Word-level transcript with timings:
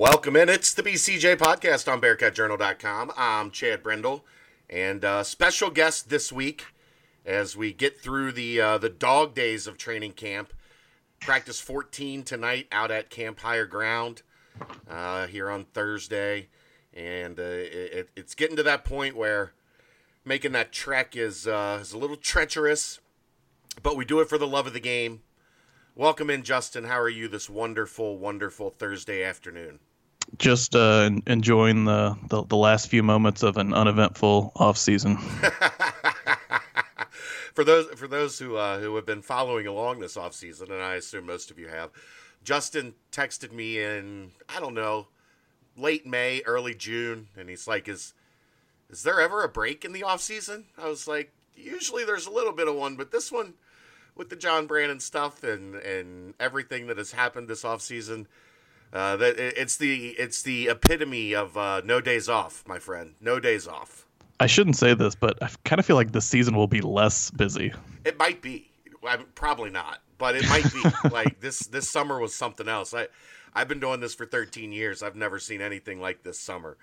Welcome 0.00 0.34
in. 0.34 0.48
It's 0.48 0.72
the 0.72 0.82
BCJ 0.82 1.36
podcast 1.36 1.86
on 1.92 2.00
BearcatJournal.com. 2.00 3.12
I'm 3.18 3.50
Chad 3.50 3.82
Brendel, 3.82 4.24
and 4.70 5.04
uh, 5.04 5.22
special 5.22 5.68
guest 5.68 6.08
this 6.08 6.32
week 6.32 6.64
as 7.26 7.54
we 7.54 7.74
get 7.74 8.00
through 8.00 8.32
the 8.32 8.58
uh, 8.62 8.78
the 8.78 8.88
dog 8.88 9.34
days 9.34 9.66
of 9.66 9.76
training 9.76 10.12
camp. 10.12 10.54
Practice 11.20 11.60
14 11.60 12.22
tonight 12.22 12.66
out 12.72 12.90
at 12.90 13.10
Camp 13.10 13.40
Higher 13.40 13.66
Ground 13.66 14.22
uh, 14.88 15.26
here 15.26 15.50
on 15.50 15.66
Thursday, 15.66 16.48
and 16.94 17.38
uh, 17.38 17.42
it, 17.42 18.08
it's 18.16 18.34
getting 18.34 18.56
to 18.56 18.62
that 18.62 18.86
point 18.86 19.14
where 19.14 19.52
making 20.24 20.52
that 20.52 20.72
trek 20.72 21.14
is 21.14 21.46
uh, 21.46 21.78
is 21.78 21.92
a 21.92 21.98
little 21.98 22.16
treacherous, 22.16 23.00
but 23.82 23.98
we 23.98 24.06
do 24.06 24.20
it 24.20 24.30
for 24.30 24.38
the 24.38 24.48
love 24.48 24.66
of 24.66 24.72
the 24.72 24.80
game. 24.80 25.20
Welcome 25.94 26.30
in, 26.30 26.42
Justin. 26.42 26.84
How 26.84 26.98
are 26.98 27.10
you 27.10 27.28
this 27.28 27.50
wonderful, 27.50 28.16
wonderful 28.16 28.70
Thursday 28.70 29.22
afternoon? 29.22 29.80
Just 30.38 30.74
uh, 30.76 31.10
enjoying 31.26 31.84
the, 31.84 32.16
the, 32.28 32.44
the 32.44 32.56
last 32.56 32.88
few 32.88 33.02
moments 33.02 33.42
of 33.42 33.56
an 33.56 33.74
uneventful 33.74 34.52
off 34.56 34.78
season. 34.78 35.18
for 37.54 37.64
those 37.64 37.86
for 37.98 38.06
those 38.08 38.38
who 38.38 38.56
uh, 38.56 38.78
who 38.78 38.94
have 38.96 39.06
been 39.06 39.22
following 39.22 39.66
along 39.66 40.00
this 40.00 40.16
off 40.16 40.34
season, 40.34 40.70
and 40.70 40.82
I 40.82 40.94
assume 40.94 41.26
most 41.26 41.50
of 41.50 41.58
you 41.58 41.68
have, 41.68 41.90
Justin 42.44 42.94
texted 43.12 43.52
me 43.52 43.82
in 43.82 44.30
I 44.48 44.60
don't 44.60 44.74
know 44.74 45.08
late 45.76 46.06
May, 46.06 46.42
early 46.46 46.74
June, 46.74 47.28
and 47.36 47.48
he's 47.48 47.66
like, 47.66 47.88
"Is 47.88 48.14
is 48.88 49.02
there 49.02 49.20
ever 49.20 49.42
a 49.42 49.48
break 49.48 49.84
in 49.84 49.92
the 49.92 50.04
off 50.04 50.20
season?" 50.20 50.66
I 50.78 50.88
was 50.88 51.06
like, 51.08 51.32
"Usually 51.56 52.04
there's 52.04 52.26
a 52.26 52.32
little 52.32 52.52
bit 52.52 52.68
of 52.68 52.74
one, 52.74 52.96
but 52.96 53.10
this 53.10 53.30
one." 53.32 53.54
with 54.16 54.28
the 54.28 54.36
John 54.36 54.66
Brandon 54.66 55.00
stuff 55.00 55.42
and 55.42 55.74
and 55.76 56.34
everything 56.38 56.88
that 56.88 56.98
has 56.98 57.12
happened 57.12 57.48
this 57.48 57.62
offseason. 57.62 58.26
Uh, 58.92 59.16
that 59.16 59.38
it's 59.38 59.76
the 59.76 60.08
it's 60.10 60.42
the 60.42 60.68
epitome 60.68 61.34
of 61.34 61.56
uh, 61.56 61.80
no 61.84 62.00
days 62.00 62.28
off, 62.28 62.64
my 62.66 62.78
friend. 62.78 63.14
No 63.20 63.38
days 63.38 63.68
off. 63.68 64.06
I 64.40 64.46
shouldn't 64.46 64.76
say 64.76 64.94
this, 64.94 65.14
but 65.14 65.40
I 65.42 65.50
kind 65.64 65.78
of 65.78 65.86
feel 65.86 65.96
like 65.96 66.12
this 66.12 66.24
season 66.24 66.56
will 66.56 66.66
be 66.66 66.80
less 66.80 67.30
busy. 67.30 67.72
It 68.04 68.18
might 68.18 68.42
be. 68.42 68.70
I'm, 69.06 69.26
probably 69.34 69.70
not, 69.70 69.98
but 70.18 70.34
it 70.34 70.48
might 70.48 70.72
be. 70.72 70.82
like 71.10 71.40
this 71.40 71.60
this 71.60 71.90
summer 71.90 72.18
was 72.18 72.34
something 72.34 72.68
else. 72.68 72.92
I 72.92 73.08
I've 73.54 73.68
been 73.68 73.80
doing 73.80 74.00
this 74.00 74.14
for 74.14 74.26
13 74.26 74.72
years. 74.72 75.02
I've 75.02 75.16
never 75.16 75.38
seen 75.38 75.60
anything 75.60 76.00
like 76.00 76.22
this 76.22 76.38
summer. 76.38 76.76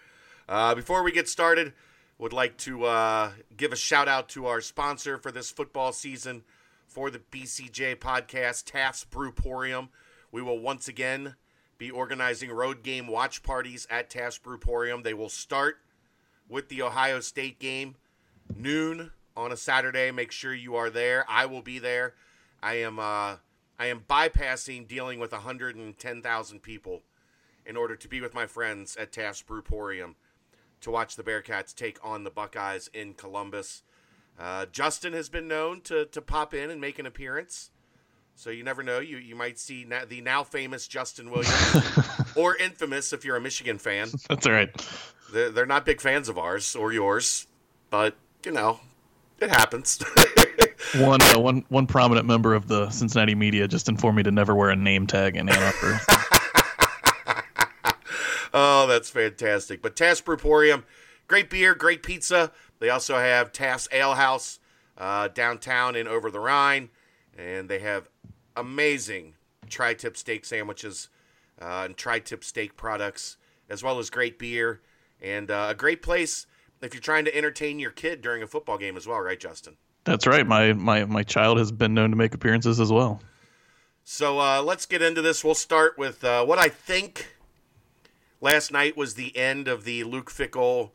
Uh, 0.48 0.76
before 0.76 1.04
we 1.04 1.12
get 1.12 1.28
started, 1.28 1.74
would 2.18 2.34
like 2.34 2.58
to 2.58 2.86
uh, 2.86 3.32
give 3.56 3.74
a 3.74 3.76
shout 3.76 4.08
out 4.08 4.30
to 4.30 4.46
our 4.48 4.62
sponsor 4.62 5.18
for 5.18 5.32
this 5.32 5.52
football 5.52 5.92
season 5.92 6.44
for 6.86 7.10
the 7.10 7.20
BCJ 7.20 7.98
podcast, 7.98 8.64
Taft's 8.66 9.06
Brewporium. 9.06 9.90
We 10.32 10.42
will 10.42 10.60
once 10.60 10.88
again 10.88 11.36
be 11.78 11.92
organizing 11.92 12.52
road 12.52 12.84
game 12.84 13.08
watch 13.08 13.44
parties 13.44 13.88
at 13.90 14.10
Taft's 14.10 14.40
Brewporium. 14.40 15.04
They 15.04 15.14
will 15.14 15.30
start 15.30 15.78
with 16.50 16.70
the 16.70 16.82
Ohio 16.82 17.20
State 17.20 17.60
game, 17.60 17.96
noon 18.56 19.12
on 19.36 19.52
a 19.52 19.58
Saturday. 19.58 20.12
Make 20.12 20.32
sure 20.32 20.54
you 20.54 20.76
are 20.76 20.90
there. 20.90 21.26
I 21.30 21.46
will 21.46 21.62
be 21.62 21.80
there. 21.80 22.14
I 22.62 22.76
am 22.76 23.00
uh, 23.00 23.38
I 23.80 23.86
am 23.88 24.02
bypassing 24.10 24.88
dealing 24.88 25.20
with 25.20 25.32
110,000 25.32 26.62
people 26.62 27.04
in 27.66 27.78
order 27.78 27.96
to 27.96 28.08
be 28.08 28.22
with 28.22 28.34
my 28.34 28.48
friends 28.48 28.96
at 28.96 29.12
Taft's 29.12 29.44
Brewporium 29.44 30.16
to 30.82 30.92
watch 30.92 31.16
the 31.16 31.24
Bearcats 31.24 31.76
take 31.76 32.00
on 32.04 32.24
the 32.24 32.32
Buckeyes 32.32 32.90
in 32.94 33.14
Columbus. 33.14 33.84
Uh, 34.40 34.66
Justin 34.68 35.14
has 35.14 35.30
been 35.30 35.48
known 35.48 35.82
to, 35.82 36.06
to 36.06 36.22
pop 36.22 36.54
in 36.54 36.70
and 36.70 36.80
make 36.80 37.00
an 37.00 37.06
appearance. 37.06 37.72
So 38.38 38.52
you 38.52 38.64
never 38.64 38.84
know. 38.84 39.00
You 39.00 39.18
you 39.18 39.36
might 39.36 39.58
see 39.58 39.84
na- 39.84 40.06
the 40.08 40.22
now 40.22 40.44
famous 40.44 40.88
Justin 40.88 41.32
Williams, 41.32 42.06
or 42.36 42.56
infamous 42.56 43.12
if 43.12 43.26
you're 43.26 43.36
a 43.36 43.42
Michigan 43.42 43.80
fan. 43.80 44.10
That's 44.30 44.46
all 44.46 44.54
right. 44.54 44.70
They're, 45.34 45.50
they're 45.50 45.66
not 45.66 45.86
big 45.86 46.00
fans 46.00 46.30
of 46.30 46.38
ours 46.38 46.76
or 46.76 46.94
yours, 46.94 47.48
but 47.90 48.16
you 48.46 48.52
know, 48.52 48.80
it 49.40 49.50
happens. 49.50 50.04
one 50.98 51.20
uh, 51.20 51.40
one 51.40 51.66
one 51.70 51.88
prominent 51.88 52.28
member 52.28 52.54
of 52.54 52.68
the 52.68 52.92
Cincinnati 52.92 53.34
media 53.34 53.68
just 53.68 53.90
informed 53.90 54.18
me 54.18 54.24
to 54.24 54.32
never 54.32 54.54
wear 54.54 54.70
a 54.70 54.76
name 54.76 55.08
tag 55.08 55.36
in 55.36 55.50
Ann 55.50 55.64
Arbor. 55.64 56.00
oh, 58.54 58.86
that's 58.86 59.10
fantastic! 59.10 59.82
But 59.82 59.96
Taft's 59.96 60.22
Brewporium, 60.22 60.84
great 61.28 61.50
beer, 61.50 61.74
great 61.74 62.04
pizza. 62.04 62.52
They 62.78 62.92
also 62.92 63.18
have 63.18 63.52
Taft's 63.52 63.88
Ale 63.92 64.14
House 64.14 64.60
uh, 64.96 65.30
downtown 65.30 65.96
and 65.96 66.08
over 66.08 66.30
the 66.30 66.40
Rhine, 66.40 66.90
and 67.36 67.68
they 67.68 67.80
have 67.80 68.08
amazing 68.58 69.36
tri-tip 69.70 70.18
steak 70.18 70.46
sandwiches 70.46 71.10
uh, 71.62 71.84
and 71.86 71.98
tri-tip 71.98 72.44
steak 72.44 72.76
products, 72.76 73.38
as 73.70 73.84
well 73.84 74.00
as 74.00 74.10
great 74.10 74.38
beer 74.38 74.82
and 75.22 75.50
uh, 75.50 75.68
a 75.70 75.76
great 75.76 76.02
place 76.02 76.46
if 76.82 76.94
you're 76.94 77.02
trying 77.02 77.26
to 77.26 77.36
entertain 77.36 77.80
your 77.80 77.92
kid 77.92 78.22
during 78.22 78.44
a 78.44 78.48
football 78.48 78.78
game 78.78 78.98
as 78.98 79.08
well, 79.08 79.20
right, 79.20 79.40
Justin? 79.40 79.78
That's 80.04 80.26
right. 80.26 80.48
My 80.48 80.74
my 80.74 81.04
my 81.06 81.24
child 81.24 81.58
has 81.58 81.72
been 81.72 81.94
known 81.94 82.12
to 82.12 82.16
make 82.16 82.34
appearances 82.34 82.80
as 82.80 82.92
well. 82.92 83.22
So 84.04 84.40
uh, 84.40 84.62
let's 84.62 84.86
get 84.86 85.02
into 85.02 85.22
this. 85.22 85.44
We'll 85.44 85.54
start 85.54 85.98
with 85.98 86.24
uh, 86.24 86.46
what 86.46 86.60
I 86.60 86.70
think 86.70 87.36
last 88.40 88.72
night 88.72 88.96
was 88.96 89.16
the 89.16 89.36
end 89.36 89.68
of 89.68 89.84
the 89.84 90.06
Luke 90.06 90.32
Fickell 90.32 90.92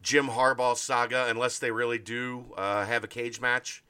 Jim 0.00 0.28
Harbaugh 0.28 0.76
saga, 0.76 1.26
unless 1.28 1.58
they 1.58 1.70
really 1.70 1.98
do 1.98 2.54
uh, 2.56 2.86
have 2.86 3.04
a 3.04 3.06
cage 3.06 3.38
match 3.38 3.83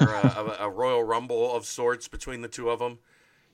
or 0.00 0.08
a, 0.08 0.26
a, 0.26 0.56
a, 0.66 0.70
Royal 0.70 1.02
Rumble 1.02 1.54
of 1.54 1.66
sorts 1.66 2.08
between 2.08 2.42
the 2.42 2.48
two 2.48 2.70
of 2.70 2.78
them. 2.78 2.98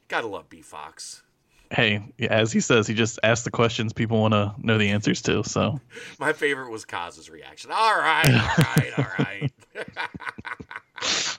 Gotta 0.08 0.26
love 0.26 0.48
B 0.48 0.60
Fox. 0.60 1.22
Hey, 1.70 2.02
as 2.28 2.52
he 2.52 2.60
says, 2.60 2.86
he 2.86 2.94
just 2.94 3.20
asks 3.22 3.44
the 3.44 3.50
questions 3.50 3.92
people 3.92 4.20
want 4.20 4.34
to 4.34 4.54
know 4.58 4.76
the 4.76 4.90
answers 4.90 5.22
to. 5.22 5.44
So, 5.44 5.80
my 6.18 6.32
favorite 6.32 6.70
was 6.70 6.84
Kaz's 6.84 7.30
reaction. 7.30 7.70
All 7.72 7.96
right, 7.96 8.28
all 8.28 8.64
right, 8.76 8.92
all 8.98 9.06
right. 9.18 9.52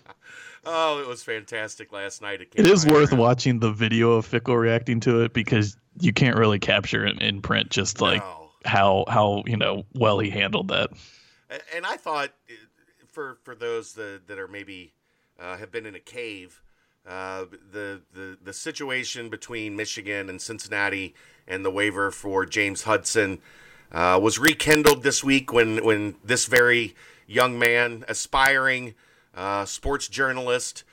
oh, 0.65 1.01
it 1.01 1.07
was 1.07 1.21
fantastic 1.21 1.91
last 1.91 2.21
night. 2.21 2.41
It 2.55 2.65
is 2.65 2.85
worth 2.85 3.11
watching 3.11 3.59
the 3.59 3.71
video 3.71 4.13
of 4.13 4.29
Fickell 4.29 4.57
reacting 4.57 5.01
to 5.01 5.21
it 5.21 5.33
because 5.33 5.75
you 5.99 6.13
can't 6.13 6.37
really 6.37 6.59
capture 6.59 7.05
it 7.05 7.21
in 7.21 7.41
print. 7.41 7.69
Just 7.69 8.01
like. 8.01 8.23
No 8.23 8.41
how 8.65 9.05
how 9.07 9.43
you 9.45 9.57
know 9.57 9.83
well 9.93 10.19
he 10.19 10.29
handled 10.29 10.69
that. 10.69 10.89
And 11.75 11.85
I 11.85 11.97
thought 11.97 12.29
uh, 12.49 12.53
for 13.11 13.37
for 13.43 13.55
those 13.55 13.93
that, 13.93 14.21
that 14.27 14.39
are 14.39 14.47
maybe 14.47 14.93
uh, 15.39 15.57
have 15.57 15.71
been 15.71 15.85
in 15.85 15.95
a 15.95 15.99
cave, 15.99 16.61
uh, 17.07 17.45
the 17.71 18.01
the 18.13 18.37
the 18.41 18.53
situation 18.53 19.29
between 19.29 19.75
Michigan 19.75 20.29
and 20.29 20.41
Cincinnati 20.41 21.13
and 21.47 21.65
the 21.65 21.71
waiver 21.71 22.11
for 22.11 22.45
James 22.45 22.83
Hudson 22.83 23.39
uh, 23.91 24.19
was 24.21 24.39
rekindled 24.39 25.03
this 25.03 25.23
week 25.23 25.51
when 25.51 25.83
when 25.83 26.15
this 26.23 26.45
very 26.45 26.95
young 27.27 27.59
man, 27.59 28.05
aspiring 28.07 28.93
uh, 29.35 29.65
sports 29.65 30.07
journalist, 30.07 30.83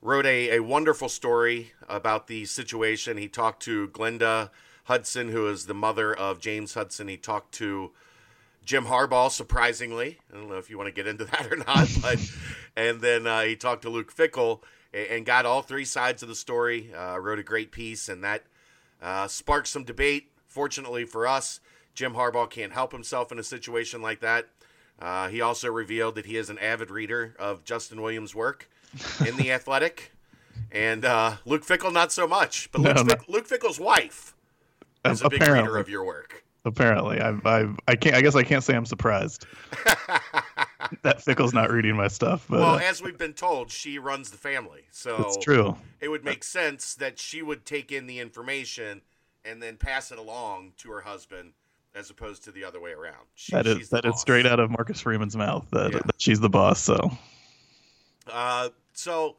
wrote 0.00 0.26
a, 0.26 0.56
a 0.56 0.60
wonderful 0.60 1.08
story 1.08 1.72
about 1.88 2.26
the 2.26 2.44
situation. 2.44 3.16
He 3.16 3.28
talked 3.28 3.62
to 3.64 3.88
Glenda 3.88 4.50
Hudson, 4.84 5.28
who 5.30 5.48
is 5.48 5.66
the 5.66 5.74
mother 5.74 6.12
of 6.12 6.40
James 6.40 6.74
Hudson. 6.74 7.08
He 7.08 7.16
talked 7.16 7.52
to 7.54 7.92
Jim 8.64 8.84
Harbaugh, 8.86 9.30
surprisingly. 9.30 10.18
I 10.32 10.36
don't 10.36 10.48
know 10.48 10.58
if 10.58 10.70
you 10.70 10.78
want 10.78 10.88
to 10.88 10.92
get 10.92 11.06
into 11.06 11.24
that 11.26 11.52
or 11.52 11.56
not, 11.56 11.88
but 12.00 12.18
and 12.76 13.00
then 13.00 13.26
uh, 13.26 13.42
he 13.42 13.56
talked 13.56 13.82
to 13.82 13.90
Luke 13.90 14.14
Fickell 14.14 14.60
and, 14.92 15.24
got 15.24 15.46
all 15.46 15.62
three 15.62 15.84
sides 15.84 16.22
of 16.22 16.28
the 16.28 16.34
story. 16.34 16.92
Uh, 16.94 17.18
wrote 17.18 17.38
a 17.38 17.42
great 17.42 17.72
piece, 17.72 18.08
and 18.08 18.22
that 18.24 18.44
uh, 19.00 19.26
sparked 19.26 19.68
some 19.68 19.84
debate. 19.84 20.30
Fortunately 20.46 21.04
for 21.04 21.26
us, 21.26 21.60
Jim 21.94 22.14
Harbaugh 22.14 22.48
can't 22.48 22.72
help 22.72 22.92
himself 22.92 23.32
in 23.32 23.38
a 23.38 23.42
situation 23.42 24.02
like 24.02 24.20
that. 24.20 24.48
Uh, 25.00 25.28
he 25.28 25.40
also 25.40 25.70
revealed 25.70 26.14
that 26.14 26.26
he 26.26 26.36
is 26.36 26.50
an 26.50 26.58
avid 26.58 26.90
reader 26.90 27.34
of 27.38 27.64
Justin 27.64 28.02
Williams' 28.02 28.34
work 28.34 28.68
in 29.26 29.36
The 29.36 29.50
Athletic, 29.50 30.12
and 30.70 31.04
uh, 31.04 31.36
Luke 31.44 31.64
Fickell 31.66 31.92
not 31.92 32.12
so 32.12 32.28
much. 32.28 32.70
But 32.70 32.82
Luke, 32.82 32.96
no, 32.96 33.02
no. 33.02 33.14
Luke 33.28 33.48
Fickell's 33.48 33.80
wife 33.80 34.34
is 35.04 35.22
a 35.22 35.28
big 35.28 35.42
apparently, 35.42 35.68
reader 35.68 35.78
of 35.78 35.88
your 35.88 36.04
work. 36.04 36.41
Apparently, 36.64 37.20
I, 37.20 37.30
I, 37.44 37.74
I 37.88 37.96
can't. 37.96 38.14
I 38.14 38.20
guess 38.20 38.36
I 38.36 38.44
can't 38.44 38.62
say 38.62 38.76
I'm 38.76 38.86
surprised 38.86 39.46
that 41.02 41.20
Fickell's 41.20 41.52
not 41.52 41.70
reading 41.70 41.96
my 41.96 42.06
stuff. 42.06 42.46
But, 42.48 42.60
well, 42.60 42.74
uh, 42.76 42.78
as 42.78 43.02
we've 43.02 43.18
been 43.18 43.32
told, 43.32 43.70
she 43.70 43.98
runs 43.98 44.30
the 44.30 44.36
family, 44.36 44.82
so 44.92 45.16
it's 45.26 45.36
true. 45.38 45.76
It 46.00 46.08
would 46.08 46.24
make 46.24 46.44
sense 46.44 46.94
that 46.94 47.18
she 47.18 47.42
would 47.42 47.66
take 47.66 47.90
in 47.90 48.06
the 48.06 48.20
information 48.20 49.02
and 49.44 49.60
then 49.60 49.76
pass 49.76 50.12
it 50.12 50.18
along 50.18 50.72
to 50.78 50.90
her 50.92 51.00
husband, 51.00 51.52
as 51.96 52.10
opposed 52.10 52.44
to 52.44 52.52
the 52.52 52.64
other 52.64 52.80
way 52.80 52.92
around. 52.92 53.26
She, 53.34 53.52
that 53.52 53.66
is 53.66 53.88
that 53.88 54.04
boss. 54.04 54.14
is 54.14 54.20
straight 54.20 54.46
out 54.46 54.60
of 54.60 54.70
Marcus 54.70 55.00
Freeman's 55.00 55.36
mouth. 55.36 55.66
That, 55.72 55.92
yeah. 55.92 56.00
that 56.06 56.20
she's 56.20 56.38
the 56.38 56.48
boss. 56.48 56.80
So, 56.80 57.10
uh, 58.30 58.68
so 58.92 59.36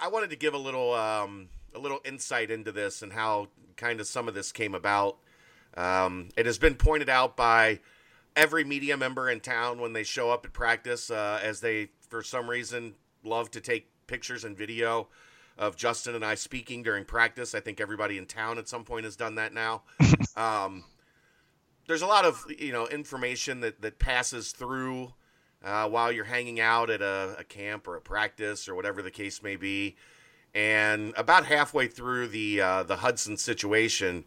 I 0.00 0.08
wanted 0.08 0.30
to 0.30 0.36
give 0.36 0.54
a 0.54 0.58
little 0.58 0.94
um, 0.94 1.48
a 1.74 1.78
little 1.78 2.00
insight 2.04 2.50
into 2.50 2.72
this 2.72 3.02
and 3.02 3.12
how 3.12 3.48
kind 3.76 4.00
of 4.00 4.06
some 4.06 4.28
of 4.28 4.34
this 4.34 4.52
came 4.52 4.74
about. 4.74 5.18
Um, 5.76 6.28
it 6.36 6.46
has 6.46 6.58
been 6.58 6.74
pointed 6.74 7.08
out 7.08 7.36
by 7.36 7.80
every 8.34 8.64
media 8.64 8.96
member 8.96 9.28
in 9.28 9.40
town 9.40 9.80
when 9.80 9.92
they 9.92 10.02
show 10.02 10.30
up 10.30 10.44
at 10.44 10.52
practice, 10.52 11.10
uh, 11.10 11.40
as 11.42 11.60
they, 11.60 11.88
for 12.08 12.22
some 12.22 12.48
reason, 12.48 12.94
love 13.24 13.50
to 13.52 13.60
take 13.60 13.88
pictures 14.06 14.44
and 14.44 14.56
video 14.56 15.08
of 15.58 15.76
Justin 15.76 16.14
and 16.14 16.24
I 16.24 16.36
speaking 16.36 16.82
during 16.82 17.04
practice. 17.04 17.54
I 17.54 17.60
think 17.60 17.80
everybody 17.80 18.16
in 18.16 18.26
town 18.26 18.58
at 18.58 18.68
some 18.68 18.84
point 18.84 19.04
has 19.04 19.16
done 19.16 19.34
that 19.36 19.52
now. 19.52 19.82
um, 20.36 20.84
there's 21.88 22.02
a 22.02 22.06
lot 22.06 22.24
of 22.24 22.44
you 22.58 22.70
know 22.70 22.86
information 22.86 23.60
that 23.60 23.80
that 23.82 23.98
passes 23.98 24.52
through 24.52 25.12
uh, 25.64 25.88
while 25.88 26.12
you're 26.12 26.24
hanging 26.24 26.60
out 26.60 26.90
at 26.90 27.02
a, 27.02 27.36
a, 27.38 27.44
camp 27.44 27.88
or 27.88 27.96
a 27.96 28.00
practice 28.00 28.68
or 28.68 28.74
whatever 28.76 29.02
the 29.02 29.10
case 29.10 29.42
may 29.42 29.56
be. 29.56 29.96
And 30.54 31.12
about 31.16 31.46
halfway 31.46 31.88
through 31.88 32.28
the 32.28 32.60
uh, 32.60 32.82
the 32.84 32.96
Hudson 32.96 33.36
situation, 33.36 34.24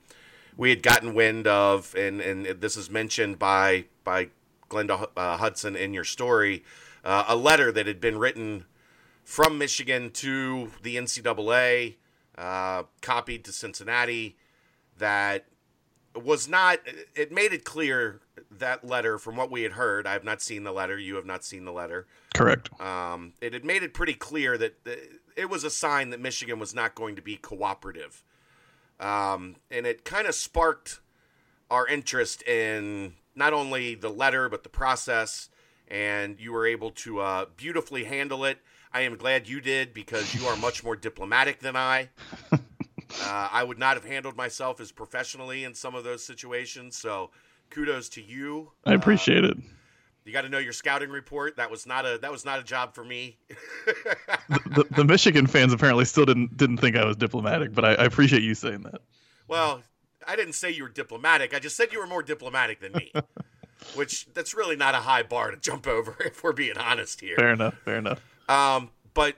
we 0.58 0.70
had 0.70 0.84
gotten 0.84 1.14
wind 1.14 1.48
of, 1.48 1.96
and 1.96 2.22
and 2.22 2.46
this 2.46 2.78
is 2.78 2.90
mentioned 2.90 3.40
by 3.40 3.86
by 4.04 4.30
Glenda 4.70 5.08
uh, 5.16 5.38
Hudson 5.38 5.76
in 5.76 5.94
your 5.94 6.04
story, 6.04 6.64
uh, 7.04 7.26
a 7.28 7.36
letter 7.36 7.72
that 7.72 7.88
had 7.88 8.00
been 8.00 8.18
written 8.18 8.66
from 9.24 9.58
Michigan 9.58 10.12
to 10.12 10.72
the 10.82 10.96
NCAA, 10.96 11.96
uh, 12.38 12.84
copied 13.02 13.46
to 13.46 13.52
Cincinnati, 13.52 14.38
that 14.98 15.46
was 16.16 16.48
not. 16.48 16.80
It 17.16 17.32
made 17.32 17.54
it 17.54 17.64
clear 17.64 18.20
that 18.52 18.86
letter 18.86 19.18
from 19.18 19.36
what 19.36 19.52
we 19.52 19.64
had 19.64 19.74
heard. 19.74 20.06
I 20.06 20.14
have 20.14 20.24
not 20.24 20.42
seen 20.42 20.64
the 20.64 20.72
letter. 20.72 20.98
You 20.98 21.16
have 21.16 21.26
not 21.26 21.44
seen 21.44 21.66
the 21.66 21.72
letter. 21.72 22.08
Correct. 22.34 22.70
Um, 22.82 23.34
it 23.42 23.54
had 23.54 23.66
made 23.66 23.84
it 23.84 23.94
pretty 23.94 24.14
clear 24.14 24.58
that 24.58 24.76
it 25.36 25.50
was 25.50 25.64
a 25.64 25.70
sign 25.70 26.10
that 26.10 26.20
Michigan 26.20 26.60
was 26.60 26.74
not 26.74 26.96
going 26.96 27.16
to 27.16 27.22
be 27.22 27.38
cooperative, 27.38 28.24
um, 29.02 29.56
and 29.70 29.86
it 29.86 30.06
kind 30.06 30.28
of 30.28 30.36
sparked 30.36 31.00
our 31.70 31.88
interest 31.88 32.44
in 32.44 33.14
not 33.36 33.54
only 33.54 33.96
the 33.96 34.10
letter 34.10 34.48
but 34.50 34.64
the 34.64 34.70
process. 34.70 35.50
And 35.88 36.40
you 36.40 36.54
were 36.54 36.66
able 36.66 36.92
to 36.92 37.20
uh, 37.20 37.46
beautifully 37.58 38.06
handle 38.06 38.46
it. 38.46 38.60
I 38.94 39.02
am 39.02 39.18
glad 39.18 39.50
you 39.50 39.60
did 39.60 39.94
because 39.94 40.34
you 40.34 40.48
are 40.48 40.56
much 40.56 40.86
more 40.86 40.96
diplomatic 40.96 41.60
than 41.60 41.76
I. 41.76 42.10
Uh, 43.24 43.50
I 43.52 43.64
would 43.64 43.78
not 43.78 43.96
have 43.96 44.06
handled 44.06 44.38
myself 44.38 44.80
as 44.80 44.94
professionally 44.94 45.66
in 45.66 45.74
some 45.74 45.96
of 45.96 46.06
those 46.06 46.24
situations. 46.24 46.96
So, 46.96 47.32
kudos 47.70 48.08
to 48.10 48.22
you. 48.22 48.72
I 48.86 48.94
appreciate 48.94 49.44
uh, 49.44 49.50
it. 49.50 49.58
You 50.26 50.34
got 50.34 50.42
to 50.42 50.50
know 50.50 50.60
your 50.60 50.74
scouting 50.74 51.10
report. 51.10 51.58
That 51.58 51.72
was 51.72 51.88
not 51.88 52.06
a 52.06 52.20
that 52.20 52.32
was 52.32 52.46
not 52.46 52.60
a 52.60 52.64
job 52.64 52.94
for 52.94 53.04
me. 53.04 53.38
the, 53.86 54.60
the, 54.66 54.86
the, 54.98 55.04
Michigan 55.04 55.48
fans 55.48 55.74
apparently 55.74 56.06
still 56.06 56.26
didn't 56.26 56.56
didn't 56.58 56.78
think 56.78 56.96
I 56.96 57.06
was 57.06 57.16
diplomatic, 57.16 57.74
but 57.74 57.86
I, 57.86 57.94
I 57.96 58.06
appreciate 58.06 58.44
you 58.44 58.54
saying 58.54 58.84
that. 58.84 59.02
Well, 59.48 59.82
I 60.28 60.36
didn't 60.36 60.54
say 60.54 60.70
you 60.70 60.84
were 60.84 60.90
diplomatic. 60.90 61.56
I 61.56 61.60
just 61.60 61.76
said 61.76 61.92
you 61.92 62.00
were 62.00 62.08
more 62.08 62.22
diplomatic 62.22 62.80
than 62.80 62.94
me. 62.94 63.12
which 63.96 64.28
that's 64.34 64.54
really 64.54 64.76
not 64.76 64.96
a 64.96 65.00
high 65.00 65.24
bar 65.24 65.52
to 65.52 65.58
jump 65.58 65.88
over 65.88 66.16
if 66.26 66.44
we're 66.44 66.54
being 66.54 66.78
honest 66.78 67.22
here. 67.22 67.36
Fair 67.36 67.54
enough. 67.54 67.76
Fair 67.86 67.98
enough. 67.98 68.22
Um, 68.48 68.92
but 69.14 69.36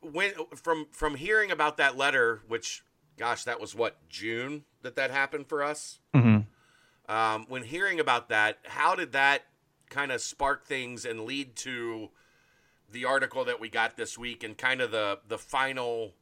when 0.00 0.32
from 0.54 0.86
from 0.90 1.14
hearing 1.14 1.50
about 1.50 1.78
that 1.78 1.96
letter, 1.96 2.42
which 2.48 2.84
gosh, 3.16 3.44
that 3.44 3.60
was 3.60 3.74
what 3.74 3.96
June 4.08 4.64
that 4.82 4.96
that 4.96 5.10
happened 5.10 5.46
for 5.46 5.62
us. 5.62 5.98
Mm-hmm. 6.14 7.12
Um, 7.12 7.46
when 7.48 7.62
hearing 7.62 8.00
about 8.00 8.30
that, 8.30 8.58
how 8.64 8.94
did 8.94 9.12
that 9.12 9.44
kind 9.94 10.10
of 10.12 10.20
spark 10.20 10.64
things 10.64 11.04
and 11.04 11.20
lead 11.20 11.54
to 11.56 12.10
the 12.90 13.04
article 13.04 13.44
that 13.44 13.60
we 13.60 13.68
got 13.68 13.96
this 13.96 14.18
week 14.18 14.42
and 14.42 14.58
kind 14.58 14.80
of 14.80 14.90
the 14.90 15.18
the 15.28 15.38
final 15.38 16.12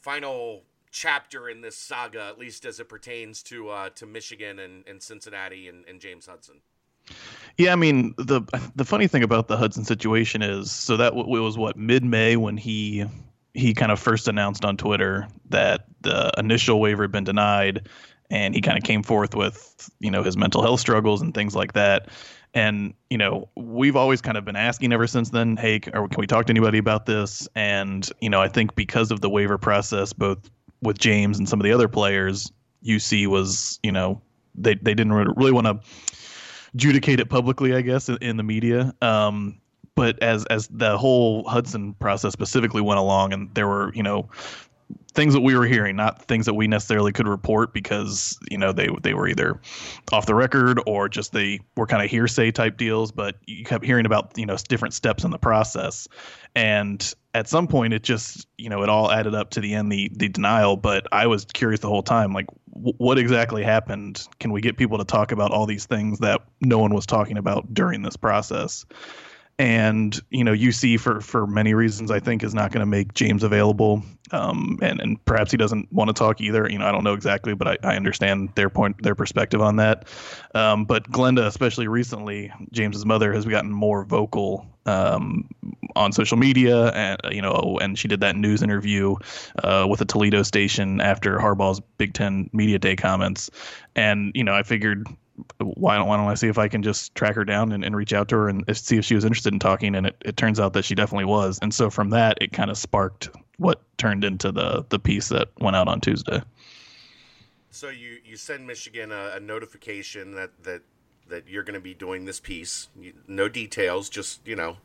final 0.00 0.62
chapter 0.90 1.48
in 1.48 1.60
this 1.60 1.76
saga, 1.76 2.24
at 2.26 2.38
least 2.38 2.64
as 2.64 2.78
it 2.78 2.88
pertains 2.88 3.42
to 3.42 3.68
uh, 3.68 3.88
to 3.90 4.06
Michigan 4.06 4.58
and, 4.60 4.86
and 4.86 5.02
Cincinnati 5.02 5.68
and, 5.68 5.84
and 5.88 6.00
James 6.00 6.26
Hudson? 6.26 6.60
Yeah, 7.58 7.72
I 7.72 7.76
mean 7.76 8.14
the 8.16 8.42
the 8.76 8.84
funny 8.84 9.08
thing 9.08 9.22
about 9.22 9.48
the 9.48 9.56
Hudson 9.56 9.84
situation 9.84 10.40
is 10.42 10.70
so 10.70 10.96
that 10.96 11.14
w- 11.14 11.42
was 11.42 11.58
what 11.58 11.76
mid 11.76 12.04
May 12.04 12.36
when 12.36 12.56
he 12.56 13.04
he 13.52 13.74
kind 13.74 13.92
of 13.92 13.98
first 13.98 14.28
announced 14.28 14.64
on 14.64 14.76
Twitter 14.76 15.28
that 15.50 15.86
the 16.00 16.32
initial 16.38 16.80
waiver 16.80 17.02
had 17.02 17.12
been 17.12 17.24
denied, 17.24 17.88
and 18.30 18.54
he 18.54 18.60
kind 18.60 18.78
of 18.78 18.84
came 18.84 19.02
forth 19.02 19.34
with 19.34 19.90
you 20.00 20.10
know 20.10 20.22
his 20.22 20.36
mental 20.36 20.62
health 20.62 20.80
struggles 20.80 21.20
and 21.20 21.34
things 21.34 21.54
like 21.54 21.74
that. 21.74 22.08
And 22.54 22.94
you 23.10 23.18
know 23.18 23.48
we've 23.56 23.96
always 23.96 24.20
kind 24.20 24.36
of 24.36 24.44
been 24.44 24.56
asking 24.56 24.92
ever 24.92 25.06
since 25.06 25.30
then, 25.30 25.56
hey, 25.56 25.80
can 25.80 26.08
we 26.16 26.26
talk 26.26 26.46
to 26.46 26.52
anybody 26.52 26.78
about 26.78 27.06
this? 27.06 27.48
And 27.54 28.08
you 28.20 28.30
know 28.30 28.40
I 28.40 28.48
think 28.48 28.74
because 28.74 29.10
of 29.10 29.20
the 29.20 29.28
waiver 29.28 29.58
process, 29.58 30.12
both 30.12 30.50
with 30.82 30.98
James 30.98 31.38
and 31.38 31.48
some 31.48 31.60
of 31.60 31.64
the 31.64 31.72
other 31.72 31.88
players, 31.88 32.50
UC 32.84 33.26
was 33.26 33.80
you 33.82 33.92
know 33.92 34.20
they 34.54 34.74
they 34.74 34.94
didn't 34.94 35.12
really 35.12 35.52
want 35.52 35.66
to 35.66 35.80
adjudicate 36.74 37.20
it 37.20 37.28
publicly, 37.28 37.74
I 37.74 37.80
guess, 37.80 38.08
in, 38.08 38.18
in 38.20 38.36
the 38.36 38.42
media. 38.42 38.94
Um, 39.00 39.60
but 39.94 40.20
as 40.22 40.44
as 40.46 40.68
the 40.68 40.98
whole 40.98 41.48
Hudson 41.48 41.94
process 41.94 42.32
specifically 42.32 42.82
went 42.82 42.98
along, 42.98 43.32
and 43.32 43.54
there 43.54 43.68
were 43.68 43.92
you 43.94 44.02
know 44.02 44.28
things 45.14 45.32
that 45.34 45.40
we 45.40 45.56
were 45.56 45.64
hearing, 45.64 45.96
not 45.96 46.22
things 46.22 46.46
that 46.46 46.54
we 46.54 46.66
necessarily 46.66 47.12
could 47.12 47.28
report 47.28 47.72
because 47.72 48.38
you 48.50 48.58
know 48.58 48.72
they 48.72 48.88
they 49.02 49.14
were 49.14 49.28
either 49.28 49.60
off 50.12 50.26
the 50.26 50.34
record 50.34 50.80
or 50.86 51.08
just 51.08 51.32
they 51.32 51.60
were 51.76 51.86
kind 51.86 52.02
of 52.02 52.10
hearsay 52.10 52.50
type 52.50 52.76
deals. 52.76 53.12
But 53.12 53.36
you 53.46 53.64
kept 53.64 53.84
hearing 53.84 54.06
about 54.06 54.36
you 54.36 54.46
know 54.46 54.56
different 54.68 54.94
steps 54.94 55.24
in 55.24 55.30
the 55.30 55.38
process, 55.38 56.08
and 56.54 57.14
at 57.32 57.48
some 57.48 57.66
point 57.66 57.94
it 57.94 58.02
just 58.02 58.46
you 58.58 58.68
know 58.68 58.82
it 58.82 58.88
all 58.88 59.10
added 59.10 59.34
up 59.34 59.50
to 59.50 59.60
the 59.60 59.74
end 59.74 59.90
the 59.90 60.10
the 60.14 60.28
denial. 60.28 60.76
But 60.76 61.06
I 61.12 61.26
was 61.26 61.44
curious 61.44 61.80
the 61.80 61.88
whole 61.88 62.02
time, 62.02 62.32
like 62.32 62.46
w- 62.74 62.94
what 62.98 63.18
exactly 63.18 63.62
happened? 63.62 64.26
Can 64.40 64.52
we 64.52 64.60
get 64.60 64.76
people 64.76 64.98
to 64.98 65.04
talk 65.04 65.32
about 65.32 65.52
all 65.52 65.66
these 65.66 65.86
things 65.86 66.18
that 66.18 66.42
no 66.60 66.78
one 66.78 66.92
was 66.92 67.06
talking 67.06 67.38
about 67.38 67.72
during 67.72 68.02
this 68.02 68.16
process? 68.16 68.84
And 69.58 70.20
you 70.30 70.42
know 70.42 70.52
UC 70.52 70.98
for 71.00 71.20
for 71.20 71.46
many 71.46 71.74
reasons 71.74 72.10
I 72.10 72.20
think 72.20 72.42
is 72.42 72.54
not 72.54 72.72
going 72.72 72.80
to 72.80 72.86
make 72.86 73.14
James 73.14 73.42
available, 73.42 74.02
um, 74.32 74.78
and 74.82 75.00
and 75.00 75.24
perhaps 75.24 75.50
he 75.50 75.56
doesn't 75.56 75.92
want 75.92 76.08
to 76.08 76.14
talk 76.14 76.40
either. 76.40 76.68
You 76.68 76.78
know 76.78 76.86
I 76.86 76.92
don't 76.92 77.04
know 77.04 77.14
exactly, 77.14 77.54
but 77.54 77.68
I, 77.68 77.78
I 77.84 77.96
understand 77.96 78.50
their 78.56 78.68
point 78.68 79.02
their 79.02 79.14
perspective 79.14 79.60
on 79.60 79.76
that. 79.76 80.08
Um, 80.54 80.84
but 80.84 81.10
Glenda, 81.10 81.46
especially 81.46 81.86
recently, 81.86 82.52
James's 82.72 83.06
mother 83.06 83.32
has 83.32 83.44
gotten 83.44 83.70
more 83.70 84.04
vocal 84.04 84.66
um, 84.86 85.48
on 85.94 86.12
social 86.12 86.36
media, 86.36 86.88
and 86.88 87.20
you 87.30 87.42
know, 87.42 87.78
and 87.80 87.98
she 87.98 88.08
did 88.08 88.20
that 88.20 88.36
news 88.36 88.62
interview 88.62 89.14
uh, 89.62 89.86
with 89.88 90.00
a 90.00 90.04
Toledo 90.04 90.42
station 90.42 91.00
after 91.00 91.38
Harbaugh's 91.38 91.80
Big 91.98 92.12
Ten 92.12 92.50
Media 92.52 92.78
Day 92.78 92.96
comments, 92.96 93.50
and 93.94 94.32
you 94.34 94.42
know 94.42 94.54
I 94.54 94.64
figured 94.64 95.06
why 95.58 95.96
don't 95.96 96.06
why 96.06 96.16
don't 96.16 96.28
I 96.28 96.34
see 96.34 96.48
if 96.48 96.58
I 96.58 96.68
can 96.68 96.82
just 96.82 97.14
track 97.14 97.34
her 97.34 97.44
down 97.44 97.72
and, 97.72 97.84
and 97.84 97.96
reach 97.96 98.12
out 98.12 98.28
to 98.28 98.36
her 98.36 98.48
and 98.48 98.64
see 98.76 98.96
if 98.96 99.04
she 99.04 99.14
was 99.14 99.24
interested 99.24 99.52
in 99.52 99.58
talking? 99.58 99.94
And 99.94 100.06
it, 100.06 100.16
it 100.24 100.36
turns 100.36 100.60
out 100.60 100.72
that 100.74 100.84
she 100.84 100.94
definitely 100.94 101.24
was. 101.24 101.58
And 101.60 101.74
so 101.74 101.90
from 101.90 102.10
that, 102.10 102.38
it 102.40 102.52
kind 102.52 102.70
of 102.70 102.78
sparked 102.78 103.30
what 103.58 103.82
turned 103.98 104.24
into 104.24 104.52
the 104.52 104.84
the 104.88 104.98
piece 104.98 105.28
that 105.28 105.48
went 105.58 105.76
out 105.76 105.88
on 105.88 106.00
Tuesday. 106.00 106.42
So 107.70 107.88
you 107.88 108.18
you 108.24 108.36
send 108.36 108.66
Michigan 108.66 109.10
a, 109.10 109.32
a 109.36 109.40
notification 109.40 110.34
that 110.36 110.50
that 110.62 110.82
that 111.28 111.48
you're 111.48 111.62
going 111.62 111.74
to 111.74 111.80
be 111.80 111.94
doing 111.94 112.24
this 112.24 112.40
piece. 112.40 112.88
You, 113.00 113.14
no 113.26 113.48
details, 113.48 114.08
just 114.08 114.46
you 114.46 114.56
know, 114.56 114.76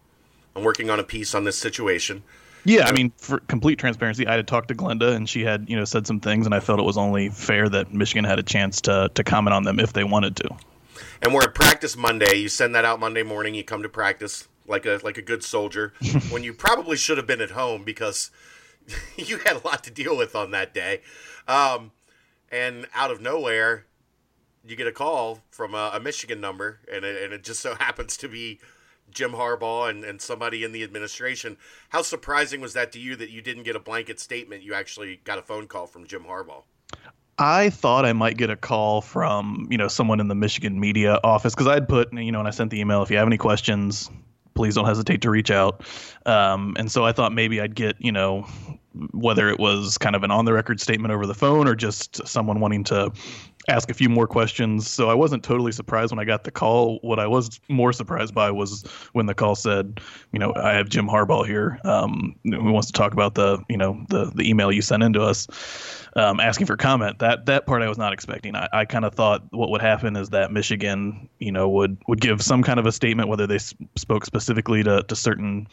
I'm 0.56 0.64
working 0.64 0.90
on 0.90 1.00
a 1.00 1.04
piece 1.04 1.36
on 1.36 1.44
this 1.44 1.58
situation. 1.58 2.24
Yeah, 2.66 2.88
I 2.88 2.92
mean, 2.92 3.12
for 3.18 3.40
complete 3.40 3.80
transparency, 3.80 4.28
I 4.28 4.36
had 4.36 4.48
talked 4.48 4.68
to 4.68 4.76
Glenda, 4.76 5.16
and 5.16 5.30
she 5.30 5.44
had 5.44 5.70
you 5.70 5.76
know 5.76 5.86
said 5.86 6.06
some 6.06 6.20
things, 6.20 6.46
and 6.46 6.54
I 6.54 6.60
felt 6.60 6.80
it 6.80 6.84
was 6.84 6.98
only 6.98 7.30
fair 7.30 7.70
that 7.70 7.94
Michigan 7.94 8.26
had 8.26 8.40
a 8.40 8.44
chance 8.44 8.82
to 8.82 9.10
to 9.14 9.24
comment 9.24 9.54
on 9.54 9.64
them 9.64 9.80
if 9.80 9.94
they 9.94 10.04
wanted 10.04 10.36
to. 10.38 10.50
And 11.22 11.34
we're 11.34 11.44
at 11.44 11.56
practice 11.56 11.96
Monday. 11.96 12.36
You 12.36 12.50
send 12.50 12.76
that 12.76 12.86
out 12.86 13.00
Monday 13.00 13.24
morning. 13.24 13.54
You 13.54 13.64
come 13.64 13.84
to 13.84 13.90
practice 13.90 14.48
like 14.68 14.86
a 14.86 15.00
like 15.04 15.18
a 15.18 15.22
good 15.22 15.44
soldier 15.44 15.94
when 16.30 16.44
you 16.44 16.54
probably 16.54 16.98
should 16.98 17.18
have 17.18 17.28
been 17.28 17.42
at 17.42 17.52
home 17.52 17.84
because 17.84 18.32
you 19.18 19.40
had 19.40 19.58
a 19.58 19.68
lot 19.68 19.84
to 19.86 19.92
deal 19.92 20.18
with 20.18 20.36
on 20.36 20.52
that 20.52 20.74
day. 20.74 21.02
Um, 21.48 21.92
and 22.52 22.88
out 22.94 23.12
of 23.12 23.22
nowhere, 23.22 23.86
you 24.66 24.76
get 24.76 24.88
a 24.88 24.92
call 24.92 25.40
from 25.50 25.74
a, 25.74 25.92
a 25.94 26.00
Michigan 26.00 26.42
number, 26.42 26.80
and 26.92 27.06
it, 27.06 27.24
and 27.24 27.34
it 27.34 27.44
just 27.44 27.60
so 27.60 27.76
happens 27.80 28.18
to 28.18 28.28
be 28.28 28.60
Jim 29.12 29.32
Harbaugh 29.32 29.90
and, 29.90 30.04
and 30.04 30.22
somebody 30.22 30.64
in 30.64 30.72
the 30.72 30.84
administration. 30.84 31.58
How 31.90 32.02
surprising 32.02 32.62
was 32.62 32.74
that 32.74 32.92
to 32.94 33.00
you 33.00 33.16
that 33.18 33.30
you 33.30 33.42
didn't 33.42 33.64
get 33.64 33.76
a 33.76 33.80
blanket 33.80 34.20
statement? 34.20 34.64
You 34.64 34.74
actually 34.74 35.22
got 35.24 35.40
a 35.40 35.42
phone 35.42 35.68
call 35.68 35.88
from 35.88 36.06
Jim 36.08 36.24
Harbaugh. 36.24 36.64
I 37.40 37.70
thought 37.70 38.06
I 38.06 38.12
might 38.12 38.38
get 38.38 38.50
a 38.50 38.58
call 38.58 39.02
from 39.02 39.68
you 39.72 39.78
know 39.78 39.88
someone 39.88 40.20
in 40.20 40.28
the 40.28 40.36
Michigan 40.36 40.80
media 40.80 41.20
office 41.24 41.56
because 41.56 41.68
I'd 41.68 41.88
put 41.88 42.12
you 42.14 42.32
know 42.32 42.40
when 42.40 42.48
I 42.48 42.52
sent 42.52 42.70
the 42.70 42.80
email 42.80 43.02
if 43.02 43.10
you 43.10 43.18
have 43.18 43.28
any 43.28 43.38
questions 43.38 44.12
please 44.56 44.76
don't 44.76 44.86
hesitate 44.86 45.22
to 45.22 45.30
reach 45.30 45.50
out 45.50 45.86
um, 46.26 46.76
and 46.78 46.92
so 46.92 47.06
I 47.06 47.14
thought 47.14 47.32
maybe 47.32 47.62
I'd 47.62 47.76
get 47.76 47.96
you 48.00 48.12
know 48.12 48.46
whether 49.14 49.50
it 49.50 49.58
was 49.58 49.98
kind 49.98 50.18
of 50.18 50.24
an 50.24 50.32
on 50.32 50.44
the 50.44 50.52
record 50.52 50.82
statement 50.82 51.14
over 51.14 51.26
the 51.26 51.34
phone 51.34 51.68
or 51.68 51.76
just 51.76 52.28
someone 52.28 52.60
wanting 52.60 52.84
to 52.86 53.12
ask 53.70 53.90
a 53.90 53.94
few 53.94 54.10
more 54.10 54.28
questions. 54.28 54.90
So 54.90 55.10
I 55.10 55.14
wasn't 55.14 55.44
totally 55.44 55.72
surprised 55.72 56.12
when 56.12 56.20
I 56.20 56.26
got 56.26 56.44
the 56.44 56.52
call. 56.52 57.00
What 57.02 57.20
I 57.20 57.28
was 57.28 57.60
more 57.70 57.94
surprised 57.94 58.34
by 58.34 58.52
was 58.52 58.84
when 59.14 59.26
the 59.26 59.34
call 59.34 59.56
said, 59.56 60.02
you 60.32 60.40
know, 60.40 60.54
I 60.56 60.74
have 60.74 60.90
Jim 60.90 61.08
Harbaugh 61.08 61.46
here 61.46 61.80
um, 61.84 62.36
who 62.44 62.72
wants 62.72 62.88
to 62.88 62.94
talk 62.94 63.14
about 63.14 63.36
the, 63.36 63.64
you 63.70 63.78
know, 63.78 64.04
the 64.10 64.32
the 64.36 64.50
email 64.50 64.72
you 64.72 64.82
sent 64.82 65.04
into 65.04 65.22
us 65.22 65.48
um, 66.16 66.40
asking 66.40 66.68
for 66.68 66.76
comment. 66.76 67.20
That 67.20 67.46
that 67.46 67.66
part 67.66 67.82
I 67.82 67.88
was 67.88 67.98
not 67.98 68.14
expecting. 68.14 68.56
I, 68.56 68.68
I 68.74 68.86
kind 68.86 69.06
of 69.06 69.14
thought 69.14 69.44
what 69.52 69.70
would 69.70 69.82
happen 69.82 70.16
is 70.16 70.30
that 70.30 70.52
Michigan, 70.52 71.30
you 71.40 71.52
know, 71.52 71.70
would 71.70 71.98
would 72.08 72.22
give 72.22 72.42
some 72.42 72.64
kind 72.64 72.80
of 72.80 72.86
a 72.86 72.92
statement, 72.92 73.30
whether 73.30 73.48
they 73.48 73.60
spoke 73.96 74.26
specifically 74.26 74.84
to 74.84 75.04
to 75.04 75.16
certain 75.16 75.68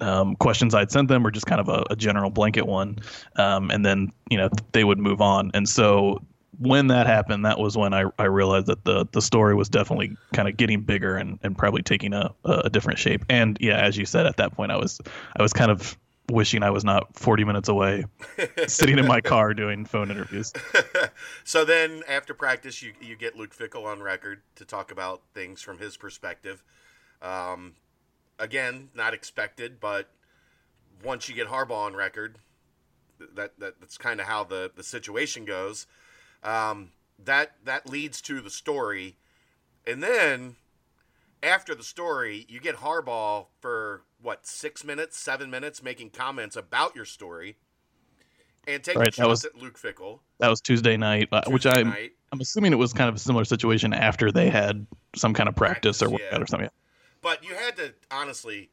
um, 0.00 0.36
questions 0.36 0.74
I'd 0.74 0.90
sent 0.90 1.08
them, 1.08 1.26
or 1.26 1.30
just 1.30 1.46
kind 1.46 1.60
of 1.60 1.68
a, 1.68 1.84
a 1.90 1.96
general 1.96 2.30
blanket 2.30 2.66
one, 2.66 2.98
um, 3.36 3.70
and 3.70 3.84
then 3.84 4.12
you 4.30 4.38
know 4.38 4.48
they 4.72 4.84
would 4.84 4.98
move 4.98 5.20
on. 5.20 5.50
And 5.54 5.68
so 5.68 6.20
when 6.58 6.88
that 6.88 7.06
happened, 7.06 7.44
that 7.44 7.58
was 7.58 7.76
when 7.76 7.94
I, 7.94 8.04
I 8.18 8.24
realized 8.24 8.66
that 8.66 8.84
the 8.84 9.06
the 9.12 9.22
story 9.22 9.54
was 9.54 9.68
definitely 9.68 10.16
kind 10.32 10.48
of 10.48 10.56
getting 10.56 10.82
bigger 10.82 11.16
and, 11.16 11.38
and 11.42 11.56
probably 11.56 11.82
taking 11.82 12.12
a, 12.12 12.34
a 12.44 12.70
different 12.70 12.98
shape. 12.98 13.24
And 13.28 13.56
yeah, 13.60 13.78
as 13.78 13.96
you 13.96 14.06
said, 14.06 14.26
at 14.26 14.36
that 14.36 14.52
point, 14.52 14.72
I 14.72 14.76
was 14.76 15.00
I 15.36 15.42
was 15.42 15.52
kind 15.52 15.70
of 15.70 15.96
wishing 16.30 16.62
I 16.62 16.70
was 16.70 16.84
not 16.84 17.14
40 17.18 17.44
minutes 17.44 17.68
away, 17.68 18.04
sitting 18.66 18.98
in 18.98 19.06
my 19.06 19.20
car 19.20 19.52
doing 19.54 19.84
phone 19.84 20.10
interviews. 20.10 20.52
so 21.44 21.64
then, 21.64 22.02
after 22.08 22.34
practice, 22.34 22.82
you 22.82 22.92
you 23.00 23.16
get 23.16 23.36
Luke 23.36 23.54
Fickell 23.54 23.84
on 23.84 24.02
record 24.02 24.42
to 24.56 24.64
talk 24.64 24.90
about 24.90 25.22
things 25.34 25.60
from 25.60 25.78
his 25.78 25.96
perspective. 25.96 26.62
Um, 27.22 27.74
again, 28.38 28.90
not 28.94 29.14
expected, 29.14 29.80
but 29.80 30.10
once 31.02 31.28
you 31.28 31.34
get 31.34 31.48
Harbaugh 31.48 31.86
on 31.86 31.94
record, 31.94 32.38
that, 33.18 33.58
that 33.58 33.80
that's 33.80 33.98
kind 33.98 34.20
of 34.20 34.26
how 34.26 34.44
the 34.44 34.70
the 34.74 34.82
situation 34.82 35.44
goes. 35.44 35.86
Um, 36.44 36.90
that 37.24 37.52
that 37.64 37.88
leads 37.88 38.20
to 38.22 38.40
the 38.40 38.50
story, 38.50 39.16
and 39.86 40.02
then 40.02 40.56
after 41.42 41.74
the 41.74 41.82
story, 41.82 42.46
you 42.48 42.60
get 42.60 42.76
Harbaugh 42.76 43.46
for 43.60 44.02
what 44.20 44.46
six 44.46 44.84
minutes, 44.84 45.16
seven 45.18 45.50
minutes, 45.50 45.82
making 45.82 46.10
comments 46.10 46.56
about 46.56 46.96
your 46.96 47.04
story, 47.04 47.56
and 48.66 48.82
taking 48.82 49.00
right, 49.00 49.14
shots 49.14 49.28
was, 49.28 49.44
at 49.44 49.56
Luke 49.56 49.78
Fickell. 49.78 50.20
That 50.38 50.48
was 50.48 50.60
Tuesday 50.60 50.96
night, 50.96 51.28
uh, 51.30 51.42
Tuesday 51.42 51.52
which 51.52 51.66
I 51.66 51.80
I'm, 51.80 51.96
I'm 52.32 52.40
assuming 52.40 52.72
it 52.72 52.76
was 52.76 52.92
kind 52.92 53.08
of 53.08 53.14
a 53.14 53.18
similar 53.18 53.44
situation 53.44 53.92
after 53.92 54.32
they 54.32 54.50
had 54.50 54.86
some 55.14 55.34
kind 55.34 55.48
of 55.48 55.54
practice, 55.54 55.98
practice 55.98 56.02
or 56.02 56.10
workout 56.10 56.38
yeah. 56.38 56.42
or 56.42 56.46
something. 56.46 56.70
But 57.22 57.44
you 57.44 57.54
had 57.54 57.76
to 57.76 57.94
honestly, 58.10 58.70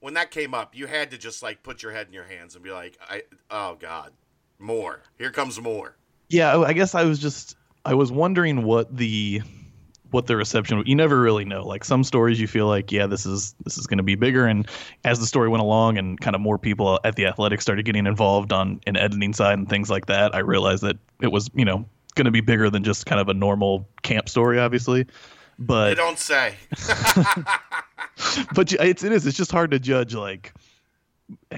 when 0.00 0.14
that 0.14 0.30
came 0.30 0.54
up, 0.54 0.74
you 0.74 0.86
had 0.86 1.10
to 1.10 1.18
just 1.18 1.42
like 1.42 1.62
put 1.62 1.82
your 1.82 1.92
head 1.92 2.06
in 2.06 2.12
your 2.12 2.24
hands 2.24 2.54
and 2.54 2.64
be 2.64 2.70
like, 2.70 2.98
"I 3.08 3.22
oh 3.50 3.76
god, 3.78 4.12
more. 4.58 5.02
Here 5.18 5.30
comes 5.30 5.60
more." 5.60 5.96
Yeah, 6.32 6.58
I 6.58 6.72
guess 6.72 6.94
I 6.94 7.04
was 7.04 7.18
just 7.18 7.56
I 7.84 7.94
was 7.94 8.10
wondering 8.10 8.62
what 8.62 8.96
the 8.96 9.42
what 10.10 10.26
the 10.26 10.36
reception 10.36 10.82
you 10.86 10.94
never 10.94 11.20
really 11.20 11.44
know. 11.44 11.66
Like 11.66 11.84
some 11.84 12.04
stories 12.04 12.40
you 12.40 12.46
feel 12.46 12.66
like 12.66 12.90
yeah 12.90 13.06
this 13.06 13.26
is 13.26 13.54
this 13.64 13.76
is 13.76 13.86
going 13.86 13.98
to 13.98 14.02
be 14.02 14.14
bigger. 14.14 14.46
And 14.46 14.66
as 15.04 15.20
the 15.20 15.26
story 15.26 15.48
went 15.48 15.62
along 15.62 15.98
and 15.98 16.20
kind 16.20 16.34
of 16.34 16.40
more 16.40 16.58
people 16.58 16.98
at 17.04 17.16
the 17.16 17.26
athletic 17.26 17.60
started 17.60 17.84
getting 17.84 18.06
involved 18.06 18.52
on 18.52 18.80
an 18.86 18.96
editing 18.96 19.32
side 19.34 19.58
and 19.58 19.68
things 19.68 19.90
like 19.90 20.06
that 20.06 20.34
i 20.34 20.38
realized 20.38 20.82
that 20.82 20.96
it 21.20 21.30
was 21.30 21.50
you 21.54 21.64
know 21.64 21.84
going 22.14 22.24
to 22.24 22.30
be 22.30 22.40
bigger 22.40 22.70
than 22.70 22.84
just 22.84 23.06
kind 23.06 23.20
of 23.20 23.28
a 23.28 23.34
normal 23.34 23.88
camp 24.02 24.28
story 24.28 24.58
obviously. 24.58 25.06
But 25.58 25.90
you 25.90 25.96
don't 25.96 26.18
say. 26.18 26.54
But 28.54 28.72
it's 28.72 29.02
it 29.02 29.12
is 29.12 29.26
it's 29.26 29.36
just 29.36 29.50
hard 29.50 29.70
to 29.72 29.78
judge 29.78 30.14
like 30.14 30.54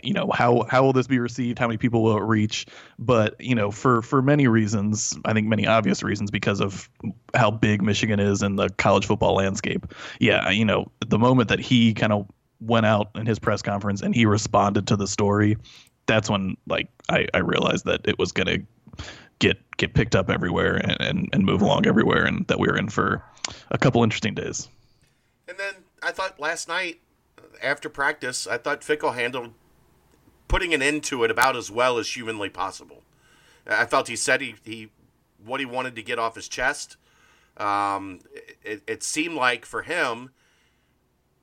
you 0.03 0.13
know 0.13 0.31
how 0.33 0.65
how 0.69 0.83
will 0.83 0.93
this 0.93 1.07
be 1.07 1.19
received? 1.19 1.59
How 1.59 1.67
many 1.67 1.79
people 1.79 2.03
will 2.03 2.17
it 2.17 2.23
reach? 2.23 2.67
But 2.99 3.41
you 3.41 3.55
know 3.55 3.71
for 3.71 4.03
for 4.03 4.23
many 4.23 4.49
reasons 4.49 5.17
i 5.25 5.33
think 5.33 5.47
many 5.47 5.67
obvious 5.67 6.03
reasons 6.03 6.31
because 6.31 6.61
of 6.61 6.89
how 7.35 7.51
big 7.51 7.83
michigan 7.83 8.21
is 8.21 8.43
in 8.43 8.57
the 8.57 8.69
college 8.71 9.07
football 9.07 9.35
landscape. 9.35 9.87
Yeah 10.21 10.51
you 10.51 10.65
know 10.65 10.91
the 11.07 11.19
moment 11.19 11.49
that 11.49 11.61
he 11.61 11.95
kind 11.95 12.13
of 12.13 12.27
went 12.61 12.87
out 12.87 13.11
in 13.15 13.27
his 13.27 13.39
press 13.39 13.63
conference 13.63 14.01
and 14.03 14.15
he 14.15 14.27
responded 14.27 14.87
to 14.89 14.97
the 14.97 15.07
story 15.07 15.57
that's 16.07 16.31
when 16.31 16.57
like 16.67 16.89
i 17.09 17.27
i 17.35 17.39
realized 17.39 17.85
that 17.85 18.01
it 18.05 18.19
was 18.19 18.33
going 18.33 18.47
to 18.47 19.07
get 19.39 19.59
get 19.77 19.95
picked 19.95 20.15
up 20.15 20.31
everywhere 20.31 20.77
and, 20.77 20.97
and 21.01 21.29
and 21.33 21.45
move 21.45 21.63
along 21.63 21.87
everywhere 21.87 22.25
and 22.25 22.47
that 22.47 22.59
we 22.59 22.69
were 22.69 22.77
in 22.77 22.89
for 22.89 23.23
a 23.71 23.77
couple 23.77 24.03
interesting 24.03 24.35
days. 24.35 24.69
And 25.49 25.59
then 25.59 25.75
i 26.03 26.13
thought 26.13 26.39
last 26.39 26.69
night 26.69 27.01
after 27.63 27.89
practice, 27.89 28.47
I 28.47 28.59
thought 28.59 28.83
Fickell 28.83 29.15
handled 29.15 29.53
putting 30.49 30.75
an 30.75 30.83
end 30.83 31.05
to 31.05 31.25
it 31.25 31.31
about 31.31 31.57
as 31.57 31.71
well 31.71 31.99
as 31.99 32.15
humanly 32.15 32.49
possible. 32.49 33.03
I 33.67 33.87
felt 33.87 34.09
he 34.09 34.17
said 34.17 34.41
he, 34.41 34.55
he 34.65 34.91
what 35.45 35.61
he 35.61 35.67
wanted 35.67 35.97
to 35.97 36.03
get 36.03 36.19
off 36.19 36.35
his 36.35 36.49
chest. 36.49 36.97
Um, 37.57 38.21
it, 38.63 38.83
it 38.87 39.03
seemed 39.03 39.35
like 39.35 39.65
for 39.65 39.83
him, 39.83 40.31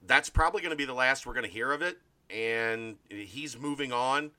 that's 0.05 0.29
probably 0.29 0.61
going 0.61 0.71
to 0.71 0.77
be 0.77 0.85
the 0.85 0.93
last 0.93 1.25
we're 1.25 1.33
going 1.33 1.45
to 1.45 1.51
hear 1.51 1.71
of 1.71 1.81
it, 1.81 1.97
and 2.29 2.97
he's 3.09 3.57
moving 3.57 3.91
on. 3.91 4.31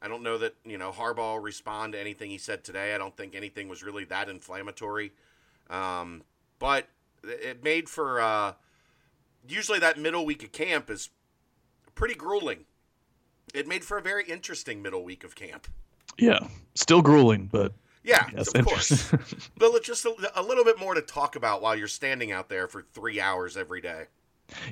I 0.00 0.08
don't 0.08 0.22
know 0.22 0.36
that 0.38 0.54
you 0.64 0.78
know 0.78 0.90
Harbaugh 0.90 1.42
respond 1.42 1.92
to 1.92 2.00
anything 2.00 2.30
he 2.30 2.38
said 2.38 2.64
today. 2.64 2.94
I 2.94 2.98
don't 2.98 3.16
think 3.16 3.34
anything 3.34 3.68
was 3.68 3.82
really 3.82 4.04
that 4.06 4.28
inflammatory, 4.28 5.12
um, 5.70 6.22
but 6.58 6.88
it 7.22 7.62
made 7.62 7.88
for 7.88 8.20
uh, 8.20 8.54
usually 9.48 9.78
that 9.78 9.98
middle 9.98 10.26
week 10.26 10.42
of 10.42 10.50
camp 10.50 10.90
is 10.90 11.10
pretty 11.94 12.14
grueling 12.14 12.64
it 13.54 13.66
made 13.66 13.84
for 13.84 13.98
a 13.98 14.02
very 14.02 14.24
interesting 14.24 14.82
middle 14.82 15.04
week 15.04 15.24
of 15.24 15.34
camp. 15.34 15.66
Yeah, 16.18 16.40
still 16.74 17.02
grueling, 17.02 17.48
but 17.50 17.72
yeah, 18.04 18.26
yes, 18.34 18.48
of 18.48 18.64
course. 18.64 19.12
but 19.56 19.82
just 19.82 20.04
a, 20.04 20.32
a, 20.34 20.42
little 20.42 20.64
bit 20.64 20.78
more 20.78 20.94
to 20.94 21.02
talk 21.02 21.36
about 21.36 21.62
while 21.62 21.76
you're 21.76 21.88
standing 21.88 22.32
out 22.32 22.48
there 22.48 22.68
for 22.68 22.82
three 22.92 23.20
hours 23.20 23.56
every 23.56 23.80
day. 23.80 24.06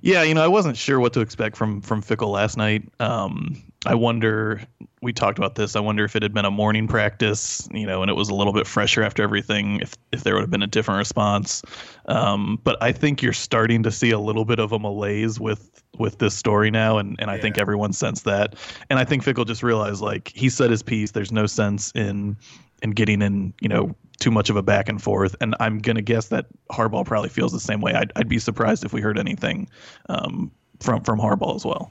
Yeah, 0.02 0.22
you 0.22 0.34
know, 0.34 0.42
I 0.44 0.48
wasn't 0.48 0.76
sure 0.76 1.00
what 1.00 1.12
to 1.14 1.20
expect 1.20 1.56
from 1.56 1.80
from 1.80 2.02
Fickell 2.02 2.30
last 2.30 2.56
night. 2.56 2.88
Um, 3.00 3.62
I 3.86 3.94
wonder. 3.94 4.60
We 5.02 5.14
talked 5.14 5.38
about 5.38 5.54
this. 5.54 5.76
I 5.76 5.80
wonder 5.80 6.04
if 6.04 6.14
it 6.14 6.22
had 6.22 6.34
been 6.34 6.44
a 6.44 6.50
morning 6.50 6.86
practice, 6.86 7.66
you 7.72 7.86
know, 7.86 8.02
and 8.02 8.10
it 8.10 8.14
was 8.14 8.28
a 8.28 8.34
little 8.34 8.52
bit 8.52 8.66
fresher 8.66 9.02
after 9.02 9.22
everything. 9.22 9.80
If 9.80 9.94
if 10.12 10.24
there 10.24 10.34
would 10.34 10.42
have 10.42 10.50
been 10.50 10.62
a 10.62 10.66
different 10.66 10.98
response. 10.98 11.62
Um, 12.06 12.58
but 12.64 12.76
I 12.82 12.92
think 12.92 13.22
you're 13.22 13.32
starting 13.32 13.82
to 13.84 13.90
see 13.90 14.10
a 14.10 14.18
little 14.18 14.44
bit 14.44 14.58
of 14.58 14.72
a 14.72 14.78
malaise 14.78 15.40
with 15.40 15.82
with 15.98 16.18
this 16.18 16.34
story 16.34 16.70
now, 16.70 16.98
and 16.98 17.16
and 17.18 17.30
I 17.30 17.36
yeah. 17.36 17.42
think 17.42 17.58
everyone 17.58 17.94
sensed 17.94 18.24
that. 18.24 18.56
And 18.90 18.98
I 18.98 19.04
think 19.04 19.24
Fickell 19.24 19.46
just 19.46 19.62
realized 19.62 20.02
like 20.02 20.32
he 20.34 20.50
said 20.50 20.70
his 20.70 20.82
piece. 20.82 21.12
There's 21.12 21.32
no 21.32 21.46
sense 21.46 21.92
in 21.94 22.36
in 22.82 22.90
getting 22.90 23.22
in, 23.22 23.54
you 23.60 23.68
know, 23.68 23.94
too 24.18 24.30
much 24.30 24.50
of 24.50 24.56
a 24.56 24.62
back 24.62 24.88
and 24.88 25.02
forth. 25.02 25.34
And 25.40 25.54
I'm 25.60 25.78
gonna 25.78 26.02
guess 26.02 26.28
that 26.28 26.46
Harbaugh 26.70 27.06
probably 27.06 27.30
feels 27.30 27.52
the 27.52 27.60
same 27.60 27.80
way. 27.80 27.94
I'd, 27.94 28.12
I'd 28.16 28.28
be 28.28 28.38
surprised 28.38 28.84
if 28.84 28.92
we 28.92 29.00
heard 29.00 29.18
anything 29.18 29.68
um, 30.08 30.50
from 30.80 31.02
from 31.02 31.18
Harbaugh 31.18 31.56
as 31.56 31.64
well. 31.64 31.90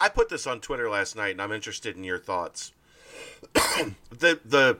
I, 0.00 0.08
put 0.08 0.28
this 0.28 0.46
on 0.46 0.60
Twitter 0.60 0.88
last 0.88 1.14
night, 1.14 1.32
and 1.32 1.42
I'm 1.42 1.52
interested 1.52 1.96
in 1.96 2.04
your 2.04 2.18
thoughts. 2.18 2.72
the 3.52 4.40
the 4.44 4.78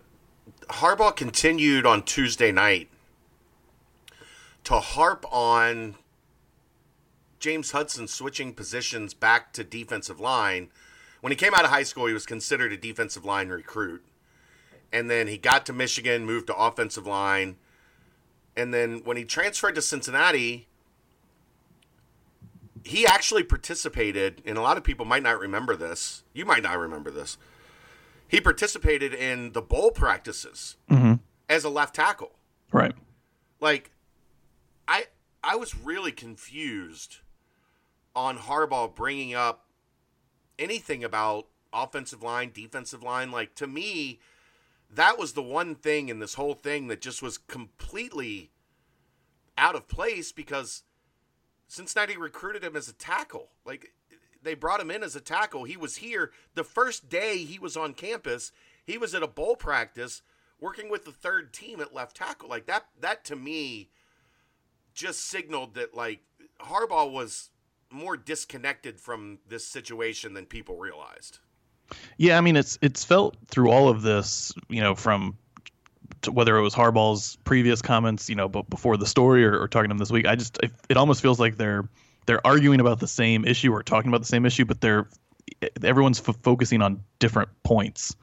Harbaugh 0.68 1.14
continued 1.14 1.84
on 1.84 2.02
Tuesday 2.02 2.52
night 2.52 2.88
to 4.64 4.80
harp 4.80 5.26
on 5.30 5.96
James 7.38 7.72
Hudson 7.72 8.08
switching 8.08 8.54
positions 8.54 9.12
back 9.12 9.52
to 9.52 9.64
defensive 9.64 10.20
line. 10.20 10.70
When 11.20 11.30
he 11.30 11.36
came 11.36 11.54
out 11.54 11.64
of 11.64 11.70
high 11.70 11.82
school, 11.82 12.06
he 12.06 12.14
was 12.14 12.26
considered 12.26 12.72
a 12.72 12.76
defensive 12.76 13.24
line 13.24 13.48
recruit 13.48 14.02
and 14.94 15.10
then 15.10 15.26
he 15.26 15.36
got 15.36 15.66
to 15.66 15.72
Michigan, 15.72 16.24
moved 16.24 16.46
to 16.46 16.56
offensive 16.56 17.04
line, 17.04 17.56
and 18.56 18.72
then 18.72 19.02
when 19.02 19.16
he 19.16 19.24
transferred 19.24 19.74
to 19.74 19.82
Cincinnati, 19.82 20.68
he 22.84 23.06
actually 23.06 23.42
participated, 23.42 24.42
and 24.44 24.58
a 24.58 24.60
lot 24.60 24.76
of 24.76 24.84
people 24.84 25.06
might 25.06 25.22
not 25.22 25.40
remember 25.40 25.74
this. 25.74 26.22
You 26.34 26.44
might 26.44 26.62
not 26.62 26.78
remember 26.78 27.10
this. 27.10 27.38
He 28.28 28.40
participated 28.40 29.14
in 29.14 29.52
the 29.52 29.62
bowl 29.62 29.90
practices 29.90 30.76
mm-hmm. 30.90 31.14
as 31.48 31.64
a 31.64 31.70
left 31.70 31.94
tackle. 31.94 32.32
Right. 32.70 32.94
Like, 33.60 33.90
I 34.86 35.06
I 35.42 35.56
was 35.56 35.74
really 35.74 36.12
confused 36.12 37.18
on 38.14 38.38
Harbaugh 38.38 38.94
bringing 38.94 39.34
up 39.34 39.64
anything 40.58 41.02
about 41.02 41.46
offensive 41.72 42.22
line, 42.22 42.50
defensive 42.52 43.02
line. 43.02 43.30
Like 43.30 43.54
to 43.56 43.66
me, 43.66 44.20
that 44.90 45.18
was 45.18 45.32
the 45.32 45.42
one 45.42 45.74
thing 45.74 46.08
in 46.08 46.18
this 46.18 46.34
whole 46.34 46.54
thing 46.54 46.88
that 46.88 47.00
just 47.00 47.22
was 47.22 47.38
completely 47.38 48.50
out 49.56 49.74
of 49.74 49.88
place 49.88 50.32
because 50.32 50.82
Cincinnati 51.74 52.16
recruited 52.16 52.62
him 52.62 52.76
as 52.76 52.88
a 52.88 52.92
tackle. 52.92 53.48
Like 53.64 53.92
they 54.42 54.54
brought 54.54 54.80
him 54.80 54.90
in 54.90 55.02
as 55.02 55.16
a 55.16 55.20
tackle. 55.20 55.64
He 55.64 55.76
was 55.76 55.96
here 55.96 56.30
the 56.54 56.64
first 56.64 57.08
day 57.08 57.38
he 57.38 57.58
was 57.58 57.76
on 57.76 57.94
campus. 57.94 58.52
He 58.86 58.96
was 58.96 59.14
at 59.14 59.22
a 59.22 59.28
bowl 59.28 59.56
practice 59.56 60.22
working 60.60 60.88
with 60.88 61.04
the 61.04 61.12
third 61.12 61.52
team 61.52 61.80
at 61.80 61.92
left 61.92 62.16
tackle. 62.16 62.48
Like 62.48 62.66
that 62.66 62.86
that 63.00 63.24
to 63.26 63.36
me 63.36 63.90
just 64.94 65.26
signaled 65.26 65.74
that 65.74 65.94
like 65.94 66.20
Harbaugh 66.60 67.10
was 67.10 67.50
more 67.90 68.16
disconnected 68.16 69.00
from 69.00 69.38
this 69.48 69.66
situation 69.66 70.34
than 70.34 70.46
people 70.46 70.76
realized. 70.76 71.38
Yeah, 72.16 72.38
I 72.38 72.40
mean 72.40 72.56
it's 72.56 72.78
it's 72.82 73.04
felt 73.04 73.36
through 73.48 73.70
all 73.70 73.88
of 73.88 74.02
this, 74.02 74.52
you 74.68 74.80
know, 74.80 74.94
from 74.94 75.38
whether 76.30 76.56
it 76.56 76.62
was 76.62 76.74
Harbaugh's 76.74 77.36
previous 77.44 77.82
comments, 77.82 78.28
you 78.28 78.34
know, 78.34 78.48
but 78.48 78.68
before 78.70 78.96
the 78.96 79.06
story 79.06 79.44
or, 79.44 79.58
or 79.58 79.68
talking 79.68 79.88
to 79.88 79.92
him 79.92 79.98
this 79.98 80.10
week, 80.10 80.26
I 80.26 80.36
just 80.36 80.58
it, 80.62 80.72
it 80.88 80.96
almost 80.96 81.22
feels 81.22 81.40
like 81.40 81.56
they're 81.56 81.88
they're 82.26 82.44
arguing 82.46 82.80
about 82.80 83.00
the 83.00 83.08
same 83.08 83.44
issue 83.44 83.72
or 83.72 83.82
talking 83.82 84.08
about 84.08 84.20
the 84.20 84.26
same 84.26 84.46
issue, 84.46 84.64
but 84.64 84.80
they're 84.80 85.08
everyone's 85.82 86.26
f- 86.26 86.36
focusing 86.42 86.82
on 86.82 87.02
different 87.18 87.50
points, 87.62 88.16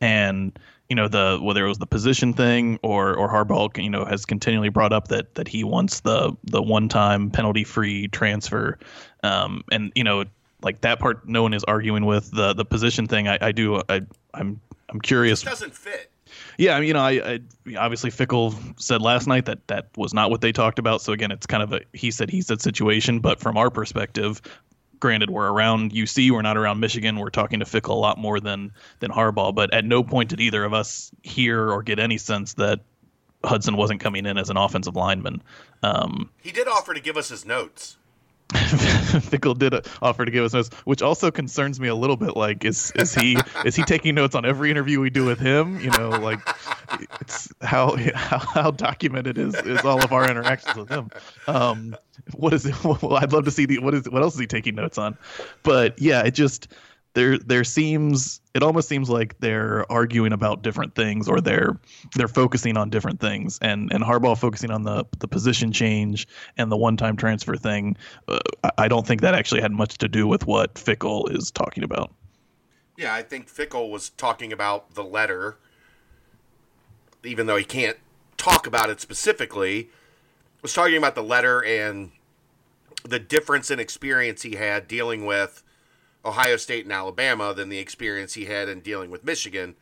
and 0.00 0.58
you 0.88 0.96
know 0.96 1.08
the 1.08 1.38
whether 1.42 1.64
it 1.64 1.68
was 1.68 1.78
the 1.78 1.86
position 1.86 2.32
thing 2.32 2.78
or 2.82 3.14
or 3.14 3.28
Harbaugh, 3.28 3.82
you 3.82 3.90
know, 3.90 4.04
has 4.04 4.24
continually 4.24 4.70
brought 4.70 4.92
up 4.92 5.08
that 5.08 5.34
that 5.34 5.48
he 5.48 5.64
wants 5.64 6.00
the 6.00 6.34
the 6.44 6.62
one 6.62 6.88
time 6.88 7.30
penalty 7.30 7.64
free 7.64 8.08
transfer, 8.08 8.78
um, 9.22 9.64
and 9.70 9.92
you 9.94 10.04
know 10.04 10.24
like 10.64 10.80
that 10.80 10.98
part, 10.98 11.28
no 11.28 11.42
one 11.42 11.54
is 11.54 11.62
arguing 11.64 12.06
with 12.06 12.30
the 12.30 12.54
the 12.54 12.64
position 12.64 13.06
thing. 13.06 13.28
I, 13.28 13.38
I 13.40 13.52
do. 13.52 13.82
I 13.88 14.00
I'm 14.32 14.60
I'm 14.88 15.00
curious. 15.00 15.42
It 15.42 15.46
doesn't 15.46 15.74
fit. 15.74 16.10
Yeah, 16.58 16.78
you 16.78 16.92
know, 16.92 17.00
I, 17.00 17.10
I 17.10 17.40
obviously 17.76 18.10
Fickell 18.10 18.54
said 18.80 19.02
last 19.02 19.26
night 19.26 19.46
that 19.46 19.66
that 19.68 19.88
was 19.96 20.14
not 20.14 20.30
what 20.30 20.40
they 20.40 20.52
talked 20.52 20.78
about. 20.78 21.00
So 21.00 21.12
again, 21.12 21.30
it's 21.30 21.46
kind 21.46 21.62
of 21.62 21.72
a 21.72 21.80
he 21.92 22.10
said 22.10 22.30
he 22.30 22.42
said 22.42 22.60
situation. 22.60 23.20
But 23.20 23.40
from 23.40 23.56
our 23.56 23.70
perspective, 23.70 24.40
granted, 25.00 25.30
we're 25.30 25.50
around 25.50 25.92
UC, 25.92 26.30
we're 26.30 26.42
not 26.42 26.56
around 26.56 26.80
Michigan. 26.80 27.18
We're 27.18 27.30
talking 27.30 27.60
to 27.60 27.66
Fickell 27.66 27.90
a 27.90 27.98
lot 27.98 28.18
more 28.18 28.40
than 28.40 28.72
than 29.00 29.10
Harbaugh. 29.10 29.54
But 29.54 29.72
at 29.74 29.84
no 29.84 30.02
point 30.02 30.30
did 30.30 30.40
either 30.40 30.64
of 30.64 30.72
us 30.72 31.10
hear 31.22 31.70
or 31.70 31.82
get 31.82 31.98
any 31.98 32.18
sense 32.18 32.54
that 32.54 32.80
Hudson 33.44 33.76
wasn't 33.76 34.00
coming 34.00 34.26
in 34.26 34.38
as 34.38 34.50
an 34.50 34.56
offensive 34.56 34.96
lineman. 34.96 35.42
Um, 35.82 36.30
he 36.40 36.50
did 36.50 36.68
offer 36.68 36.94
to 36.94 37.00
give 37.00 37.16
us 37.16 37.28
his 37.28 37.44
notes. 37.44 37.96
Fickell 38.54 39.58
did 39.58 39.74
offer 40.02 40.24
to 40.24 40.30
give 40.30 40.44
us 40.44 40.52
notes, 40.52 40.68
which 40.84 41.02
also 41.02 41.30
concerns 41.30 41.80
me 41.80 41.88
a 41.88 41.94
little 41.94 42.16
bit. 42.16 42.36
Like, 42.36 42.64
is 42.64 42.92
is 42.94 43.14
he 43.14 43.38
is 43.64 43.74
he 43.74 43.82
taking 43.84 44.14
notes 44.14 44.34
on 44.34 44.44
every 44.44 44.70
interview 44.70 45.00
we 45.00 45.10
do 45.10 45.24
with 45.24 45.38
him? 45.38 45.80
You 45.80 45.90
know, 45.90 46.10
like 46.10 46.40
it's 47.20 47.52
how 47.62 47.96
how, 48.14 48.38
how 48.38 48.70
documented 48.70 49.38
is, 49.38 49.54
is 49.54 49.80
all 49.84 50.02
of 50.02 50.12
our 50.12 50.28
interactions 50.30 50.76
with 50.76 50.88
him. 50.88 51.10
Um, 51.46 51.96
what 52.32 52.52
is 52.52 52.66
it? 52.66 52.74
Well, 52.84 53.16
I'd 53.16 53.32
love 53.32 53.44
to 53.46 53.50
see 53.50 53.66
the 53.66 53.78
what 53.78 53.94
is 53.94 54.08
what 54.08 54.22
else 54.22 54.34
is 54.34 54.40
he 54.40 54.46
taking 54.46 54.74
notes 54.74 54.98
on? 54.98 55.16
But 55.62 56.00
yeah, 56.00 56.22
it 56.22 56.32
just 56.32 56.68
there 57.14 57.38
there 57.38 57.64
seems 57.64 58.40
it 58.54 58.62
almost 58.62 58.88
seems 58.88 59.10
like 59.10 59.38
they're 59.40 59.90
arguing 59.90 60.32
about 60.32 60.62
different 60.62 60.94
things 60.94 61.28
or 61.28 61.40
they're 61.40 61.78
they're 62.14 62.28
focusing 62.28 62.76
on 62.76 62.88
different 62.88 63.20
things 63.20 63.58
and 63.60 63.92
and 63.92 64.02
Harbaugh 64.04 64.38
focusing 64.38 64.70
on 64.70 64.84
the 64.84 65.04
the 65.18 65.28
position 65.28 65.72
change 65.72 66.26
and 66.56 66.70
the 66.70 66.76
one 66.76 66.96
time 66.96 67.16
transfer 67.16 67.56
thing 67.56 67.96
uh, 68.28 68.38
I 68.78 68.88
don't 68.88 69.06
think 69.06 69.20
that 69.20 69.34
actually 69.34 69.60
had 69.60 69.72
much 69.72 69.98
to 69.98 70.08
do 70.08 70.26
with 70.26 70.46
what 70.46 70.74
Fickell 70.74 71.30
is 71.36 71.50
talking 71.50 71.82
about. 71.82 72.12
Yeah, 72.96 73.12
I 73.12 73.22
think 73.22 73.48
Fickell 73.48 73.90
was 73.90 74.10
talking 74.10 74.52
about 74.52 74.94
the 74.94 75.04
letter 75.04 75.58
even 77.24 77.46
though 77.46 77.56
he 77.56 77.64
can't 77.64 77.98
talk 78.36 78.66
about 78.66 78.88
it 78.88 79.00
specifically 79.00 79.90
was 80.62 80.72
talking 80.72 80.96
about 80.96 81.14
the 81.14 81.22
letter 81.22 81.62
and 81.62 82.12
the 83.02 83.18
difference 83.18 83.70
in 83.70 83.78
experience 83.78 84.42
he 84.42 84.56
had 84.56 84.88
dealing 84.88 85.26
with 85.26 85.62
Ohio 86.24 86.56
State 86.56 86.84
and 86.84 86.92
Alabama 86.92 87.52
than 87.54 87.68
the 87.68 87.78
experience 87.78 88.34
he 88.34 88.46
had 88.46 88.68
in 88.68 88.80
dealing 88.80 89.10
with 89.10 89.24
Michigan 89.24 89.76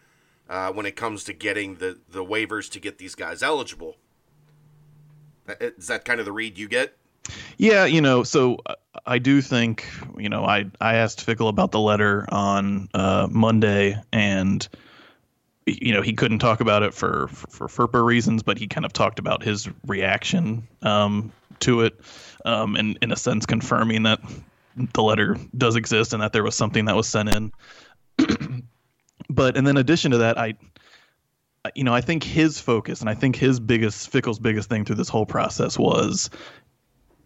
uh, 0.49 0.73
when 0.73 0.87
it 0.87 0.97
comes 0.97 1.25
to 1.25 1.33
getting 1.33 1.77
the, 1.77 1.99
the 2.11 2.25
waivers 2.25 2.71
to 2.71 2.81
get 2.81 2.99
these 2.99 3.15
guys 3.15 3.43
eligible. 3.43 3.97
Is 5.61 5.89
that 5.89 6.05
kind 6.05 6.21
of 6.21 6.27
the 6.27 6.33
read 6.33 6.59
you 6.59 6.69
get? 6.69 6.97
Yeah, 7.57 7.85
you 7.85 8.01
know, 8.01 8.23
so 8.23 8.59
uh, 8.67 8.75
I 9.07 9.19
do 9.19 9.41
think, 9.41 9.87
you 10.17 10.29
know, 10.29 10.45
I 10.45 10.67
I 10.81 10.97
asked 10.97 11.25
Fickell 11.25 11.49
about 11.49 11.71
the 11.71 11.81
letter 11.81 12.27
on 12.29 12.89
uh, 12.95 13.29
Monday, 13.31 14.01
and 14.13 14.67
you 15.67 15.93
know 15.93 16.03
he 16.03 16.15
couldn't 16.15 16.41
talk 16.41 16.61
about 16.61 16.83
it 16.83 16.95
for 16.95 17.29
for, 17.29 17.69
for 17.69 17.89
FERPA 17.89 18.05
reasons, 18.05 18.43
but 18.43 18.59
he 18.59 18.67
kind 18.67 18.85
of 18.85 18.93
talked 18.93 19.19
about 19.19 19.43
his 19.43 19.69
reaction 19.87 20.67
um, 20.83 21.33
to 21.61 21.83
it, 21.83 22.01
um, 22.45 22.77
and 22.77 22.99
in 23.03 23.13
a 23.13 23.17
sense 23.17 23.47
confirming 23.47 24.03
that 24.05 24.21
the 24.77 25.03
letter 25.03 25.37
does 25.57 25.77
exist 25.77 26.13
and 26.13 26.23
that 26.23 26.33
there 26.33 26.43
was 26.43 26.55
something 26.55 26.87
that 26.87 26.97
was 26.97 27.09
sent 27.09 27.35
in. 27.35 27.53
but 29.31 29.57
and 29.57 29.67
then 29.67 29.77
addition 29.77 30.11
to 30.13 30.19
that, 30.19 30.39
I, 30.39 30.55
you 31.75 31.85
know, 31.85 31.95
I 31.95 32.01
think 32.01 32.25
his 32.25 32.61
focus 32.61 33.01
and 33.01 33.09
I 33.09 33.15
think 33.15 33.37
his 33.37 33.61
biggest 33.61 34.11
Fickell's 34.11 34.39
biggest 34.39 34.69
thing 34.69 34.85
through 34.85 34.97
this 34.97 35.09
whole 35.09 35.27
process 35.27 35.79
was 35.79 36.31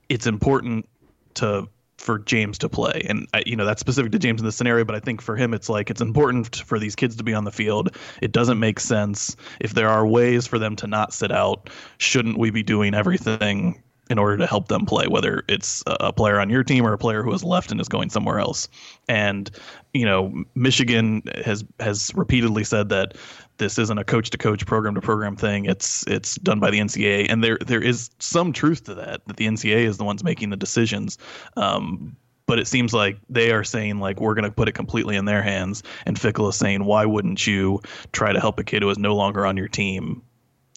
it's 0.09 0.26
important 0.26 0.88
to 1.35 1.69
for 1.99 2.19
James 2.19 2.59
to 2.59 2.69
play. 2.69 3.03
And 3.09 3.26
I, 3.33 3.43
you 3.47 3.57
know, 3.57 3.65
that's 3.65 3.81
specific 3.81 4.12
to 4.12 4.19
James 4.19 4.41
in 4.41 4.45
this 4.45 4.55
scenario, 4.55 4.85
but 4.85 4.95
I 4.95 5.00
think 5.00 5.23
for 5.23 5.35
him 5.35 5.55
it's 5.55 5.69
like 5.69 5.91
it's 5.91 6.00
important 6.00 6.57
for 6.57 6.79
these 6.79 6.95
kids 6.95 7.17
to 7.17 7.25
be 7.25 7.33
on 7.33 7.45
the 7.45 7.50
field. 7.50 7.97
It 8.21 8.33
doesn't 8.33 8.59
make 8.59 8.81
sense 8.81 9.35
if 9.61 9.73
there 9.73 9.88
are 9.88 10.07
ways 10.07 10.47
for 10.47 10.59
them 10.59 10.76
to 10.76 10.87
not 10.87 11.15
sit 11.15 11.33
out, 11.33 11.71
shouldn't 11.99 12.38
we 12.38 12.50
be 12.50 12.62
doing 12.62 12.95
everything 12.95 13.83
in 14.09 14.19
order 14.19 14.37
to 14.37 14.47
help 14.47 14.69
them 14.69 14.87
play, 14.87 15.07
whether 15.09 15.42
it's 15.49 15.83
a 15.87 16.12
player 16.12 16.38
on 16.38 16.49
your 16.49 16.62
team 16.62 16.87
or 16.87 16.92
a 16.92 16.99
player 16.99 17.23
who 17.23 17.33
has 17.33 17.42
left 17.42 17.73
and 17.73 17.81
is 17.81 17.88
going 17.88 18.09
somewhere 18.11 18.38
else. 18.38 18.69
And 19.09 19.51
you 19.92 20.05
know, 20.05 20.45
Michigan 20.55 21.23
has 21.45 21.64
has 21.81 22.12
repeatedly 22.14 22.64
said 22.64 22.88
that 22.90 23.16
this 23.59 23.79
isn't 23.79 23.99
a 23.99 24.05
coach 24.05 24.31
to 24.31 24.38
coach, 24.38 24.66
program 24.66 24.95
to 24.95 25.01
program 25.01 25.37
thing. 25.37 25.64
It's 25.64 26.05
it's 26.07 26.37
done 26.37 26.61
by 26.61 26.71
the 26.71 26.79
NCAA, 26.79 27.27
and 27.29 27.42
there 27.42 27.59
there 27.66 27.83
is 27.83 28.11
some 28.19 28.53
truth 28.53 28.85
to 28.85 28.95
that. 28.95 29.27
That 29.27 29.37
the 29.37 29.47
NCAA 29.47 29.85
is 29.85 29.99
the 29.99 30.05
ones 30.05 30.23
making 30.23 30.51
the 30.51 30.57
decisions. 30.57 31.19
Um, 31.57 32.16
but 32.47 32.61
it 32.61 32.69
seems 32.69 32.95
like 32.95 33.19
they 33.29 33.51
are 33.51 33.64
saying 33.64 33.99
like 33.99 34.21
we're 34.21 34.35
going 34.35 34.45
to 34.45 34.53
put 34.53 34.69
it 34.69 34.73
completely 34.73 35.16
in 35.16 35.25
their 35.25 35.42
hands 35.42 35.83
and 36.07 36.16
Fickell 36.16 36.49
is 36.49 36.55
saying 36.55 36.85
why 36.85 37.05
wouldn't 37.05 37.45
you 37.45 37.81
try 38.12 38.33
to 38.33 38.38
help 38.38 38.61
a 38.61 38.64
kid 38.64 38.83
who 38.83 38.90
is 38.90 38.99
no 38.99 39.16
longer 39.16 39.45
on 39.45 39.57
your 39.57 39.66
team 39.66 40.23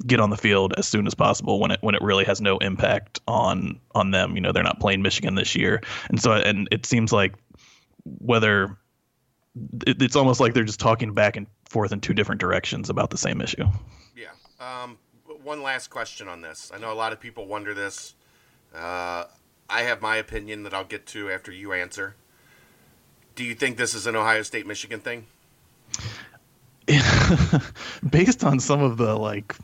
get 0.06 0.20
on 0.20 0.30
the 0.30 0.38
field 0.38 0.74
as 0.78 0.88
soon 0.88 1.08
as 1.08 1.14
possible 1.14 1.60
when 1.60 1.72
it 1.72 1.80
when 1.82 1.96
it 1.96 2.02
really 2.02 2.26
has 2.26 2.42
no 2.42 2.58
impact 2.60 3.20
on 3.28 3.80
on 3.96 4.12
them. 4.12 4.36
You 4.36 4.42
know, 4.42 4.52
they're 4.52 4.64
not 4.64 4.80
playing 4.80 5.02
Michigan 5.02 5.36
this 5.36 5.56
year, 5.56 5.82
and 6.10 6.22
so 6.22 6.34
and 6.34 6.68
it 6.72 6.86
seems 6.86 7.12
like 7.12 7.34
whether 8.20 8.78
it, 9.86 10.02
it's 10.02 10.16
almost 10.16 10.40
like 10.40 10.54
they're 10.54 10.64
just 10.64 10.80
talking 10.80 11.14
back 11.14 11.38
and 11.38 11.48
forth 11.66 11.92
in 11.92 12.02
two 12.02 12.14
different 12.14 12.42
directions 12.42 12.90
about 12.90 13.10
the 13.10 13.18
same 13.18 13.42
issue. 13.42 13.66
Yeah. 14.16 14.30
Um, 14.60 14.98
one 15.44 15.62
last 15.62 15.90
question 15.90 16.28
on 16.28 16.42
this. 16.42 16.72
I 16.74 16.80
know 16.80 16.92
a 16.92 16.96
lot 16.96 17.14
of 17.14 17.20
people 17.20 17.46
wonder 17.46 17.74
this. 17.74 18.16
Uh, 18.76 19.26
I 19.70 19.82
have 19.84 20.02
my 20.02 20.18
opinion 20.18 20.64
that 20.64 20.74
I'll 20.74 20.84
get 20.84 21.06
to 21.08 21.30
after 21.30 21.52
you 21.52 21.74
answer. 21.74 22.16
Do 23.36 23.44
you 23.44 23.56
think 23.56 23.78
this 23.78 23.94
is 23.94 24.08
an 24.08 24.16
Ohio 24.16 24.42
State 24.42 24.68
Michigan 24.68 25.00
thing? 25.00 25.28
Based 28.10 28.44
on 28.44 28.60
some 28.60 28.82
of 28.82 28.98
the 28.98 29.16
like 29.16 29.56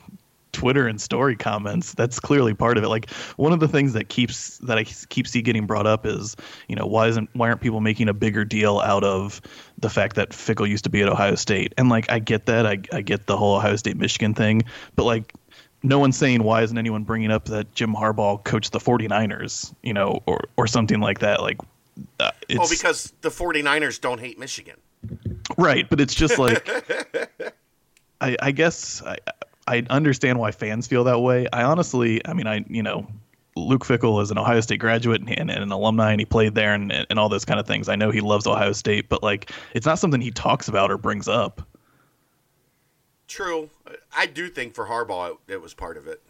Twitter 0.56 0.88
and 0.88 1.00
story 1.00 1.36
comments. 1.36 1.94
That's 1.94 2.20
clearly 2.20 2.54
part 2.54 2.78
of 2.78 2.84
it. 2.84 2.88
Like 2.88 3.12
one 3.36 3.52
of 3.52 3.60
the 3.60 3.68
things 3.68 3.94
that 3.94 4.10
keeps 4.10 4.58
that 4.60 4.78
I 4.78 4.86
keep 4.86 5.28
see 5.28 5.42
getting 5.42 5.68
brought 5.68 5.86
up 5.86 6.06
is, 6.06 6.36
you 6.70 6.76
know, 6.76 6.86
why 6.86 7.08
isn't 7.08 7.30
why 7.34 7.50
aren't 7.50 7.62
people 7.62 7.82
making 7.82 8.08
a 8.08 8.14
bigger 8.14 8.46
deal 8.46 8.80
out 8.80 9.04
of 9.04 9.42
the 9.78 9.90
fact 9.90 10.16
that 10.16 10.30
Fickell 10.30 10.68
used 10.68 10.86
to 10.86 10.90
be 10.90 11.02
at 11.02 11.10
Ohio 11.10 11.36
State? 11.36 11.74
And 11.78 11.90
like 11.90 12.10
I 12.10 12.20
get 12.20 12.46
that. 12.46 12.66
I 12.66 12.80
I 12.94 13.02
get 13.02 13.28
the 13.28 13.36
whole 13.36 13.58
Ohio 13.58 13.76
State 13.76 13.98
Michigan 13.98 14.34
thing, 14.34 14.64
but 14.96 15.04
like 15.04 15.34
no 15.84 16.00
one's 16.00 16.18
saying 16.18 16.42
why 16.42 16.64
isn't 16.64 16.78
anyone 16.78 17.04
bringing 17.04 17.32
up 17.32 17.46
that 17.46 17.76
Jim 17.76 17.94
Harbaugh 17.94 18.44
coached 18.44 18.72
the 18.72 18.80
49ers, 18.80 19.74
you 19.84 19.94
know, 19.94 20.24
or 20.26 20.40
or 20.56 20.68
something 20.68 21.02
like 21.02 21.20
that. 21.20 21.42
Like 21.42 21.58
uh, 22.20 22.32
well, 22.56 22.70
because 22.70 23.14
the 23.22 23.30
49ers 23.30 24.00
don't 24.00 24.20
hate 24.20 24.40
Michigan. 24.40 24.78
Right, 25.58 25.88
but 25.90 26.00
it's 26.00 26.16
just 26.16 26.40
like 26.40 26.68
I, 28.22 28.36
I 28.42 28.52
guess 28.52 29.02
I, 29.04 29.18
I 29.68 29.84
understand 29.90 30.40
why 30.40 30.52
fans 30.52 30.88
feel 30.88 31.04
that 31.06 31.20
way. 31.20 31.48
I 31.52 31.64
honestly, 31.64 32.26
I 32.26 32.34
mean, 32.34 32.48
I 32.48 32.64
you 32.70 32.84
know, 32.84 33.08
Luke 33.56 33.86
Fickell 33.86 34.22
is 34.22 34.32
an 34.32 34.38
Ohio 34.38 34.60
State 34.62 34.80
graduate 34.80 35.22
and, 35.22 35.30
and, 35.30 35.50
an 35.50 35.72
alumni, 35.72 36.12
and 36.12 36.20
he 36.20 36.26
played 36.26 36.56
there 36.56 36.74
and, 36.74 36.92
and 36.92 37.18
all 37.18 37.30
those 37.30 37.46
kind 37.46 37.60
of 37.60 37.66
things. 37.66 37.90
I 37.90 37.96
know 37.96 38.12
he 38.12 38.22
loves 38.22 38.46
Ohio 38.46 38.74
State, 38.74 39.10
but 39.10 39.24
like, 39.24 39.52
it's 39.74 39.86
not 39.86 39.98
something 39.98 40.22
he 40.22 40.32
talks 40.32 40.68
about 40.68 40.92
or 40.92 40.98
brings 40.98 41.28
up. 41.28 41.62
True, 43.28 43.70
I 44.16 44.28
do 44.28 44.50
think 44.50 44.76
for 44.76 44.86
Harbaugh, 44.86 45.32
it, 45.32 45.54
it 45.54 45.62
was 45.62 45.74
part 45.74 45.98
of 45.98 46.06
it. 46.08 46.22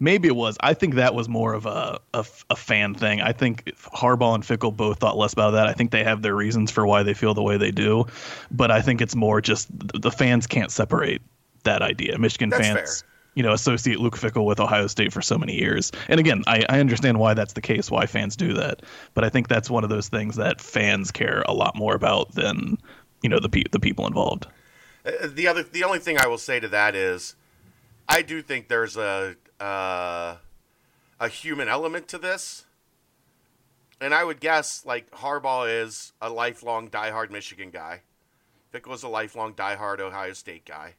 Maybe 0.00 0.28
it 0.28 0.36
was. 0.36 0.56
I 0.60 0.74
think 0.74 0.94
that 0.94 1.14
was 1.14 1.28
more 1.28 1.54
of 1.54 1.66
a, 1.66 2.00
a, 2.12 2.26
a 2.50 2.56
fan 2.56 2.94
thing. 2.94 3.20
I 3.20 3.32
think 3.32 3.64
Harbaugh 3.76 4.34
and 4.34 4.44
Fickell 4.44 4.76
both 4.76 4.98
thought 4.98 5.16
less 5.16 5.32
about 5.32 5.52
that. 5.52 5.66
I 5.66 5.72
think 5.72 5.90
they 5.90 6.04
have 6.04 6.22
their 6.22 6.34
reasons 6.34 6.70
for 6.70 6.86
why 6.86 7.02
they 7.02 7.14
feel 7.14 7.32
the 7.32 7.42
way 7.42 7.56
they 7.56 7.70
do, 7.70 8.06
but 8.50 8.70
I 8.70 8.80
think 8.82 9.00
it's 9.00 9.14
more 9.16 9.40
just 9.40 9.68
the 9.70 10.10
fans 10.10 10.46
can't 10.46 10.70
separate 10.70 11.22
that 11.64 11.82
idea. 11.82 12.18
Michigan 12.18 12.50
that's 12.50 12.62
fans, 12.62 13.00
fair. 13.02 13.10
you 13.34 13.42
know, 13.42 13.52
associate 13.52 14.00
Luke 14.00 14.16
Fickell 14.16 14.46
with 14.46 14.60
Ohio 14.60 14.86
State 14.86 15.12
for 15.12 15.22
so 15.22 15.36
many 15.36 15.54
years. 15.54 15.92
And 16.08 16.20
again, 16.20 16.42
I, 16.46 16.64
I 16.68 16.80
understand 16.80 17.18
why 17.18 17.34
that's 17.34 17.54
the 17.54 17.60
case, 17.60 17.90
why 17.90 18.06
fans 18.06 18.36
do 18.36 18.52
that. 18.54 18.82
But 19.14 19.24
I 19.24 19.28
think 19.28 19.48
that's 19.48 19.68
one 19.68 19.84
of 19.84 19.90
those 19.90 20.08
things 20.08 20.36
that 20.36 20.60
fans 20.60 21.10
care 21.10 21.42
a 21.46 21.52
lot 21.52 21.76
more 21.76 21.94
about 21.94 22.32
than 22.34 22.78
you 23.22 23.28
know 23.28 23.40
the 23.40 23.48
pe- 23.48 23.64
the 23.70 23.80
people 23.80 24.06
involved. 24.06 24.46
Uh, 25.04 25.26
the 25.26 25.46
other, 25.46 25.62
the 25.62 25.84
only 25.84 25.98
thing 25.98 26.18
I 26.18 26.26
will 26.26 26.38
say 26.38 26.60
to 26.60 26.68
that 26.68 26.94
is, 26.94 27.34
I 28.08 28.22
do 28.22 28.40
think 28.40 28.68
there's 28.68 28.96
a 28.96 29.36
uh, 29.60 30.36
a 31.20 31.28
human 31.28 31.68
element 31.68 32.08
to 32.08 32.18
this. 32.18 32.66
And 34.00 34.12
I 34.12 34.24
would 34.24 34.40
guess 34.40 34.84
like 34.84 35.10
Harbaugh 35.12 35.82
is 35.82 36.12
a 36.20 36.28
lifelong 36.28 36.90
diehard 36.90 37.30
Michigan 37.30 37.70
guy. 37.70 38.02
Fickell 38.72 38.94
is 38.94 39.02
a 39.02 39.08
lifelong 39.08 39.54
diehard 39.54 40.00
Ohio 40.00 40.32
State 40.32 40.64
guy. 40.64 40.94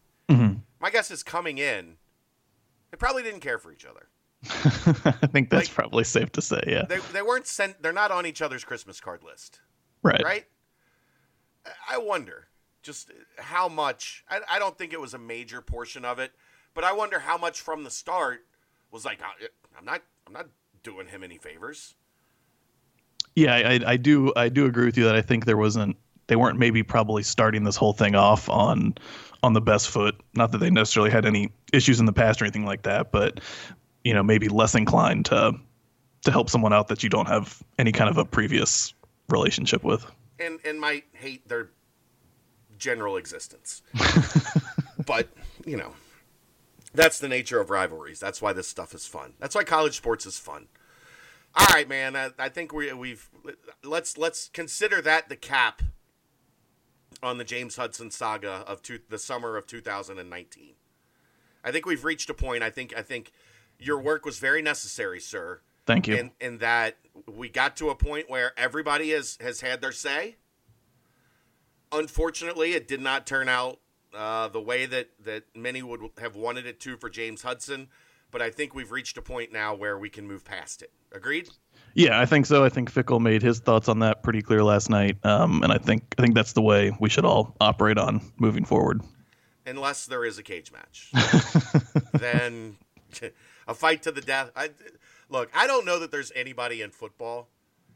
My 0.86 0.92
guess 0.92 1.10
is 1.10 1.24
coming 1.24 1.58
in, 1.58 1.98
they 2.92 2.98
probably 2.98 3.24
didn't 3.24 3.40
care 3.40 3.58
for 3.58 3.72
each 3.72 3.88
other. 3.88 4.08
I 5.20 5.26
think 5.26 5.50
that's 5.50 5.68
like, 5.68 5.74
probably 5.74 6.04
safe 6.04 6.32
to 6.34 6.44
say. 6.44 6.62
Yeah, 6.68 6.86
they 6.88 7.00
they 7.12 7.24
weren't 7.24 7.48
sent. 7.48 7.82
They're 7.82 7.92
not 7.92 8.12
on 8.12 8.28
each 8.28 8.40
other's 8.40 8.64
Christmas 8.64 9.02
card 9.02 9.24
list. 9.24 9.62
Right. 10.04 10.22
Right. 10.24 10.46
I 11.90 11.98
wonder 11.98 12.50
just 12.84 13.10
how 13.40 13.68
much. 13.68 14.26
I, 14.30 14.42
I 14.48 14.60
don't 14.60 14.78
think 14.78 14.94
it 14.94 15.02
was 15.02 15.16
a 15.16 15.18
major 15.18 15.60
portion 15.60 16.06
of 16.06 16.20
it, 16.20 16.34
but 16.76 16.84
I 16.84 16.94
wonder 16.94 17.18
how 17.18 17.40
much 17.40 17.62
from 17.62 17.84
the 17.84 17.90
start 17.90 18.46
was 18.92 19.06
like, 19.06 19.22
I'm 19.76 19.86
not. 19.86 20.04
I'm 20.28 20.34
not 20.34 20.50
doing 20.84 21.08
him 21.08 21.24
any 21.24 21.40
favors. 21.40 21.96
Yeah, 23.36 23.56
I, 23.56 23.80
I 23.94 23.98
do. 23.98 24.32
I 24.36 24.50
do 24.50 24.68
agree 24.68 24.86
with 24.86 24.98
you 24.98 25.06
that 25.06 25.16
I 25.16 25.24
think 25.24 25.46
there 25.46 25.58
wasn't. 25.58 25.98
They 26.28 26.36
weren't 26.36 26.60
maybe 26.60 26.84
probably 26.84 27.24
starting 27.24 27.64
this 27.64 27.76
whole 27.76 27.94
thing 27.94 28.14
off 28.14 28.50
on 28.50 28.96
on 29.46 29.54
the 29.54 29.62
best 29.62 29.90
foot. 29.90 30.16
Not 30.34 30.52
that 30.52 30.58
they 30.58 30.72
necessarily 30.72 31.12
had 31.12 31.26
any 31.26 31.52
issues 31.72 32.00
in 32.00 32.06
the 32.06 32.14
past 32.14 32.42
or 32.42 32.46
anything 32.46 32.66
like 32.66 32.82
that, 32.84 33.12
but 33.12 33.40
you 34.04 34.14
know, 34.14 34.24
maybe 34.24 34.50
less 34.50 34.76
inclined 34.76 35.26
to 35.26 35.54
to 36.24 36.32
help 36.32 36.50
someone 36.50 36.74
out 36.74 36.88
that 36.88 37.04
you 37.04 37.10
don't 37.10 37.28
have 37.28 37.62
any 37.78 37.92
kind 37.92 38.10
of 38.10 38.18
a 38.18 38.26
previous 38.26 38.94
relationship 39.30 39.84
with. 39.84 40.06
And 40.40 40.60
and 40.66 40.82
might 40.82 41.06
hate 41.14 41.48
their 41.48 41.70
general 42.78 43.18
existence. 43.18 43.84
but, 45.06 45.30
you 45.66 45.78
know, 45.78 45.94
that's 46.94 47.20
the 47.20 47.28
nature 47.28 47.60
of 47.60 47.70
rivalries. 47.70 48.20
That's 48.20 48.42
why 48.42 48.54
this 48.54 48.68
stuff 48.68 48.94
is 48.94 49.06
fun. 49.06 49.34
That's 49.40 49.56
why 49.56 49.64
college 49.64 49.96
sports 49.96 50.26
is 50.26 50.38
fun. 50.40 50.68
All 51.56 51.68
right, 51.68 51.88
man. 51.88 52.16
I, 52.16 52.32
I 52.38 52.50
think 52.50 52.74
we, 52.74 52.92
we've 52.92 53.30
let's 53.84 54.18
let's 54.18 54.50
consider 54.50 55.02
that 55.04 55.30
the 55.30 55.36
cap 55.38 55.82
on 57.22 57.38
the 57.38 57.44
James 57.44 57.76
Hudson 57.76 58.12
saga 58.12 58.64
of 58.68 58.82
two, 58.82 59.00
the 59.10 59.20
summer 59.20 59.58
of 59.58 59.68
2019. 59.68 60.74
I 61.64 61.72
think 61.72 61.86
we've 61.86 62.04
reached 62.04 62.30
a 62.30 62.34
point. 62.34 62.64
I 62.64 62.70
think 62.70 62.94
I 62.96 63.02
think 63.02 63.32
your 63.80 64.00
work 64.00 64.26
was 64.26 64.40
very 64.40 64.62
necessary, 64.62 65.20
sir. 65.20 65.62
Thank 65.86 66.08
you. 66.08 66.16
In, 66.16 66.32
in 66.40 66.58
that 66.60 66.98
we 67.28 67.50
got 67.50 67.76
to 67.78 67.90
a 67.90 67.96
point 67.96 68.30
where 68.30 68.52
everybody 68.58 69.12
has 69.12 69.38
has 69.42 69.62
had 69.62 69.82
their 69.82 69.92
say. 69.92 70.36
Unfortunately, 71.92 72.74
it 72.74 72.88
did 72.88 73.02
not 73.02 73.26
turn 73.26 73.48
out 73.48 73.80
uh, 74.14 74.48
the 74.48 74.62
way 74.62 74.86
that 74.86 75.10
that 75.24 75.44
many 75.56 75.82
would 75.82 76.02
have 76.20 76.36
wanted 76.36 76.66
it 76.66 76.80
to 76.82 76.98
for 76.98 77.10
James 77.10 77.42
Hudson. 77.42 77.88
But 78.32 78.42
I 78.42 78.50
think 78.50 78.76
we've 78.76 78.92
reached 78.92 79.18
a 79.18 79.22
point 79.22 79.52
now 79.52 79.74
where 79.74 79.98
we 79.98 80.10
can 80.10 80.28
move 80.28 80.44
past 80.44 80.82
it. 80.82 80.92
Agreed? 81.12 81.50
Yeah, 81.96 82.20
I 82.20 82.26
think 82.26 82.46
so. 82.46 82.66
I 82.66 82.70
think 82.70 82.92
Fickell 82.92 83.22
made 83.22 83.42
his 83.42 83.60
thoughts 83.60 83.88
on 83.88 84.00
that 84.00 84.22
pretty 84.22 84.42
clear 84.42 84.64
last 84.64 84.90
night, 84.90 85.18
um, 85.26 85.64
and 85.64 85.72
I 85.72 85.78
think 85.78 86.04
I 86.18 86.22
think 86.22 86.36
that's 86.36 86.52
the 86.52 86.62
way 86.62 86.96
we 87.00 87.10
should 87.10 87.24
all 87.24 87.56
operate 87.62 87.98
on 87.98 88.22
moving 88.38 88.66
forward. 88.66 89.02
Unless 89.66 90.06
there 90.08 90.26
is 90.26 90.38
a 90.38 90.44
cage 90.44 90.74
match, 90.74 91.10
then 92.14 92.76
a 93.68 93.74
fight 93.74 94.04
to 94.04 94.12
the 94.12 94.20
death. 94.20 94.52
I, 94.58 94.72
look, 95.30 95.50
I 95.56 95.68
don't 95.68 95.86
know 95.86 96.00
that 96.00 96.12
there's 96.12 96.34
anybody 96.36 96.82
in 96.82 96.92
football 96.92 97.48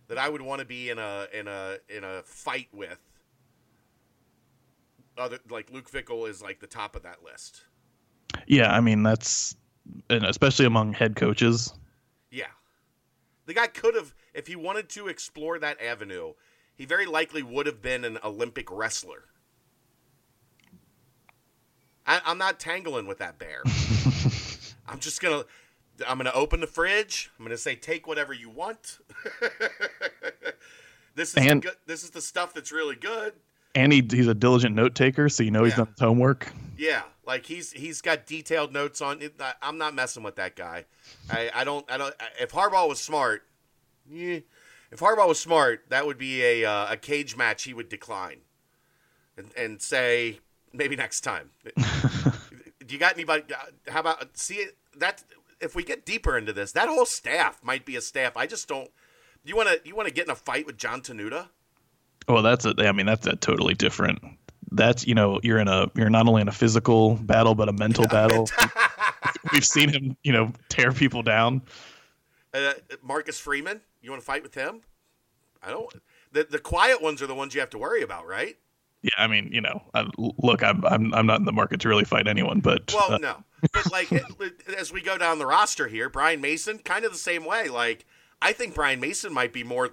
that 0.07 0.17
I 0.17 0.29
would 0.29 0.41
want 0.41 0.59
to 0.59 0.65
be 0.65 0.89
in 0.89 0.97
a 0.97 1.27
in 1.33 1.49
a 1.49 1.77
in 1.89 2.05
a 2.05 2.21
fight 2.23 2.69
with. 2.71 2.99
Other 5.17 5.39
like 5.49 5.71
Luke 5.73 5.91
Fickell 5.91 6.29
is 6.29 6.41
like 6.41 6.61
the 6.61 6.67
top 6.67 6.95
of 6.95 7.03
that 7.03 7.21
list. 7.21 7.63
Yeah, 8.47 8.71
I 8.71 8.79
mean 8.79 9.03
that's 9.03 9.57
and 10.09 10.23
especially 10.23 10.65
among 10.65 10.93
head 10.93 11.17
coaches. 11.17 11.73
The 13.49 13.55
guy 13.55 13.65
could 13.65 13.95
have, 13.95 14.13
if 14.35 14.45
he 14.45 14.55
wanted 14.55 14.89
to 14.89 15.07
explore 15.07 15.57
that 15.57 15.81
avenue, 15.81 16.33
he 16.75 16.85
very 16.85 17.07
likely 17.07 17.41
would 17.41 17.65
have 17.65 17.81
been 17.81 18.05
an 18.05 18.19
Olympic 18.23 18.69
wrestler. 18.69 19.23
I, 22.05 22.21
am 22.27 22.37
not 22.37 22.59
tangling 22.59 23.07
with 23.07 23.17
that 23.17 23.39
bear. 23.39 23.63
I'm 24.87 24.99
just 24.99 25.19
gonna, 25.19 25.45
I'm 26.07 26.17
gonna 26.17 26.31
open 26.35 26.59
the 26.59 26.67
fridge. 26.67 27.31
I'm 27.39 27.43
gonna 27.43 27.57
say, 27.57 27.73
take 27.73 28.05
whatever 28.05 28.33
you 28.33 28.51
want. 28.51 28.99
this 31.15 31.35
is 31.35 31.47
and, 31.47 31.63
good, 31.63 31.75
this 31.87 32.03
is 32.03 32.11
the 32.11 32.21
stuff 32.21 32.53
that's 32.53 32.71
really 32.71 32.97
good. 32.97 33.33
And 33.75 33.93
he, 33.93 34.05
he's 34.09 34.27
a 34.27 34.33
diligent 34.33 34.75
note 34.75 34.95
taker, 34.95 35.29
so 35.29 35.43
you 35.43 35.51
know 35.51 35.63
he's 35.63 35.73
Yeah. 35.73 35.77
done 35.77 35.87
his 35.87 35.99
homework. 35.99 36.51
Yeah, 36.77 37.03
like 37.25 37.45
he's 37.45 37.71
he's 37.71 38.01
got 38.01 38.25
detailed 38.25 38.73
notes 38.73 39.01
on 39.01 39.21
it. 39.21 39.39
I'm 39.61 39.77
not 39.77 39.93
messing 39.93 40.23
with 40.23 40.35
that 40.37 40.55
guy. 40.55 40.85
I, 41.29 41.51
I 41.53 41.63
don't 41.63 41.89
I 41.91 41.97
don't. 41.97 42.13
If 42.39 42.51
Harbaugh 42.51 42.87
was 42.87 42.99
smart, 42.99 43.43
yeah, 44.09 44.39
if 44.91 44.99
Harbaugh 44.99 45.27
was 45.27 45.39
smart, 45.39 45.83
that 45.89 46.05
would 46.07 46.17
be 46.17 46.41
a 46.43 46.65
uh, 46.65 46.93
a 46.93 46.97
cage 46.97 47.35
match 47.37 47.63
he 47.63 47.73
would 47.73 47.89
decline, 47.89 48.37
and 49.37 49.51
and 49.57 49.81
say 49.81 50.39
maybe 50.73 50.95
next 50.95 51.21
time. 51.21 51.51
Do 52.85 52.93
you 52.95 52.97
got 52.97 53.13
anybody? 53.13 53.43
uh, 53.53 53.91
How 53.91 53.99
about 53.99 54.35
see 54.37 54.65
that 54.97 55.23
if 55.61 55.75
we 55.75 55.83
get 55.83 56.05
deeper 56.05 56.37
into 56.37 56.53
this, 56.53 56.71
that 56.71 56.87
whole 56.87 57.05
staff 57.05 57.59
might 57.63 57.85
be 57.85 57.95
a 57.95 58.01
staff. 58.01 58.35
I 58.35 58.47
just 58.47 58.67
don't. 58.67 58.89
You 59.43 59.55
want 59.55 59.69
to 59.69 59.79
you 59.87 59.95
want 59.95 60.07
to 60.07 60.13
get 60.13 60.25
in 60.25 60.31
a 60.31 60.35
fight 60.35 60.65
with 60.65 60.77
Jon 60.77 61.01
Tenuta? 61.01 61.49
Well, 62.27 62.43
that's 62.43 62.65
a. 62.65 62.73
I 62.77 62.91
mean, 62.91 63.05
that's 63.05 63.25
a 63.27 63.35
totally 63.35 63.73
different. 63.73 64.19
That's 64.71 65.07
you 65.07 65.15
know, 65.15 65.39
you're 65.43 65.59
in 65.59 65.67
a. 65.67 65.89
You're 65.95 66.09
not 66.09 66.27
only 66.27 66.41
in 66.41 66.47
a 66.47 66.53
physical 66.53 67.15
battle, 67.15 67.55
but 67.55 67.69
a 67.69 67.73
mental 67.73 68.07
battle. 68.07 68.47
We've 69.53 69.65
seen 69.65 69.89
him, 69.89 70.15
you 70.23 70.31
know, 70.31 70.51
tear 70.69 70.91
people 70.91 71.23
down. 71.23 71.61
Uh, 72.53 72.73
Marcus 73.03 73.39
Freeman, 73.39 73.81
you 74.01 74.09
want 74.09 74.21
to 74.21 74.25
fight 74.25 74.43
with 74.43 74.53
him? 74.53 74.81
I 75.63 75.71
don't. 75.71 75.91
The 76.31 76.47
the 76.49 76.59
quiet 76.59 77.01
ones 77.01 77.21
are 77.21 77.27
the 77.27 77.35
ones 77.35 77.53
you 77.53 77.59
have 77.59 77.69
to 77.71 77.77
worry 77.77 78.01
about, 78.01 78.27
right? 78.27 78.57
Yeah, 79.01 79.11
I 79.17 79.27
mean, 79.27 79.49
you 79.53 79.61
know, 79.61 79.81
I, 79.93 80.07
look, 80.17 80.61
I'm 80.61 80.85
I'm 80.85 81.13
I'm 81.13 81.25
not 81.25 81.39
in 81.39 81.45
the 81.45 81.51
market 81.51 81.79
to 81.81 81.89
really 81.89 82.03
fight 82.03 82.27
anyone, 82.27 82.59
but 82.59 82.93
Well, 82.93 83.13
uh, 83.13 83.17
no, 83.17 83.43
but 83.73 83.91
like 83.91 84.11
as 84.77 84.91
we 84.91 85.01
go 85.01 85.17
down 85.17 85.39
the 85.39 85.45
roster 85.45 85.87
here, 85.87 86.09
Brian 86.09 86.41
Mason, 86.41 86.79
kind 86.79 87.05
of 87.05 87.11
the 87.11 87.17
same 87.17 87.45
way. 87.45 87.69
Like 87.69 88.05
I 88.41 88.51
think 88.51 88.75
Brian 88.75 88.99
Mason 88.99 89.33
might 89.33 89.53
be 89.53 89.63
more 89.63 89.91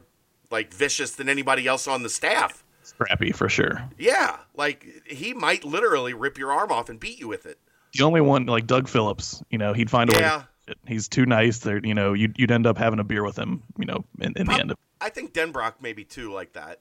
like 0.51 0.73
vicious 0.73 1.13
than 1.13 1.29
anybody 1.29 1.67
else 1.67 1.87
on 1.89 2.03
the 2.03 2.09
staff. 2.09 2.65
scrappy 2.83 3.33
for 3.33 3.49
sure. 3.49 3.89
Yeah, 3.99 4.39
like 4.55 4.87
he 5.07 5.35
might 5.35 5.65
literally 5.65 6.15
rip 6.15 6.39
your 6.39 6.53
arm 6.53 6.71
off 6.71 6.89
and 6.89 7.01
beat 7.01 7.19
you 7.19 7.29
with 7.29 7.47
it. 7.47 7.59
The 7.93 8.05
only 8.05 8.21
one 8.21 8.47
like 8.47 8.67
Doug 8.67 8.89
Phillips, 8.89 9.43
you 9.51 9.59
know, 9.59 9.73
he'd 9.73 9.91
find 9.91 10.11
a 10.11 10.13
way. 10.15 10.21
Yeah. 10.21 10.43
To, 10.67 10.75
he's 10.87 11.09
too 11.09 11.27
nice. 11.27 11.59
There, 11.59 11.81
you 11.85 11.95
know, 11.95 12.13
you'd 12.13 12.39
you'd 12.39 12.51
end 12.51 12.67
up 12.67 12.77
having 12.77 12.99
a 12.99 13.05
beer 13.05 13.25
with 13.25 13.39
him, 13.39 13.63
you 13.79 13.87
know, 13.87 14.05
in, 14.21 14.33
in 14.37 14.47
the 14.47 14.53
end. 14.55 14.71
Of, 14.73 14.77
I 15.01 15.09
think 15.11 15.33
Denbrock 15.33 15.75
maybe 15.81 16.05
too 16.05 16.33
like 16.33 16.55
that. 16.55 16.81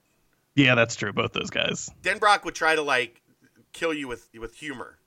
yeah, 0.56 0.75
that's 0.75 0.95
true. 0.95 1.13
Both 1.13 1.34
those 1.34 1.49
guys. 1.49 1.89
Denbrock 2.01 2.43
would 2.45 2.56
try 2.56 2.75
to 2.75 2.82
like 2.82 3.21
kill 3.73 3.93
you 3.93 4.08
with 4.08 4.28
with 4.39 4.56
humor 4.56 4.97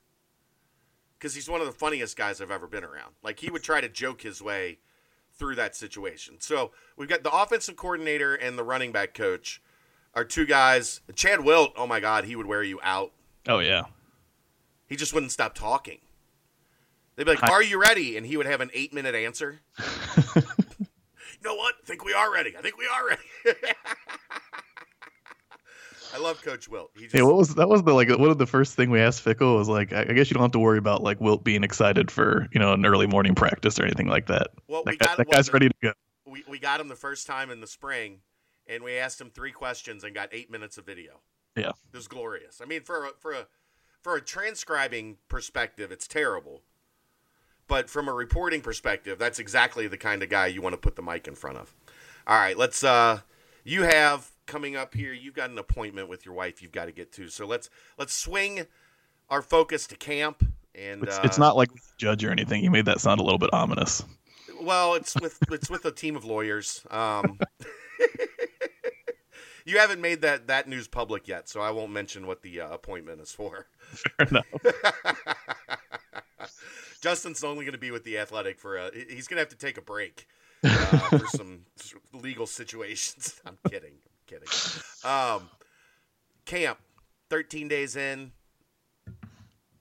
because 1.19 1.35
he's 1.35 1.49
one 1.49 1.61
of 1.61 1.67
the 1.67 1.73
funniest 1.73 2.17
guys 2.17 2.41
I've 2.41 2.51
ever 2.51 2.67
been 2.67 2.85
around. 2.85 3.15
Like 3.23 3.41
he 3.41 3.51
would 3.51 3.63
try 3.63 3.81
to 3.81 3.89
joke 3.89 4.23
his 4.23 4.41
way 4.41 4.79
through 5.39 5.55
that 5.55 5.77
situation. 5.77 6.37
So 6.41 6.73
we've 6.97 7.09
got 7.09 7.23
the 7.23 7.31
offensive 7.33 7.77
coordinator 7.77 8.35
and 8.35 8.59
the 8.59 8.65
running 8.65 8.93
back 8.93 9.15
coach 9.15 9.63
are 10.15 10.25
two 10.25 10.47
guys. 10.47 11.01
Chad 11.15 11.45
Wilt, 11.45 11.73
oh 11.77 11.87
my 11.87 12.01
God, 12.01 12.25
he 12.25 12.37
would 12.37 12.47
wear 12.47 12.63
you 12.63 12.81
out. 12.83 13.13
Oh 13.47 13.61
yeah. 13.61 13.85
He 14.87 14.97
just 14.97 15.13
wouldn't 15.15 15.33
stop 15.33 15.55
talking. 15.55 15.99
They'd 17.17 17.25
be 17.25 17.31
like, 17.31 17.41
Hi- 17.41 17.53
"Are 17.53 17.63
you 17.63 17.81
ready?" 17.81 18.17
And 18.17 18.25
he 18.25 18.37
would 18.37 18.47
have 18.47 18.61
an 18.61 18.71
eight 18.75 18.95
minute 18.95 19.15
answer. 19.15 19.61
you 20.37 20.43
know 21.45 21.55
what? 21.57 21.75
I 21.83 21.87
think 21.87 22.05
we 22.05 22.13
are 22.15 22.33
ready. 22.33 22.57
I 22.57 22.61
think 22.63 22.79
we 22.79 22.87
are 22.87 23.09
ready. 23.09 23.23
I 26.15 26.19
love 26.19 26.43
Coach 26.43 26.69
Wilt. 26.69 26.91
He 26.95 27.03
just, 27.05 27.15
Yeah, 27.15 27.23
what 27.23 27.37
was 27.37 27.55
that? 27.55 27.69
Was 27.69 27.83
the 27.83 27.93
like 27.93 28.09
one 28.11 28.31
of 28.31 28.39
the 28.39 28.47
first 28.47 28.75
thing 28.75 28.91
we 28.91 29.01
asked 29.01 29.25
Fickell 29.25 29.57
was 29.57 29.69
like, 29.69 29.93
I, 29.93 30.03
I 30.03 30.13
guess 30.13 30.31
you 30.31 30.35
don't 30.35 30.43
have 30.43 30.53
to 30.53 30.59
worry 30.59 30.79
about 30.79 31.03
like 31.03 31.21
Wilt 31.21 31.45
being 31.45 31.65
excited 31.65 32.11
for 32.11 32.49
you 32.53 32.61
know 32.61 32.73
an 32.73 32.85
early 32.87 33.07
morning 33.07 33.35
practice 33.35 33.79
or 33.79 33.85
anything 33.85 34.07
like 34.07 34.27
that. 34.27 34.49
Well, 34.67 34.83
we 34.85 34.93
that, 34.93 34.99
guy- 34.99 35.07
got 35.07 35.17
that 35.19 35.27
what, 35.29 35.37
guy's 35.37 35.53
ready 35.53 35.69
to 35.69 35.75
go. 35.83 35.93
we, 36.27 36.45
we 36.49 36.59
got 36.59 36.81
him 36.81 36.89
the 36.89 36.97
first 36.97 37.27
time 37.27 37.51
in 37.51 37.61
the 37.61 37.67
spring, 37.67 38.21
and 38.67 38.83
we 38.83 38.97
asked 38.97 39.21
him 39.21 39.31
three 39.31 39.53
questions 39.53 40.05
and 40.05 40.15
got 40.15 40.29
eight 40.33 40.51
minutes 40.51 40.79
of 40.79 40.87
video. 40.87 41.21
Yeah. 41.57 41.71
It 41.71 41.97
was 41.97 42.09
glorious. 42.09 42.61
I 42.63 42.67
mean, 42.67 42.83
for 42.83 43.07
a, 43.07 43.11
for 43.19 43.33
a 43.33 43.47
for 44.01 44.17
a 44.17 44.21
transcribing 44.21 45.19
perspective, 45.29 45.91
it's 45.91 46.07
terrible. 46.07 46.63
But 47.67 47.91
from 47.91 48.09
a 48.09 48.15
reporting 48.15 48.63
perspective, 48.63 49.19
that's 49.19 49.39
exactly 49.39 49.89
the 49.89 49.99
kind 49.99 50.23
of 50.23 50.31
guy 50.31 50.47
you 50.47 50.63
want 50.63 50.73
to 50.73 50.79
put 50.79 50.97
the 50.97 51.03
mic 51.03 51.29
in 51.29 51.35
front 51.35 51.59
of. 51.59 51.75
All 52.27 52.39
right, 52.39 52.57
let's. 52.57 52.83
Uh, 52.83 53.21
you 53.65 53.83
have 53.83 54.31
coming 54.49 54.75
up 54.75 54.95
here. 54.95 55.13
You've 55.13 55.35
got 55.35 55.51
an 55.51 55.59
appointment 55.59 56.09
with 56.09 56.27
your 56.27 56.35
wife. 56.35 56.61
You've 56.61 56.73
got 56.73 56.87
to 56.87 56.93
get 56.93 57.13
to. 57.13 57.29
So 57.29 57.47
let's 57.47 57.71
let's 57.97 58.13
swing 58.13 58.67
our 59.31 59.43
focus 59.43 59.87
to 59.89 59.97
camp. 59.97 60.43
And 60.75 61.05
It's, 61.05 61.19
uh, 61.19 61.23
it's 61.25 61.39
not 61.39 61.57
like 61.57 61.71
judge 61.97 62.25
or 62.25 62.31
anything. 62.31 62.65
You 62.65 62.71
made 62.71 62.87
that 62.87 63.01
sound 63.01 63.21
a 63.21 63.23
little 63.23 63.39
bit 63.39 63.51
ominous. 63.53 64.05
Well, 64.61 64.95
it's 64.95 65.15
with 65.21 65.39
it's 65.53 65.71
with 65.71 65.85
a 65.85 65.93
team 65.93 66.17
of 66.17 66.25
lawyers. 66.25 66.85
Um, 66.91 67.39
you 69.65 69.79
haven't 69.79 70.01
made 70.01 70.23
that 70.23 70.49
that 70.49 70.67
news 70.67 70.89
public 70.89 71.29
yet, 71.29 71.49
so 71.49 71.61
I 71.61 71.71
won't 71.71 71.93
mention 71.93 72.27
what 72.27 72.43
the 72.43 72.63
uh, 72.63 72.71
appointment 72.71 73.21
is 73.21 73.33
for. 73.33 73.67
Fair 73.79 74.27
enough. 74.29 74.47
Justin's 77.01 77.45
only 77.45 77.65
going 77.65 77.73
to 77.73 77.79
be 77.79 77.93
with 77.93 78.03
the 78.03 78.19
Athletic 78.19 78.59
for 78.59 78.77
a. 78.77 78.91
He's 78.93 79.29
going 79.29 79.37
to 79.37 79.43
have 79.43 79.49
to 79.51 79.57
take 79.57 79.79
a 79.79 79.83
break 79.83 80.27
uh, 80.65 81.19
for 81.19 81.27
some 81.29 81.61
legal 82.13 82.47
situations. 82.47 83.41
I'm 83.47 83.59
kidding. 83.71 83.95
Kidding. 84.29 84.49
Um, 85.05 85.49
camp, 86.45 86.79
13 87.31 87.67
days 87.67 87.97
in. 87.97 88.33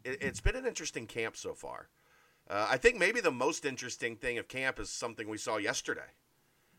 It, 0.05 0.19
it's 0.21 0.39
been 0.39 0.55
an 0.55 0.65
interesting 0.65 1.05
camp 1.05 1.35
so 1.35 1.53
far. 1.53 1.89
Uh, 2.49 2.65
I 2.69 2.77
think 2.77 2.97
maybe 2.97 3.19
the 3.19 3.29
most 3.29 3.65
interesting 3.65 4.15
thing 4.15 4.37
of 4.37 4.47
camp 4.47 4.79
is 4.79 4.89
something 4.89 5.27
we 5.27 5.37
saw 5.37 5.57
yesterday. 5.57 6.09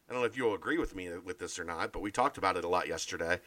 I 0.08 0.12
don't 0.12 0.22
know 0.22 0.26
if 0.26 0.34
you'll 0.34 0.54
agree 0.54 0.78
with 0.78 0.96
me 0.96 1.10
with 1.22 1.38
this 1.38 1.58
or 1.58 1.64
not, 1.64 1.92
but 1.92 2.00
we 2.00 2.10
talked 2.10 2.38
about 2.38 2.56
it 2.56 2.64
a 2.64 2.68
lot 2.68 2.88
yesterday. 2.88 3.38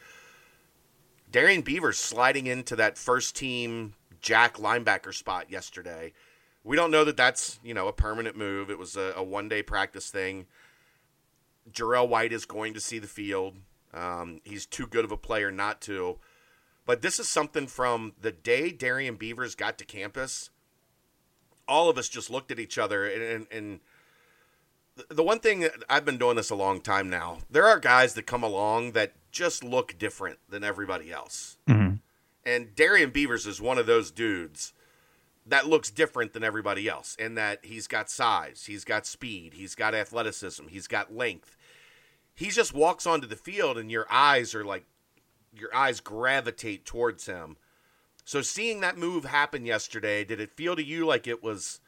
Darrian 1.32 1.62
Beavers 1.62 1.98
sliding 1.98 2.46
into 2.46 2.76
that 2.76 2.96
first 2.96 3.34
team 3.34 3.94
Jack 4.20 4.58
linebacker 4.58 5.12
spot 5.12 5.50
yesterday. 5.50 6.12
We 6.62 6.76
don't 6.76 6.92
know 6.92 7.04
that 7.04 7.16
that's 7.16 7.58
you 7.64 7.74
know 7.74 7.88
a 7.88 7.92
permanent 7.92 8.36
move. 8.36 8.70
It 8.70 8.78
was 8.78 8.96
a, 8.96 9.14
a 9.16 9.22
one 9.24 9.48
day 9.48 9.64
practice 9.64 10.10
thing. 10.10 10.46
Jarrell 11.72 12.08
White 12.08 12.32
is 12.32 12.44
going 12.44 12.74
to 12.74 12.80
see 12.80 13.00
the 13.00 13.08
field. 13.08 13.56
Um, 13.94 14.40
he's 14.44 14.66
too 14.66 14.86
good 14.86 15.04
of 15.04 15.12
a 15.12 15.16
player 15.16 15.50
not 15.50 15.80
to. 15.82 16.18
But 16.84 17.02
this 17.02 17.18
is 17.18 17.28
something 17.28 17.66
from 17.66 18.12
the 18.20 18.32
day 18.32 18.70
Darrian 18.70 19.16
Beavers 19.16 19.54
got 19.54 19.78
to 19.78 19.84
campus. 19.84 20.50
All 21.68 21.88
of 21.88 21.96
us 21.96 22.08
just 22.08 22.30
looked 22.30 22.50
at 22.50 22.58
each 22.58 22.76
other, 22.76 23.06
and, 23.06 23.22
and, 23.22 23.46
and 23.52 23.80
the 25.08 25.22
one 25.22 25.38
thing 25.38 25.68
I've 25.88 26.04
been 26.04 26.18
doing 26.18 26.36
this 26.36 26.50
a 26.50 26.56
long 26.56 26.80
time 26.80 27.08
now. 27.08 27.38
There 27.48 27.66
are 27.66 27.78
guys 27.78 28.14
that 28.14 28.26
come 28.26 28.42
along 28.42 28.92
that 28.92 29.12
just 29.30 29.62
look 29.62 29.96
different 29.96 30.38
than 30.48 30.64
everybody 30.64 31.12
else, 31.12 31.56
mm-hmm. 31.68 31.96
and 32.44 32.74
Darrian 32.74 33.10
Beavers 33.10 33.46
is 33.46 33.60
one 33.60 33.78
of 33.78 33.86
those 33.86 34.10
dudes 34.10 34.74
that 35.46 35.66
looks 35.66 35.90
different 35.90 36.32
than 36.32 36.44
everybody 36.44 36.88
else 36.88 37.16
in 37.16 37.34
that 37.34 37.64
he's 37.64 37.86
got 37.86 38.10
size, 38.10 38.64
he's 38.66 38.84
got 38.84 39.06
speed, 39.06 39.54
he's 39.54 39.74
got 39.74 39.94
athleticism, 39.94 40.68
he's 40.68 40.86
got 40.86 41.14
length. 41.14 41.56
He 42.34 42.48
just 42.48 42.74
walks 42.74 43.06
onto 43.06 43.26
the 43.26 43.36
field 43.36 43.78
and 43.78 43.90
your 43.90 44.06
eyes 44.10 44.54
are 44.54 44.64
like 44.64 44.84
your 45.54 45.74
eyes 45.74 46.00
gravitate 46.00 46.84
towards 46.84 47.26
him. 47.26 47.56
So 48.24 48.40
seeing 48.40 48.80
that 48.80 48.96
move 48.96 49.24
happen 49.24 49.66
yesterday, 49.66 50.24
did 50.24 50.40
it 50.40 50.56
feel 50.56 50.76
to 50.76 50.84
you 50.84 51.04
like 51.06 51.26
it 51.26 51.42
was 51.42 51.80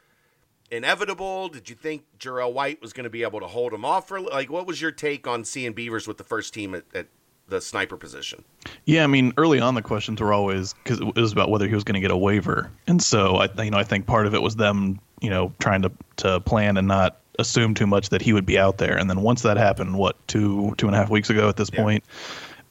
inevitable? 0.70 1.48
Did 1.48 1.70
you 1.70 1.76
think 1.76 2.04
Jarrell 2.18 2.52
White 2.52 2.82
was 2.82 2.92
going 2.92 3.04
to 3.04 3.10
be 3.10 3.22
able 3.22 3.40
to 3.40 3.46
hold 3.46 3.72
him 3.72 3.84
off 3.84 4.08
for 4.08 4.20
like 4.20 4.50
what 4.50 4.66
was 4.66 4.80
your 4.82 4.92
take 4.92 5.26
on 5.26 5.44
seeing 5.44 5.72
Beavers 5.72 6.06
with 6.06 6.18
the 6.18 6.24
first 6.24 6.52
team 6.52 6.74
at, 6.74 6.84
at 6.94 7.06
the 7.48 7.60
sniper 7.60 7.96
position. 7.96 8.44
Yeah, 8.84 9.04
I 9.04 9.06
mean, 9.06 9.32
early 9.36 9.60
on 9.60 9.74
the 9.74 9.82
questions 9.82 10.20
were 10.20 10.32
always 10.32 10.74
because 10.74 11.00
it 11.00 11.14
was 11.14 11.32
about 11.32 11.50
whether 11.50 11.68
he 11.68 11.74
was 11.74 11.84
going 11.84 11.94
to 11.94 12.00
get 12.00 12.10
a 12.10 12.16
waiver, 12.16 12.70
and 12.86 13.02
so 13.02 13.36
I, 13.36 13.48
you 13.62 13.70
know, 13.70 13.78
I 13.78 13.84
think 13.84 14.06
part 14.06 14.26
of 14.26 14.34
it 14.34 14.42
was 14.42 14.56
them, 14.56 15.00
you 15.20 15.30
know, 15.30 15.52
trying 15.58 15.82
to 15.82 15.92
to 16.16 16.40
plan 16.40 16.76
and 16.76 16.88
not 16.88 17.20
assume 17.38 17.74
too 17.74 17.86
much 17.86 18.10
that 18.10 18.22
he 18.22 18.32
would 18.32 18.46
be 18.46 18.58
out 18.58 18.78
there. 18.78 18.96
And 18.96 19.08
then 19.08 19.22
once 19.22 19.42
that 19.42 19.56
happened, 19.56 19.96
what 19.98 20.16
two 20.28 20.74
two 20.78 20.86
and 20.86 20.94
a 20.94 20.98
half 20.98 21.10
weeks 21.10 21.30
ago 21.30 21.48
at 21.48 21.56
this 21.56 21.70
yeah. 21.72 21.82
point, 21.82 22.04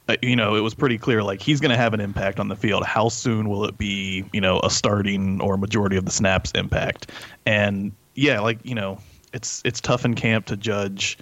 uh, 0.09 0.15
you 0.21 0.35
know, 0.35 0.55
it 0.55 0.61
was 0.61 0.73
pretty 0.73 0.97
clear 0.97 1.23
like 1.23 1.41
he's 1.41 1.59
going 1.59 1.71
to 1.71 1.77
have 1.77 1.93
an 1.93 1.99
impact 1.99 2.39
on 2.39 2.47
the 2.47 2.55
field. 2.55 2.83
How 2.85 3.09
soon 3.09 3.49
will 3.49 3.65
it 3.65 3.77
be, 3.77 4.25
you 4.33 4.41
know, 4.41 4.59
a 4.63 4.69
starting 4.69 5.41
or 5.41 5.57
majority 5.57 5.97
of 5.97 6.05
the 6.05 6.11
snaps 6.11 6.51
impact? 6.55 7.11
And 7.45 7.91
yeah, 8.15 8.39
like 8.39 8.59
you 8.63 8.75
know, 8.75 8.99
it's 9.33 9.61
it's 9.65 9.81
tough 9.81 10.05
in 10.05 10.13
camp 10.15 10.45
to 10.47 10.57
judge 10.57 11.17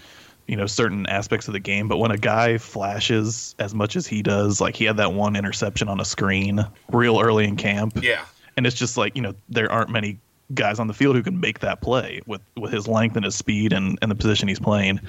you 0.48 0.58
know 0.58 0.66
certain 0.66 1.06
aspects 1.06 1.48
of 1.48 1.54
the 1.54 1.60
game 1.60 1.88
but 1.88 1.98
when 1.98 2.12
a 2.12 2.18
guy 2.18 2.58
flashes 2.58 3.56
as 3.60 3.74
much 3.74 3.96
as 3.96 4.08
he 4.08 4.22
does 4.22 4.60
like 4.60 4.76
he 4.76 4.84
had 4.84 4.98
that 4.98 5.14
one 5.14 5.36
interception 5.36 5.88
on 5.88 6.00
a 6.00 6.04
screen 6.04 6.66
real 6.92 7.22
early 7.22 7.46
in 7.46 7.56
camp 7.56 7.98
yeah 8.02 8.26
and 8.58 8.68
it's 8.68 8.76
just 8.76 8.98
like 8.98 9.16
you 9.16 9.22
know 9.22 9.34
there 9.50 9.72
aren't 9.72 9.90
many 9.90 10.20
guys 10.54 10.80
on 10.80 10.88
the 10.88 10.94
field 10.94 11.16
who 11.16 11.24
can 11.24 11.40
make 11.40 11.60
that 11.60 11.82
play 11.82 12.22
with 12.26 12.42
with 12.58 12.72
his 12.72 12.88
length 12.88 13.16
and 13.16 13.26
his 13.26 13.36
speed 13.36 13.74
and, 13.74 13.98
and 14.02 14.12
the 14.12 14.16
position 14.16 14.48
he's 14.48 14.60
playing. 14.60 15.00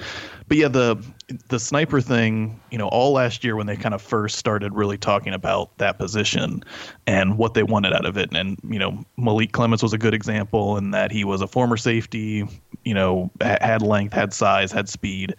But 0.47 0.57
yeah, 0.57 0.67
the 0.67 1.03
the 1.49 1.59
sniper 1.59 2.01
thing, 2.01 2.59
you 2.71 2.77
know, 2.77 2.87
all 2.87 3.13
last 3.13 3.43
year 3.43 3.55
when 3.55 3.67
they 3.67 3.75
kind 3.75 3.95
of 3.95 4.01
first 4.01 4.37
started 4.37 4.73
really 4.73 4.97
talking 4.97 5.33
about 5.33 5.77
that 5.77 5.97
position 5.97 6.63
and 7.07 7.37
what 7.37 7.53
they 7.53 7.63
wanted 7.63 7.93
out 7.93 8.05
of 8.05 8.17
it, 8.17 8.33
and 8.33 8.57
you 8.69 8.79
know, 8.79 9.03
Malik 9.17 9.51
Clements 9.51 9.83
was 9.83 9.93
a 9.93 9.97
good 9.97 10.13
example 10.13 10.77
in 10.77 10.91
that 10.91 11.11
he 11.11 11.23
was 11.23 11.41
a 11.41 11.47
former 11.47 11.77
safety, 11.77 12.47
you 12.83 12.93
know, 12.93 13.31
had 13.41 13.81
length, 13.81 14.13
had 14.13 14.33
size, 14.33 14.71
had 14.71 14.89
speed, 14.89 15.35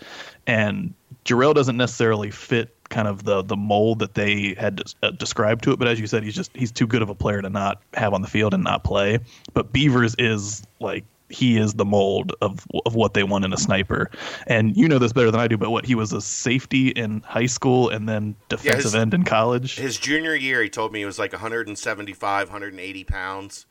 and 0.47 0.95
Jarrell 1.25 1.55
doesn't 1.55 1.77
necessarily 1.77 2.31
fit 2.31 2.74
kind 2.89 3.09
of 3.09 3.25
the 3.25 3.43
the 3.43 3.57
mold 3.57 3.99
that 4.01 4.15
they 4.15 4.55
had 4.59 4.83
uh, 5.03 5.11
described 5.13 5.65
to 5.65 5.73
it. 5.73 5.79
But 5.79 5.89
as 5.89 6.01
you 6.01 6.07
said, 6.07 6.23
he's 6.23 6.35
just 6.35 6.51
he's 6.55 6.73
too 6.73 6.87
good 6.87 7.03
of 7.03 7.09
a 7.09 7.15
player 7.15 7.43
to 7.43 7.51
not 7.51 7.81
have 7.95 8.13
on 8.13 8.23
the 8.23 8.29
field 8.29 8.55
and 8.55 8.65
not 8.65 8.85
play. 8.85 9.19
But 9.53 9.73
Beavers 9.73 10.15
is 10.19 10.63
like 10.81 11.05
he 11.29 11.57
is 11.59 11.75
the 11.75 11.85
mold 11.85 12.33
of 12.41 12.67
of 12.87 12.95
what 12.95 13.15
they 13.15 13.23
want 13.23 13.45
in 13.45 13.53
a 13.53 13.57
sniper. 13.57 14.11
And 14.47 14.77
you 14.77 14.89
know 14.89 14.99
this 14.99 15.13
better 15.13 15.31
than 15.31 15.41
I 15.41 15.49
do, 15.49 15.57
but 15.57 15.71
what 15.71 15.87
he 15.87 15.95
was 15.95 16.13
a 16.13 16.21
safety 16.21 16.89
in 16.89 17.21
high 17.21 17.47
school 17.47 17.89
and 17.89 18.09
then 18.09 18.37
defensive 18.49 18.77
yeah, 18.77 18.83
his, 18.83 18.95
end 18.95 19.15
in 19.15 19.25
college. 19.25 19.77
His 19.77 19.99
junior 19.99 20.35
year, 20.35 20.63
he 20.63 20.69
told 20.69 20.93
me 20.93 21.01
he 21.01 21.05
was 21.05 21.19
like 21.19 21.33
175, 21.33 22.49
180 22.49 23.05
pounds. 23.05 23.67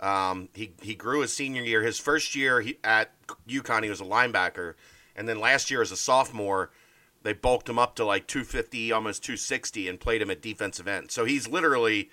Um, 0.00 0.48
he 0.54 0.72
he 0.80 0.94
grew 0.94 1.20
his 1.20 1.32
senior 1.32 1.62
year. 1.62 1.82
His 1.82 1.98
first 1.98 2.34
year 2.34 2.60
he, 2.60 2.78
at 2.84 3.12
UConn, 3.48 3.82
he 3.82 3.90
was 3.90 4.00
a 4.00 4.04
linebacker, 4.04 4.74
and 5.16 5.28
then 5.28 5.40
last 5.40 5.70
year 5.70 5.82
as 5.82 5.92
a 5.92 5.96
sophomore, 5.96 6.70
they 7.22 7.32
bulked 7.32 7.68
him 7.68 7.78
up 7.78 7.96
to 7.96 8.04
like 8.04 8.26
250, 8.26 8.92
almost 8.92 9.22
260, 9.24 9.88
and 9.88 10.00
played 10.00 10.22
him 10.22 10.30
at 10.30 10.40
defensive 10.40 10.88
end. 10.88 11.10
So 11.10 11.24
he's 11.24 11.48
literally 11.48 12.10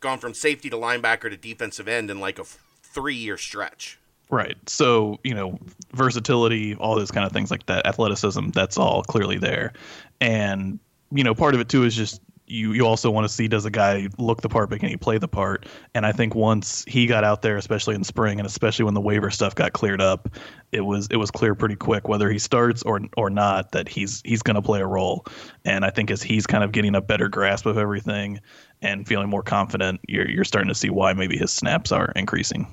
gone 0.00 0.18
from 0.18 0.34
safety 0.34 0.70
to 0.70 0.76
linebacker 0.76 1.30
to 1.30 1.36
defensive 1.36 1.88
end 1.88 2.10
in 2.10 2.20
like 2.20 2.38
a 2.38 2.44
three 2.44 3.14
year 3.14 3.36
stretch. 3.36 3.98
Right. 4.30 4.56
So, 4.68 5.18
you 5.24 5.34
know, 5.34 5.58
versatility, 5.92 6.76
all 6.76 6.94
those 6.94 7.10
kind 7.10 7.26
of 7.26 7.32
things 7.32 7.50
like 7.50 7.66
that, 7.66 7.86
athleticism, 7.86 8.50
that's 8.50 8.78
all 8.78 9.02
clearly 9.02 9.38
there. 9.38 9.72
And, 10.20 10.78
you 11.10 11.24
know, 11.24 11.34
part 11.34 11.54
of 11.54 11.60
it 11.60 11.68
too 11.68 11.84
is 11.84 11.96
just 11.96 12.20
you 12.50 12.72
you 12.72 12.86
also 12.86 13.10
want 13.10 13.24
to 13.24 13.28
see 13.28 13.48
does 13.48 13.64
a 13.64 13.70
guy 13.70 14.08
look 14.18 14.42
the 14.42 14.48
part, 14.48 14.70
but 14.70 14.80
can 14.80 14.88
he 14.88 14.96
play 14.96 15.18
the 15.18 15.28
part? 15.28 15.66
And 15.94 16.04
I 16.04 16.12
think 16.12 16.34
once 16.34 16.84
he 16.86 17.06
got 17.06 17.24
out 17.24 17.42
there, 17.42 17.56
especially 17.56 17.94
in 17.94 18.04
spring, 18.04 18.38
and 18.38 18.46
especially 18.46 18.84
when 18.84 18.94
the 18.94 19.00
waiver 19.00 19.30
stuff 19.30 19.54
got 19.54 19.72
cleared 19.72 20.00
up, 20.00 20.28
it 20.72 20.80
was 20.80 21.08
it 21.10 21.16
was 21.16 21.30
clear 21.30 21.54
pretty 21.54 21.76
quick 21.76 22.08
whether 22.08 22.30
he 22.30 22.38
starts 22.38 22.82
or 22.82 23.00
or 23.16 23.30
not 23.30 23.72
that 23.72 23.88
he's 23.88 24.20
he's 24.24 24.42
going 24.42 24.56
to 24.56 24.62
play 24.62 24.80
a 24.80 24.86
role. 24.86 25.24
And 25.64 25.84
I 25.84 25.90
think 25.90 26.10
as 26.10 26.22
he's 26.22 26.46
kind 26.46 26.64
of 26.64 26.72
getting 26.72 26.94
a 26.94 27.00
better 27.00 27.28
grasp 27.28 27.66
of 27.66 27.78
everything 27.78 28.40
and 28.82 29.06
feeling 29.06 29.28
more 29.28 29.42
confident, 29.42 30.00
you're 30.08 30.28
you're 30.28 30.44
starting 30.44 30.68
to 30.68 30.74
see 30.74 30.90
why 30.90 31.12
maybe 31.12 31.36
his 31.36 31.52
snaps 31.52 31.92
are 31.92 32.12
increasing. 32.16 32.66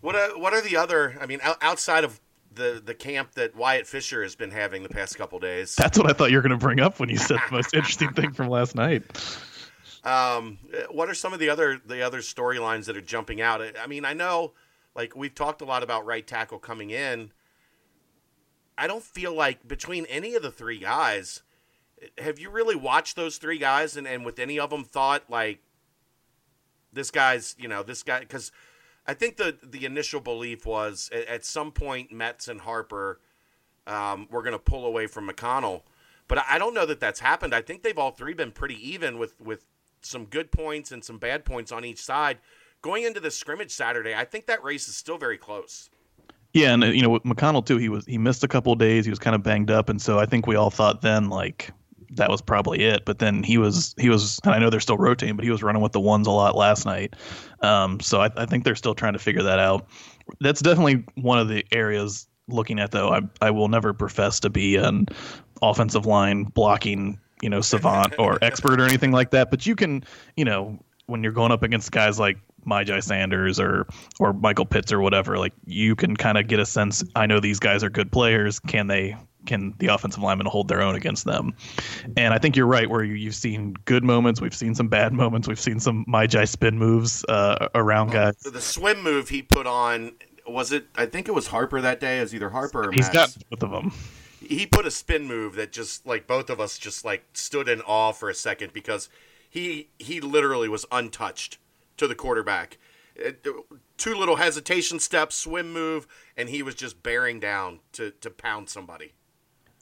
What 0.00 0.14
are, 0.14 0.38
what 0.38 0.54
are 0.54 0.60
the 0.60 0.76
other? 0.76 1.16
I 1.20 1.26
mean, 1.26 1.40
outside 1.42 2.04
of 2.04 2.20
the 2.58 2.82
the 2.84 2.94
camp 2.94 3.32
that 3.34 3.56
Wyatt 3.56 3.86
Fisher 3.86 4.22
has 4.22 4.34
been 4.34 4.50
having 4.50 4.82
the 4.82 4.88
past 4.90 5.16
couple 5.16 5.38
days. 5.38 5.74
That's 5.76 5.96
what 5.96 6.10
I 6.10 6.12
thought 6.12 6.30
you 6.30 6.36
were 6.36 6.42
going 6.42 6.58
to 6.58 6.58
bring 6.58 6.80
up 6.80 7.00
when 7.00 7.08
you 7.08 7.16
said 7.16 7.38
the 7.48 7.56
most 7.56 7.72
interesting 7.72 8.12
thing 8.12 8.32
from 8.32 8.48
last 8.48 8.74
night. 8.74 9.04
Um, 10.04 10.58
what 10.90 11.08
are 11.08 11.14
some 11.14 11.32
of 11.32 11.38
the 11.38 11.48
other 11.48 11.80
the 11.84 12.02
other 12.02 12.18
storylines 12.18 12.84
that 12.86 12.96
are 12.96 13.00
jumping 13.00 13.40
out? 13.40 13.62
I 13.78 13.86
mean, 13.86 14.04
I 14.04 14.12
know, 14.12 14.52
like 14.94 15.16
we've 15.16 15.34
talked 15.34 15.62
a 15.62 15.64
lot 15.64 15.82
about 15.82 16.04
right 16.04 16.26
tackle 16.26 16.58
coming 16.58 16.90
in. 16.90 17.32
I 18.76 18.86
don't 18.86 19.02
feel 19.02 19.34
like 19.34 19.66
between 19.66 20.04
any 20.06 20.34
of 20.34 20.42
the 20.42 20.52
three 20.52 20.78
guys, 20.78 21.42
have 22.18 22.38
you 22.38 22.50
really 22.50 22.76
watched 22.76 23.16
those 23.16 23.38
three 23.38 23.58
guys 23.58 23.96
and, 23.96 24.06
and 24.06 24.24
with 24.24 24.38
any 24.38 24.58
of 24.58 24.70
them 24.70 24.84
thought 24.84 25.24
like 25.28 25.60
this 26.92 27.10
guy's 27.10 27.56
you 27.58 27.68
know 27.68 27.82
this 27.82 28.02
guy 28.02 28.20
because 28.20 28.52
I 29.08 29.14
think 29.14 29.38
the 29.38 29.56
the 29.62 29.86
initial 29.86 30.20
belief 30.20 30.66
was 30.66 31.08
at, 31.12 31.26
at 31.26 31.44
some 31.44 31.72
point 31.72 32.12
Metz 32.12 32.46
and 32.46 32.60
Harper 32.60 33.20
um, 33.86 34.28
were 34.30 34.42
going 34.42 34.52
to 34.52 34.58
pull 34.58 34.84
away 34.84 35.06
from 35.06 35.28
McConnell, 35.28 35.82
but 36.28 36.44
I 36.46 36.58
don't 36.58 36.74
know 36.74 36.84
that 36.84 37.00
that's 37.00 37.20
happened. 37.20 37.54
I 37.54 37.62
think 37.62 37.82
they've 37.82 37.98
all 37.98 38.10
three 38.10 38.34
been 38.34 38.52
pretty 38.52 38.76
even 38.86 39.18
with 39.18 39.40
with 39.40 39.64
some 40.02 40.26
good 40.26 40.52
points 40.52 40.92
and 40.92 41.02
some 41.02 41.18
bad 41.18 41.46
points 41.46 41.72
on 41.72 41.86
each 41.86 42.02
side. 42.02 42.38
Going 42.82 43.02
into 43.02 43.18
the 43.18 43.30
scrimmage 43.30 43.72
Saturday, 43.72 44.14
I 44.14 44.24
think 44.24 44.46
that 44.46 44.62
race 44.62 44.86
is 44.88 44.94
still 44.94 45.18
very 45.18 45.38
close. 45.38 45.90
Yeah, 46.52 46.74
and 46.74 46.82
you 46.84 47.02
know 47.02 47.08
with 47.08 47.24
McConnell 47.24 47.64
too, 47.64 47.78
he 47.78 47.88
was 47.88 48.04
he 48.04 48.18
missed 48.18 48.44
a 48.44 48.48
couple 48.48 48.74
days. 48.74 49.06
He 49.06 49.10
was 49.10 49.18
kind 49.18 49.34
of 49.34 49.42
banged 49.42 49.70
up, 49.70 49.88
and 49.88 50.00
so 50.00 50.18
I 50.18 50.26
think 50.26 50.46
we 50.46 50.54
all 50.54 50.70
thought 50.70 51.00
then 51.00 51.30
like 51.30 51.72
that 52.12 52.30
was 52.30 52.40
probably 52.40 52.84
it. 52.84 53.04
But 53.04 53.18
then 53.18 53.42
he 53.42 53.58
was 53.58 53.94
he 53.98 54.08
was, 54.08 54.40
and 54.44 54.54
I 54.54 54.58
know 54.58 54.70
they're 54.70 54.80
still 54.80 54.96
rotating, 54.96 55.36
but 55.36 55.44
he 55.44 55.50
was 55.50 55.62
running 55.62 55.82
with 55.82 55.92
the 55.92 56.00
ones 56.00 56.26
a 56.26 56.30
lot 56.30 56.56
last 56.56 56.86
night. 56.86 57.14
Um, 57.60 58.00
so 58.00 58.20
I, 58.20 58.30
I 58.36 58.46
think 58.46 58.64
they're 58.64 58.76
still 58.76 58.94
trying 58.94 59.14
to 59.14 59.18
figure 59.18 59.42
that 59.42 59.58
out. 59.58 59.86
That's 60.40 60.60
definitely 60.60 61.04
one 61.14 61.38
of 61.38 61.48
the 61.48 61.64
areas 61.72 62.28
looking 62.48 62.78
at 62.78 62.90
though. 62.90 63.10
I 63.10 63.20
I 63.40 63.50
will 63.50 63.68
never 63.68 63.92
profess 63.92 64.40
to 64.40 64.50
be 64.50 64.76
an 64.76 65.06
offensive 65.62 66.06
line 66.06 66.44
blocking 66.44 67.18
you 67.42 67.50
know 67.50 67.60
savant 67.60 68.14
or 68.18 68.38
expert 68.42 68.80
or 68.80 68.84
anything 68.84 69.12
like 69.12 69.30
that, 69.30 69.50
but 69.50 69.66
you 69.66 69.76
can 69.76 70.04
you 70.36 70.44
know 70.44 70.78
when 71.06 71.22
you're 71.22 71.32
going 71.32 71.52
up 71.52 71.62
against 71.62 71.90
guys 71.90 72.18
like 72.18 72.36
Myjai 72.66 73.02
Sanders 73.02 73.58
or 73.58 73.86
or 74.20 74.32
Michael 74.32 74.66
Pitts 74.66 74.92
or 74.92 75.00
whatever, 75.00 75.38
like 75.38 75.54
you 75.66 75.96
can 75.96 76.16
kind 76.16 76.38
of 76.38 76.46
get 76.48 76.60
a 76.60 76.66
sense. 76.66 77.02
I 77.16 77.26
know 77.26 77.40
these 77.40 77.58
guys 77.58 77.82
are 77.82 77.90
good 77.90 78.12
players. 78.12 78.60
Can 78.60 78.86
they 78.86 79.16
can 79.48 79.74
the 79.78 79.88
offensive 79.88 80.22
linemen 80.22 80.46
hold 80.46 80.68
their 80.68 80.80
own 80.80 80.94
against 80.94 81.24
them? 81.24 81.54
And 82.16 82.32
I 82.32 82.38
think 82.38 82.56
you're 82.56 82.66
right, 82.66 82.88
where 82.88 83.02
you, 83.02 83.26
have 83.26 83.34
seen 83.34 83.74
good 83.84 84.04
moments, 84.04 84.40
we've 84.40 84.54
seen 84.54 84.74
some 84.74 84.88
bad 84.88 85.12
moments, 85.12 85.48
we've 85.48 85.58
seen 85.58 85.80
some 85.80 86.04
Myjai 86.06 86.48
spin 86.48 86.78
moves 86.78 87.24
uh, 87.28 87.68
around 87.74 88.12
guys. 88.12 88.36
So 88.38 88.50
the 88.50 88.60
swim 88.60 89.02
move 89.02 89.28
he 89.28 89.42
put 89.42 89.66
on 89.66 90.12
was 90.48 90.72
it? 90.72 90.86
I 90.96 91.06
think 91.06 91.28
it 91.28 91.32
was 91.32 91.48
Harper 91.48 91.80
that 91.80 92.00
day. 92.00 92.18
It 92.18 92.22
was 92.22 92.34
either 92.34 92.50
Harper 92.50 92.88
or 92.88 92.92
he's 92.92 93.12
Max. 93.12 93.36
got 93.36 93.50
both 93.50 93.62
of 93.62 93.70
them. 93.70 93.92
He 94.40 94.66
put 94.66 94.86
a 94.86 94.90
spin 94.90 95.26
move 95.26 95.56
that 95.56 95.72
just 95.72 96.06
like 96.06 96.26
both 96.26 96.48
of 96.48 96.60
us 96.60 96.78
just 96.78 97.04
like 97.04 97.24
stood 97.32 97.68
in 97.68 97.80
awe 97.82 98.12
for 98.12 98.30
a 98.30 98.34
second 98.34 98.72
because 98.72 99.08
he 99.48 99.88
he 99.98 100.20
literally 100.20 100.68
was 100.68 100.86
untouched 100.90 101.58
to 101.96 102.06
the 102.06 102.14
quarterback. 102.14 102.78
It, 103.14 103.44
two 103.96 104.14
little 104.14 104.36
hesitation 104.36 105.00
steps, 105.00 105.34
swim 105.34 105.72
move, 105.72 106.06
and 106.36 106.48
he 106.48 106.62
was 106.62 106.74
just 106.74 107.02
bearing 107.02 107.40
down 107.40 107.80
to 107.92 108.12
to 108.20 108.30
pound 108.30 108.68
somebody. 108.68 109.12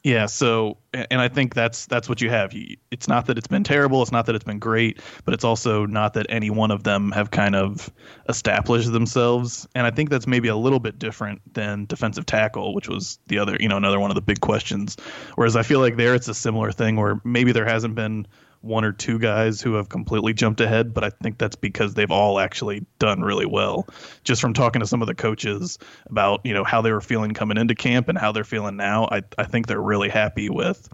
Yeah, 0.07 0.27
so 0.27 0.77
and 0.93 1.19
I 1.19 1.27
think 1.27 1.53
that's 1.53 1.85
that's 1.87 2.07
what 2.07 2.21
you 2.21 2.29
have. 2.29 2.53
It's 2.91 3.09
not 3.09 3.25
that 3.25 3.37
it's 3.37 3.49
been 3.49 3.65
terrible, 3.65 4.01
it's 4.01 4.11
not 4.13 4.25
that 4.27 4.35
it's 4.35 4.45
been 4.45 4.57
great, 4.57 5.01
but 5.25 5.33
it's 5.33 5.43
also 5.43 5.85
not 5.85 6.13
that 6.13 6.27
any 6.29 6.49
one 6.49 6.71
of 6.71 6.83
them 6.83 7.11
have 7.11 7.29
kind 7.29 7.57
of 7.57 7.91
established 8.29 8.89
themselves. 8.93 9.67
And 9.75 9.85
I 9.85 9.91
think 9.91 10.09
that's 10.09 10.25
maybe 10.25 10.47
a 10.47 10.55
little 10.55 10.79
bit 10.79 10.97
different 10.97 11.41
than 11.53 11.87
defensive 11.87 12.25
tackle, 12.25 12.73
which 12.73 12.87
was 12.87 13.19
the 13.27 13.39
other, 13.39 13.57
you 13.59 13.67
know, 13.67 13.75
another 13.75 13.99
one 13.99 14.09
of 14.09 14.15
the 14.15 14.21
big 14.21 14.39
questions. 14.39 14.95
Whereas 15.35 15.57
I 15.57 15.63
feel 15.63 15.81
like 15.81 15.97
there 15.97 16.15
it's 16.15 16.29
a 16.29 16.33
similar 16.33 16.71
thing 16.71 16.95
where 16.95 17.19
maybe 17.25 17.51
there 17.51 17.65
hasn't 17.65 17.95
been 17.95 18.27
one 18.67 18.83
or 18.85 18.91
two 18.91 19.17
guys 19.17 19.61
who 19.61 19.73
have 19.75 19.89
completely 19.89 20.33
jumped 20.33 20.61
ahead, 20.61 20.93
but 20.93 21.03
I 21.03 21.09
think 21.09 21.37
that's 21.37 21.55
because 21.55 21.93
they've 21.93 22.11
all 22.11 22.39
actually 22.39 22.85
done 22.99 23.21
really 23.21 23.45
well. 23.45 23.87
Just 24.23 24.41
from 24.41 24.53
talking 24.53 24.81
to 24.81 24.87
some 24.87 25.01
of 25.01 25.07
the 25.07 25.15
coaches 25.15 25.79
about, 26.07 26.41
you 26.43 26.53
know, 26.53 26.63
how 26.63 26.81
they 26.81 26.91
were 26.91 27.01
feeling 27.01 27.33
coming 27.33 27.57
into 27.57 27.75
camp 27.75 28.09
and 28.09 28.17
how 28.17 28.31
they're 28.31 28.43
feeling 28.43 28.77
now, 28.77 29.07
I, 29.11 29.23
I 29.37 29.45
think 29.45 29.67
they're 29.67 29.81
really 29.81 30.09
happy 30.09 30.49
with 30.49 30.87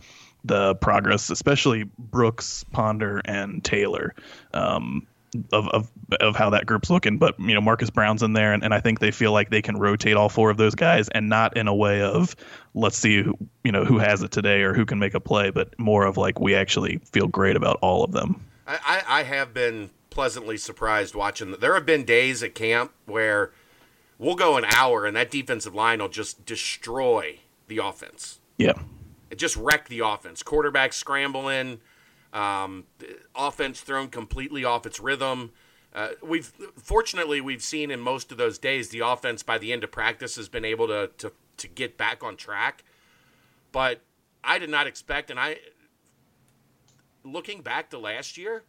the 0.44 0.76
progress, 0.76 1.30
especially 1.30 1.86
Brooks, 1.98 2.66
Ponder, 2.72 3.22
and 3.26 3.64
Taylor. 3.64 4.14
Um, 4.54 5.08
of, 5.52 5.68
of 5.70 5.92
of 6.20 6.36
how 6.36 6.50
that 6.52 6.66
group's 6.66 6.90
looking. 6.90 7.18
But 7.18 7.40
you 7.40 7.54
know, 7.54 7.62
Marcus 7.62 7.90
Brown's 7.90 8.24
in 8.24 8.34
there, 8.34 8.54
and, 8.54 8.64
and 8.64 8.74
I 8.74 8.80
think 8.80 9.00
they 9.00 9.12
feel 9.12 9.32
like 9.32 9.50
they 9.50 9.62
can 9.62 9.78
rotate 9.78 10.16
all 10.16 10.30
four 10.30 10.50
of 10.50 10.58
those 10.58 10.76
guys, 10.76 11.10
and 11.10 11.30
not 11.30 11.56
in 11.58 11.68
a 11.68 11.76
way 11.76 12.02
of 12.02 12.36
let's 12.74 12.98
see 12.98 13.24
who 13.24 13.38
you 13.64 13.72
know 13.72 13.86
who 13.86 13.98
has 13.98 14.22
it 14.24 14.32
today 14.32 14.62
or 14.62 14.74
who 14.74 14.86
can 14.86 15.00
make 15.00 15.14
a 15.14 15.20
play, 15.20 15.50
but 15.50 15.78
more 15.80 16.06
of 16.06 16.18
like 16.18 16.40
we 16.40 16.56
actually 16.56 17.00
feel 17.12 17.28
great 17.28 17.56
about 17.56 17.78
all 17.82 18.04
of 18.04 18.12
them. 18.12 18.46
I, 18.66 19.04
I 19.08 19.24
have 19.24 19.54
been 19.54 19.90
pleasantly 20.10 20.58
surprised 20.58 21.16
watching. 21.16 21.56
There 21.60 21.74
have 21.74 21.86
been 21.86 22.06
days 22.06 22.44
at 22.44 22.56
camp 22.56 22.94
where 23.06 23.52
we'll 24.18 24.36
go 24.36 24.58
an 24.58 24.66
hour 24.66 25.06
and 25.06 25.16
that 25.16 25.32
defensive 25.32 25.76
line 25.76 26.00
will 26.00 26.08
just 26.08 26.46
destroy 26.46 27.40
the 27.68 27.80
offense. 27.80 28.40
Yeah. 28.58 28.74
It 29.30 29.38
just 29.38 29.58
wreck 29.58 29.90
the 29.90 30.00
offense. 30.00 30.44
Quarterback 30.44 30.94
scrambling, 30.94 31.82
um, 32.34 32.86
offense 33.36 33.80
thrown 33.80 34.10
completely 34.10 34.66
off 34.66 34.86
its 34.86 35.00
rhythm. 35.00 35.52
Uh, 35.94 36.10
we've 36.24 36.52
fortunately 36.76 37.40
we've 37.40 37.62
seen 37.62 37.92
in 37.92 38.00
most 38.00 38.32
of 38.32 38.38
those 38.38 38.58
days 38.58 38.90
the 38.90 39.00
offense 39.00 39.44
by 39.44 39.60
the 39.60 39.72
end 39.72 39.84
of 39.84 39.92
practice 39.92 40.36
has 40.36 40.50
been 40.50 40.66
able 40.66 40.88
to 40.88 41.12
to 41.18 41.32
to 41.58 41.68
get 41.68 41.98
back 41.98 42.24
on 42.24 42.36
track. 42.36 42.84
But 43.72 44.02
I 44.44 44.60
did 44.60 44.70
not 44.70 44.88
expect, 44.88 45.30
and 45.30 45.40
I 45.40 45.60
looking 47.24 47.62
back 47.62 47.92
to 47.92 48.00
last 48.00 48.38
year, 48.38 48.64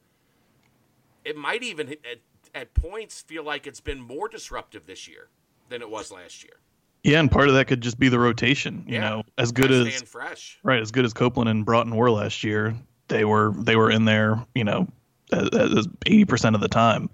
it 1.24 1.36
might 1.36 1.62
even 1.62 1.90
at, 1.90 2.18
at 2.54 2.74
points 2.74 3.22
feel 3.22 3.42
like 3.42 3.66
it's 3.66 3.80
been 3.80 4.00
more 4.00 4.28
disruptive 4.28 4.86
this 4.86 5.08
year 5.08 5.28
than 5.70 5.80
it 5.80 5.88
was 5.88 6.12
last 6.12 6.44
year. 6.44 6.54
Yeah, 7.02 7.20
and 7.20 7.30
part 7.30 7.48
of 7.48 7.54
that 7.54 7.66
could 7.66 7.82
just 7.82 7.98
be 7.98 8.08
the 8.08 8.18
rotation. 8.18 8.84
You 8.86 8.94
yeah, 8.94 9.08
know, 9.08 9.22
as 9.36 9.52
good 9.52 9.70
as 9.70 10.02
fresh. 10.02 10.58
right, 10.62 10.80
as 10.80 10.90
good 10.90 11.04
as 11.04 11.12
Copeland 11.12 11.48
and 11.48 11.64
Broughton 11.64 11.96
were 11.96 12.10
last 12.10 12.44
year, 12.44 12.74
they 13.08 13.24
were 13.24 13.52
they 13.56 13.76
were 13.76 13.90
in 13.90 14.04
there, 14.04 14.44
you 14.54 14.64
know, 14.64 14.88
eighty 15.32 16.24
percent 16.24 16.54
of 16.54 16.60
the 16.60 16.68
time. 16.68 17.10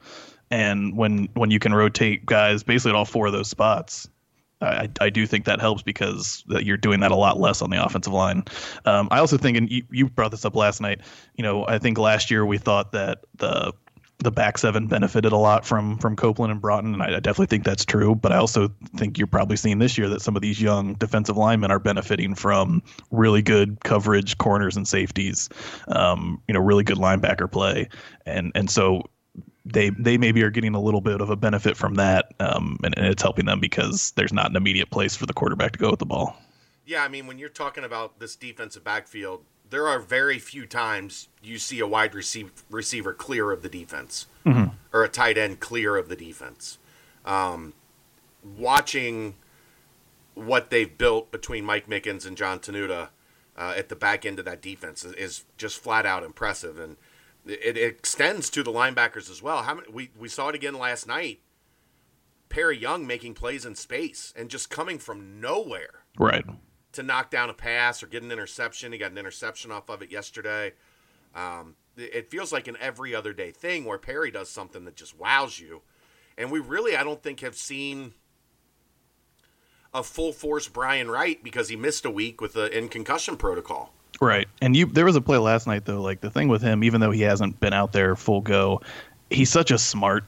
And 0.51 0.97
when 0.97 1.29
when 1.35 1.51
you 1.51 1.59
can 1.59 1.73
rotate 1.73 2.27
guys 2.27 2.63
basically 2.63 2.91
at 2.91 2.97
all 2.97 3.05
four 3.05 3.27
of 3.27 3.33
those 3.33 3.49
spots, 3.49 4.09
I, 4.61 4.89
I 5.01 5.11
do 5.11 5.27
think 5.27 5.45
that 5.47 5.61
helps 5.61 5.83
because 5.83 6.45
you're 6.49 6.77
doing 6.77 7.01
that 7.01 7.11
a 7.11 7.17
lot 7.17 7.39
less 7.39 7.63
on 7.63 7.71
the 7.71 7.83
offensive 7.83 8.13
line. 8.13 8.45
Um, 8.85 9.09
I 9.11 9.19
also 9.21 9.39
think, 9.39 9.57
and 9.57 9.71
you, 9.71 9.83
you 9.91 10.09
brought 10.09 10.33
this 10.33 10.45
up 10.45 10.57
last 10.57 10.81
night. 10.81 11.01
You 11.37 11.43
know, 11.43 11.67
I 11.67 11.79
think 11.79 11.99
last 11.99 12.31
year 12.31 12.45
we 12.45 12.59
thought 12.59 12.93
that 12.93 13.21
the 13.37 13.73
the 14.23 14.31
back 14.31 14.59
seven 14.59 14.87
benefited 14.87 15.33
a 15.33 15.37
lot 15.37 15.65
from 15.65 15.99
from 15.99 16.17
Copeland 16.17 16.53
and 16.53 16.61
Broughton, 16.61 16.95
and 16.95 17.03
I, 17.03 17.17
I, 17.17 17.21
definitely 17.21 17.47
think 17.47 17.65
that's 17.65 17.85
true. 17.85 18.15
But 18.15 18.33
I 18.33 18.37
also 18.37 18.69
think 18.97 19.19
you're 19.19 19.27
probably 19.27 19.57
seeing 19.57 19.79
this 19.79 19.97
year 19.97 20.09
that 20.09 20.23
some 20.23 20.37
of 20.37 20.43
these 20.43 20.61
young 20.61 20.95
defensive 20.95 21.37
linemen 21.37 21.71
are 21.71 21.79
benefiting 21.79 22.35
from 22.35 22.83
really 23.11 23.43
good 23.43 23.83
coverage, 23.85 24.39
corners 24.39 24.77
and 24.77 24.87
safeties. 24.87 25.49
Um, 25.89 26.43
you 26.47 26.55
know, 26.55 26.61
really 26.61 26.85
good 26.85 26.99
linebacker 26.99 27.51
play, 27.51 27.89
and 28.27 28.53
and 28.55 28.71
so 28.71 29.03
they 29.65 29.91
they 29.91 30.19
maybe 30.19 30.43
are 30.43 30.51
getting 30.51 30.75
a 30.75 30.81
little 30.81 31.01
bit 31.01 31.21
of 31.21 31.31
a 31.31 31.37
benefit 31.37 31.77
from 31.77 31.95
that, 31.95 32.33
um, 32.41 32.79
and, 32.85 32.97
and 32.97 33.07
it's 33.07 33.23
helping 33.23 33.47
them 33.47 33.61
because 33.61 34.13
there's 34.13 34.33
not 34.33 34.51
an 34.51 34.57
immediate 34.57 34.91
place 34.91 35.17
for 35.17 35.27
the 35.27 35.33
quarterback 35.33 35.73
to 35.73 35.79
go 35.79 35.91
with 35.91 35.99
the 35.99 36.07
ball. 36.07 36.37
Yeah, 36.87 37.05
I 37.05 37.09
mean, 37.09 37.27
when 37.27 37.39
you're 37.39 37.49
talking 37.49 37.85
about 37.85 38.19
this 38.19 38.35
defensive 38.37 38.83
backfield, 38.83 39.45
there 39.71 39.87
are 39.87 39.99
very 39.99 40.39
few 40.39 40.67
times 40.67 41.29
you 41.43 41.59
see 41.59 41.79
a 41.81 41.87
wide 41.87 42.15
receiver, 42.15 42.51
receiver 42.69 43.15
clear 43.15 43.53
of 43.53 43.63
the 43.63 43.69
defense 43.69 44.27
mm-hmm. 44.45 44.75
or 44.93 45.05
a 45.05 45.09
tight 45.09 45.39
end 45.39 45.61
clear 45.61 45.97
of 45.97 46.09
the 46.09 46.17
defense. 46.17 46.79
Um, 47.25 47.75
watching 48.57 49.35
what 50.35 50.71
they've 50.71 50.97
built 50.97 51.31
between 51.31 51.65
Mike 51.65 51.89
Mickens 51.89 52.27
and 52.27 52.37
Jon 52.37 52.59
Tenuta 52.59 53.09
uh, 53.57 53.75
at 53.77 53.89
the 53.89 53.97
back 53.97 54.27
end 54.27 54.39
of 54.39 54.45
that 54.45 54.61
defense 54.61 55.05
is, 55.05 55.13
is 55.15 55.45
just 55.57 55.79
flat 55.79 56.07
out 56.07 56.25
impressive, 56.25 56.79
and 56.79 56.97
it, 57.47 57.77
it, 57.77 57.83
extends 57.83 58.49
to 58.51 58.63
the 58.63 58.73
linebackers 58.73 59.31
as 59.31 59.43
well. 59.43 59.63
How 59.65 59.75
many, 59.75 59.91
we 59.93 60.11
we 60.19 60.29
saw 60.29 60.49
it 60.49 60.55
again 60.55 60.75
last 60.75 61.07
night. 61.07 61.41
Perry 62.49 62.79
Young 62.79 63.07
making 63.07 63.35
plays 63.35 63.65
in 63.65 63.75
space 63.75 64.33
and 64.35 64.49
just 64.49 64.71
coming 64.71 64.99
from 64.99 65.41
nowhere. 65.41 66.05
Right 66.19 66.45
to 66.93 67.03
knock 67.03 67.31
down 67.31 67.51
a 67.51 67.55
pass 67.55 68.03
or 68.03 68.07
get 68.07 68.23
an 68.23 68.33
interception. 68.33 68.93
He 68.93 68.99
got 68.99 69.13
an 69.13 69.19
interception 69.19 69.71
off 69.71 69.89
of 69.89 70.03
it 70.03 70.11
yesterday. 70.11 70.73
Um, 71.35 71.77
it 71.97 72.31
feels 72.31 72.53
like 72.53 72.67
an 72.67 72.77
every 72.81 73.15
other 73.15 73.33
day 73.33 73.51
thing 73.51 73.85
where 73.85 73.99
Perry 73.99 74.31
does 74.31 74.49
something 74.49 74.85
that 74.85 74.97
just 74.97 75.19
wows 75.19 75.59
you. 75.59 75.83
And 76.39 76.51
we 76.51 76.59
really, 76.59 76.97
I 76.97 77.05
don't 77.05 77.23
think, 77.23 77.41
have 77.41 77.55
seen 77.55 78.15
a 79.93 80.03
full 80.03 80.33
force 80.33 80.69
Brian 80.69 81.11
Wright 81.11 81.43
because 81.43 81.69
he 81.69 81.77
missed 81.77 82.05
a 82.05 82.11
week 82.11 82.41
with 82.41 82.55
the 82.55 82.77
in 82.77 82.89
concussion 82.89 83.37
protocol. 83.37 83.93
Right. 84.21 84.49
And 84.61 84.77
you 84.77 84.87
there 84.87 85.05
was 85.05 85.17
a 85.17 85.21
play 85.21 85.39
last 85.39 85.67
night 85.67 85.85
though, 85.85 86.01
like 86.01 86.21
the 86.21 86.31
thing 86.31 86.49
with 86.49 86.63
him, 86.63 86.85
even 86.85 87.01
though 87.01 87.11
he 87.11 87.23
hasn't 87.23 87.59
been 87.61 87.73
out 87.73 87.93
there 87.93 88.17
full 88.17 88.41
go, 88.41 88.81
he's 89.31 89.51
such 89.51 89.71
a 89.71 89.79
smart 89.79 90.25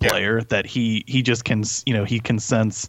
player 0.00 0.38
yeah. 0.38 0.44
that 0.48 0.66
he 0.66 1.04
he 1.06 1.22
just 1.22 1.44
can 1.44 1.62
you 1.84 1.94
know, 1.94 2.04
he 2.04 2.20
can 2.20 2.38
sense 2.38 2.88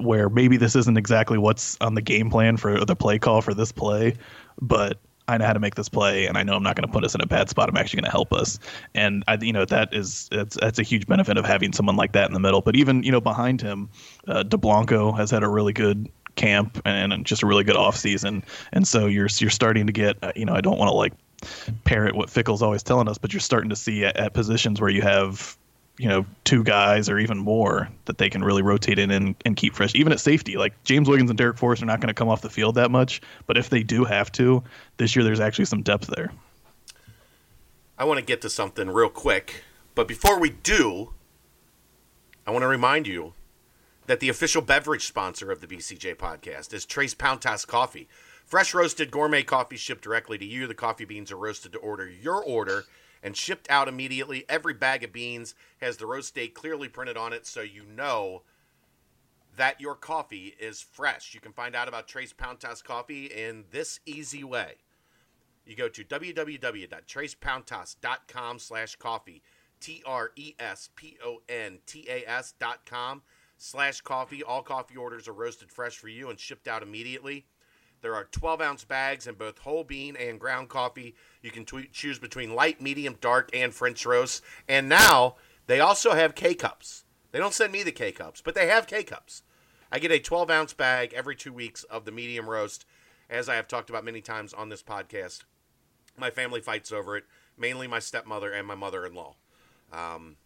where 0.00 0.28
maybe 0.28 0.56
this 0.56 0.76
isn't 0.76 0.96
exactly 0.96 1.38
what's 1.38 1.76
on 1.80 1.94
the 1.94 2.02
game 2.02 2.30
plan 2.30 2.56
for 2.56 2.84
the 2.84 2.96
play 2.96 3.18
call 3.18 3.40
for 3.40 3.54
this 3.54 3.72
play, 3.72 4.14
but 4.60 4.98
I 5.28 5.38
know 5.38 5.46
how 5.46 5.52
to 5.52 5.60
make 5.60 5.76
this 5.76 5.88
play, 5.88 6.26
and 6.26 6.36
I 6.36 6.42
know 6.42 6.54
I'm 6.54 6.62
not 6.62 6.76
going 6.76 6.86
to 6.86 6.92
put 6.92 7.04
us 7.04 7.14
in 7.14 7.20
a 7.20 7.26
bad 7.26 7.48
spot. 7.48 7.68
I'm 7.68 7.76
actually 7.76 7.98
going 7.98 8.10
to 8.10 8.10
help 8.10 8.32
us, 8.32 8.58
and 8.94 9.22
I, 9.28 9.38
you 9.40 9.52
know, 9.52 9.64
that 9.64 9.94
is 9.94 10.28
that's 10.30 10.56
that's 10.56 10.78
a 10.78 10.82
huge 10.82 11.06
benefit 11.06 11.36
of 11.36 11.44
having 11.44 11.72
someone 11.72 11.96
like 11.96 12.12
that 12.12 12.26
in 12.26 12.34
the 12.34 12.40
middle. 12.40 12.60
But 12.60 12.76
even 12.76 13.02
you 13.02 13.12
know 13.12 13.20
behind 13.20 13.60
him, 13.60 13.88
uh, 14.26 14.42
Dublanko 14.42 15.16
has 15.16 15.30
had 15.30 15.42
a 15.42 15.48
really 15.48 15.72
good 15.72 16.08
camp 16.34 16.80
and 16.84 17.24
just 17.24 17.42
a 17.42 17.46
really 17.46 17.64
good 17.64 17.76
off 17.76 17.96
season, 17.96 18.42
and 18.72 18.86
so 18.86 19.06
you're 19.06 19.28
you're 19.38 19.50
starting 19.50 19.86
to 19.86 19.92
get, 19.92 20.16
you 20.34 20.44
know, 20.44 20.54
I 20.54 20.60
don't 20.60 20.78
want 20.78 20.88
to 20.88 20.94
like 20.94 21.12
parrot 21.84 22.14
what 22.14 22.28
Fickell's 22.28 22.62
always 22.62 22.82
telling 22.82 23.08
us, 23.08 23.18
but 23.18 23.32
you're 23.32 23.40
starting 23.40 23.70
to 23.70 23.76
see 23.76 24.04
at, 24.04 24.16
at 24.16 24.34
positions 24.34 24.80
where 24.80 24.90
you 24.90 25.02
have 25.02 25.56
you 25.98 26.08
know 26.08 26.24
two 26.44 26.64
guys 26.64 27.08
or 27.08 27.18
even 27.18 27.38
more 27.38 27.88
that 28.06 28.18
they 28.18 28.30
can 28.30 28.42
really 28.42 28.62
rotate 28.62 28.98
in 28.98 29.10
and, 29.10 29.34
and 29.44 29.56
keep 29.56 29.74
fresh. 29.74 29.94
Even 29.94 30.12
at 30.12 30.20
safety 30.20 30.56
like 30.56 30.82
james 30.84 31.08
wiggins 31.08 31.30
and 31.30 31.38
Darrick 31.38 31.58
forrest 31.58 31.82
are 31.82 31.86
not 31.86 32.00
going 32.00 32.08
to 32.08 32.14
come 32.14 32.28
off 32.28 32.42
the 32.42 32.50
field 32.50 32.74
that 32.76 32.90
much 32.90 33.20
but 33.46 33.56
if 33.56 33.70
they 33.70 33.82
do 33.82 34.04
have 34.04 34.32
to 34.32 34.62
this 34.96 35.14
year 35.14 35.24
there's 35.24 35.40
actually 35.40 35.66
some 35.66 35.82
depth 35.82 36.08
there. 36.08 36.32
I 37.98 38.04
want 38.04 38.18
to 38.18 38.24
get 38.24 38.40
to 38.42 38.50
something 38.50 38.88
real 38.90 39.10
quick 39.10 39.64
but 39.94 40.08
before 40.08 40.38
we 40.38 40.50
do 40.50 41.12
i 42.46 42.50
want 42.50 42.62
to 42.62 42.68
remind 42.68 43.06
you 43.06 43.34
that 44.06 44.20
the 44.20 44.28
official 44.28 44.62
beverage 44.62 45.06
sponsor 45.06 45.52
of 45.52 45.60
the 45.60 45.66
bcj 45.66 46.16
podcast 46.16 46.72
is 46.74 46.84
Tres 46.84 47.14
Pontas 47.14 47.66
coffee. 47.66 48.08
Fresh 48.44 48.74
roasted 48.74 49.10
gourmet 49.10 49.42
coffee 49.42 49.76
shipped 49.76 50.02
directly 50.02 50.36
to 50.36 50.44
you. 50.44 50.66
The 50.66 50.74
coffee 50.74 51.04
beans 51.04 51.30
are 51.32 51.36
roasted 51.36 51.72
to 51.72 51.78
order 51.78 52.10
your 52.10 52.42
order 52.42 52.84
and 53.22 53.36
shipped 53.36 53.70
out 53.70 53.86
immediately. 53.88 54.44
Every 54.48 54.74
bag 54.74 55.04
of 55.04 55.12
beans 55.12 55.54
has 55.80 55.96
the 55.96 56.06
roast 56.06 56.34
date 56.34 56.54
clearly 56.54 56.88
printed 56.88 57.16
on 57.16 57.32
it 57.32 57.46
so 57.46 57.60
you 57.60 57.84
know 57.84 58.42
that 59.56 59.80
your 59.80 59.94
coffee 59.94 60.56
is 60.58 60.82
fresh. 60.82 61.34
You 61.34 61.40
can 61.40 61.52
find 61.52 61.76
out 61.76 61.88
about 61.88 62.08
Tres 62.08 62.32
Pontas 62.32 62.82
coffee 62.82 63.26
in 63.26 63.64
this 63.70 64.00
easy 64.06 64.42
way. 64.42 64.76
You 65.64 65.76
go 65.76 65.88
to 65.88 66.04
www.trespontas.com 66.04 68.58
slash 68.58 68.96
coffee, 68.96 69.42
T-R-E-S-P-O-N-T-A-S 69.80 70.54
dot 72.58 72.84
com 72.84 73.22
slash 73.58 74.00
coffee. 74.00 74.42
All 74.42 74.62
coffee 74.62 74.96
orders 74.96 75.28
are 75.28 75.32
roasted 75.32 75.70
fresh 75.70 75.96
for 75.96 76.08
you 76.08 76.30
and 76.30 76.38
shipped 76.38 76.66
out 76.66 76.82
immediately. 76.82 77.46
There 78.02 78.16
are 78.16 78.24
12 78.24 78.60
ounce 78.60 78.84
bags 78.84 79.28
in 79.28 79.36
both 79.36 79.60
whole 79.60 79.84
bean 79.84 80.16
and 80.16 80.40
ground 80.40 80.68
coffee. 80.68 81.14
You 81.40 81.52
can 81.52 81.64
t- 81.64 81.88
choose 81.92 82.18
between 82.18 82.54
light, 82.54 82.80
medium, 82.80 83.16
dark, 83.20 83.48
and 83.54 83.72
French 83.72 84.04
roast. 84.04 84.42
And 84.68 84.88
now 84.88 85.36
they 85.68 85.78
also 85.78 86.12
have 86.12 86.34
K 86.34 86.54
cups. 86.54 87.04
They 87.30 87.38
don't 87.38 87.54
send 87.54 87.72
me 87.72 87.84
the 87.84 87.92
K 87.92 88.10
cups, 88.10 88.42
but 88.42 88.56
they 88.56 88.66
have 88.66 88.88
K 88.88 89.04
cups. 89.04 89.44
I 89.90 90.00
get 90.00 90.10
a 90.10 90.18
12 90.18 90.50
ounce 90.50 90.72
bag 90.74 91.12
every 91.14 91.36
two 91.36 91.52
weeks 91.52 91.84
of 91.84 92.04
the 92.04 92.12
medium 92.12 92.50
roast, 92.50 92.84
as 93.30 93.48
I 93.48 93.54
have 93.54 93.68
talked 93.68 93.88
about 93.88 94.04
many 94.04 94.20
times 94.20 94.52
on 94.52 94.68
this 94.68 94.82
podcast. 94.82 95.44
My 96.18 96.30
family 96.30 96.60
fights 96.60 96.90
over 96.90 97.16
it, 97.16 97.24
mainly 97.56 97.86
my 97.86 98.00
stepmother 98.00 98.50
and 98.50 98.66
my 98.66 98.74
mother 98.74 99.06
in 99.06 99.14
law. 99.14 99.36
Um, 99.92 100.36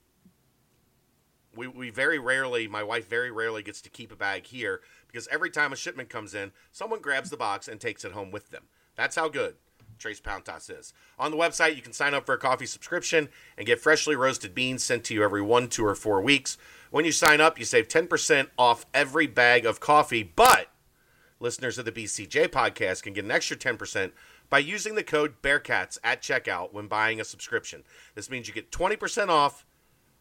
we, 1.57 1.67
we 1.67 1.91
very 1.91 2.19
rarely, 2.19 2.69
my 2.69 2.83
wife 2.83 3.09
very 3.09 3.31
rarely 3.31 3.63
gets 3.63 3.81
to 3.83 3.89
keep 3.89 4.13
a 4.13 4.17
bag 4.17 4.47
here 4.47 4.83
because 5.17 5.29
every 5.29 5.49
time 5.49 5.73
a 5.73 5.77
shipment 5.77 6.11
comes 6.11 6.35
in, 6.35 6.53
someone 6.73 7.01
grabs 7.01 7.31
the 7.31 7.39
box 7.39 7.69
and 7.69 7.81
takes 7.81 8.05
it 8.05 8.13
home 8.13 8.31
with 8.31 8.51
them. 8.51 8.65
That's 8.97 9.17
how 9.17 9.31
good 9.31 9.55
Tres 9.99 10.21
Pontas 10.21 10.69
is. 10.69 10.93
On 11.19 11.31
the 11.31 11.39
website, 11.39 11.75
you 11.75 11.81
can 11.81 11.95
sign 11.95 12.13
up 12.13 12.27
for 12.27 12.35
a 12.35 12.39
coffee 12.39 12.67
subscription 12.67 13.31
and 13.57 13.67
get 13.67 13.81
freshly 13.81 14.15
roasted 14.15 14.55
beans 14.55 14.85
sent 14.85 15.05
to 15.05 15.15
you 15.15 15.25
every 15.25 15.41
one, 15.41 15.69
two, 15.69 15.87
or 15.87 15.95
four 15.95 16.21
weeks. 16.21 16.59
When 16.91 17.07
you 17.07 17.13
sign 17.13 17.41
up, 17.41 17.59
you 17.59 17.65
save 17.65 17.89
10% 17.89 18.51
off 18.59 18.85
every 18.93 19.27
bag 19.27 19.65
of 19.65 19.81
coffee, 19.81 20.23
but 20.23 20.67
listeners 21.41 21.79
of 21.79 21.87
the 21.87 21.93
BCJ 21.93 22.49
podcast 22.49 23.03
can 23.03 23.15
get 23.15 23.25
an 23.25 23.31
extra 23.31 23.57
10% 23.57 24.13
by 24.51 24.59
using 24.59 24.97
the 24.97 25.03
code 25.03 25.41
Bearcats 25.41 25.97
at 26.05 26.21
checkout 26.21 26.75
when 26.75 26.89
buying 26.89 27.23
a 27.23 27.25
subscription. 27.25 27.85
This 28.15 28.29
means 28.29 28.49
you 28.49 28.53
get 28.53 28.71
20% 28.71 29.31
off 29.31 29.65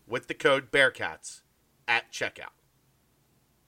with 0.08 0.28
the 0.28 0.34
code 0.34 0.72
Bearcats 0.72 1.42
at 1.86 2.14
checkout. 2.14 2.56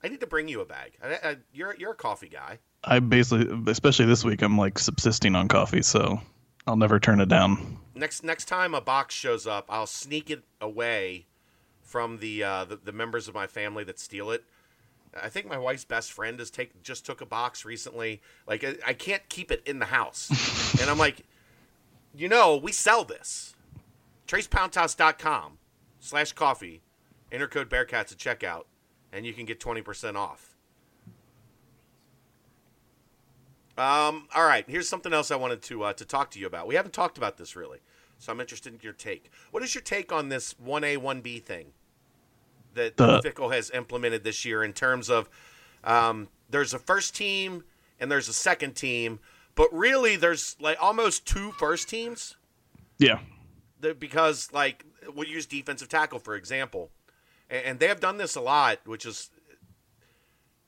I 0.08 0.10
need 0.10 0.22
to 0.22 0.28
bring 0.28 0.48
you 0.48 0.62
a 0.62 0.66
bag. 0.66 0.94
I, 1.04 1.20
I, 1.22 1.38
you're 1.52 1.76
you're 1.78 1.92
a 1.92 1.96
coffee 1.96 2.30
guy. 2.30 2.60
I 2.82 3.00
basically, 3.00 3.50
especially 3.70 4.06
this 4.06 4.24
week, 4.24 4.42
I'm 4.42 4.58
like 4.58 4.80
subsisting 4.80 5.36
on 5.36 5.50
coffee, 5.50 5.82
so 5.82 6.22
I'll 6.66 6.78
never 6.78 6.98
turn 6.98 7.20
it 7.20 7.28
down. 7.28 7.78
Next 7.94 8.24
next 8.24 8.46
time 8.46 8.74
a 8.74 8.80
box 8.80 9.14
shows 9.14 9.46
up, 9.46 9.66
I'll 9.68 9.86
sneak 9.86 10.30
it 10.30 10.46
away 10.62 11.26
from 11.82 12.20
the 12.20 12.42
uh, 12.42 12.64
the, 12.64 12.78
the 12.78 12.94
members 12.94 13.28
of 13.28 13.36
my 13.36 13.48
family 13.48 13.84
that 13.84 14.00
steal 14.00 14.32
it. 14.32 14.46
I 15.22 15.28
think 15.28 15.46
my 15.46 15.58
wife's 15.58 15.84
best 15.84 16.14
friend 16.14 16.40
has 16.40 16.50
take 16.50 16.82
just 16.84 17.06
took 17.06 17.20
a 17.20 17.26
box 17.26 17.66
recently. 17.66 18.22
Like 18.48 18.64
I, 18.64 18.76
I 18.88 18.94
can't 18.94 19.28
keep 19.28 19.52
it 19.52 19.62
in 19.66 19.80
the 19.80 19.88
house, 19.88 20.80
and 20.80 20.90
I'm 20.90 20.98
like, 20.98 21.26
you 22.16 22.30
know, 22.30 22.56
we 22.56 22.72
sell 22.72 23.04
this. 23.04 23.56
TresPontas.com 24.26 25.58
slash 26.00 26.32
coffee, 26.32 26.82
enter 27.30 27.48
code 27.50 27.70
Bearcats 27.70 28.14
at 28.14 28.18
checkout, 28.18 28.64
and 29.14 29.26
you 29.26 29.34
can 29.34 29.46
get 29.46 29.60
twenty 29.60 29.82
percent 29.82 30.18
off. 30.18 30.56
Um, 33.78 34.28
all 34.34 34.44
right, 34.46 34.66
here's 34.68 34.90
something 34.90 35.14
else 35.14 35.30
I 35.30 35.36
wanted 35.36 35.62
to 35.64 35.84
uh, 35.84 35.94
to 35.94 36.06
talk 36.06 36.32
to 36.32 36.40
you 36.40 36.48
about. 36.48 36.68
We 36.68 36.76
haven't 36.76 36.94
talked 36.94 37.18
about 37.18 37.38
this 37.38 37.56
really, 37.56 37.80
so 38.18 38.32
I'm 38.32 38.40
interested 38.42 38.74
in 38.74 38.80
your 38.82 38.94
take. 38.94 39.30
What 39.52 39.62
is 39.62 39.76
your 39.76 39.84
take 39.84 40.12
on 40.12 40.30
this 40.30 40.56
one 40.60 40.84
A 40.84 40.98
one 40.98 41.22
B 41.22 41.38
thing 41.40 41.68
that 42.74 42.98
The- 42.98 43.22
Fickell 43.22 43.54
has 43.54 43.70
implemented 43.72 44.24
this 44.24 44.46
year 44.46 44.64
in 44.64 44.74
terms 44.74 45.10
of 45.10 45.30
um, 45.84 46.28
there's 46.50 46.74
a 46.74 46.80
first 46.80 47.16
team 47.16 47.64
and 48.00 48.12
there's 48.12 48.28
a 48.28 48.34
second 48.34 48.76
team, 48.76 49.20
but 49.56 49.72
really 49.72 50.16
there's 50.16 50.56
like 50.60 50.78
almost 50.82 51.26
two 51.28 51.52
first 51.54 51.88
teams 51.88 52.36
Yeah, 52.98 53.20
that- 53.82 54.00
because 54.00 54.52
like 54.52 54.86
we'll 55.14 55.28
use 55.28 55.46
defensive 55.46 55.88
tackle 55.88 56.18
for 56.18 56.36
example, 56.36 56.90
and 57.50 57.80
they 57.80 57.88
have 57.88 58.00
done 58.00 58.18
this 58.18 58.36
a 58.36 58.42
lot, 58.42 58.80
which 58.86 59.06
is 59.06 59.30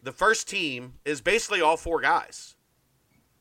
the 0.02 0.12
first 0.12 0.48
team 0.48 0.94
is 1.06 1.22
basically 1.22 1.62
all 1.62 1.78
four 1.78 2.00
guys, 2.00 2.56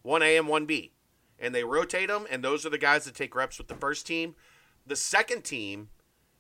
one 0.02 0.22
A 0.22 0.36
and 0.36 0.48
one 0.48 0.66
B, 0.66 0.92
and 1.38 1.54
they 1.54 1.64
rotate 1.64 2.08
them, 2.08 2.26
and 2.30 2.42
those 2.42 2.66
are 2.66 2.70
the 2.70 2.78
guys 2.78 3.04
that 3.04 3.14
take 3.14 3.34
reps 3.34 3.58
with 3.58 3.68
the 3.68 3.74
first 3.74 4.06
team. 4.06 4.34
The 4.86 4.96
second 4.96 5.44
team 5.44 5.88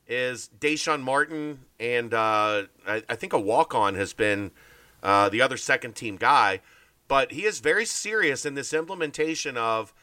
is 0.06 0.50
Deshaun 0.58 1.02
Martin, 1.02 1.60
and 1.78 2.12
uh, 2.14 2.64
I, 2.86 3.02
I 3.08 3.14
think 3.14 3.32
a 3.32 3.38
walk 3.38 3.74
on 3.74 3.94
has 3.94 4.12
been 4.12 4.50
uh, 5.02 5.28
the 5.28 5.42
other 5.42 5.56
second 5.56 5.94
team 5.94 6.16
guy, 6.16 6.60
but 7.06 7.32
he 7.32 7.44
is 7.44 7.60
very 7.60 7.84
serious 7.84 8.44
in 8.44 8.54
this 8.54 8.72
implementation 8.72 9.56
of 9.56 9.94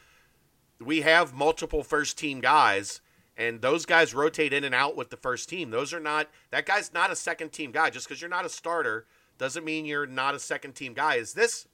we 0.80 1.02
have 1.02 1.34
multiple 1.34 1.82
first 1.82 2.16
team 2.18 2.40
guys 2.40 3.00
and 3.36 3.60
those 3.60 3.84
guys 3.84 4.14
rotate 4.14 4.52
in 4.52 4.64
and 4.64 4.74
out 4.74 4.96
with 4.96 5.10
the 5.10 5.16
first 5.16 5.48
team. 5.48 5.70
Those 5.70 5.92
are 5.92 6.00
not 6.00 6.28
that 6.50 6.66
guy's 6.66 6.92
not 6.92 7.10
a 7.10 7.16
second 7.16 7.52
team 7.52 7.70
guy. 7.70 7.90
Just 7.90 8.08
because 8.08 8.20
you're 8.20 8.30
not 8.30 8.46
a 8.46 8.50
starter 8.50 9.06
doesn't 9.38 9.64
mean 9.64 9.84
you're 9.84 10.06
not 10.06 10.34
a 10.34 10.38
second 10.38 10.74
team 10.74 10.94
guy. 10.94 11.16
Is 11.16 11.34
this 11.34 11.66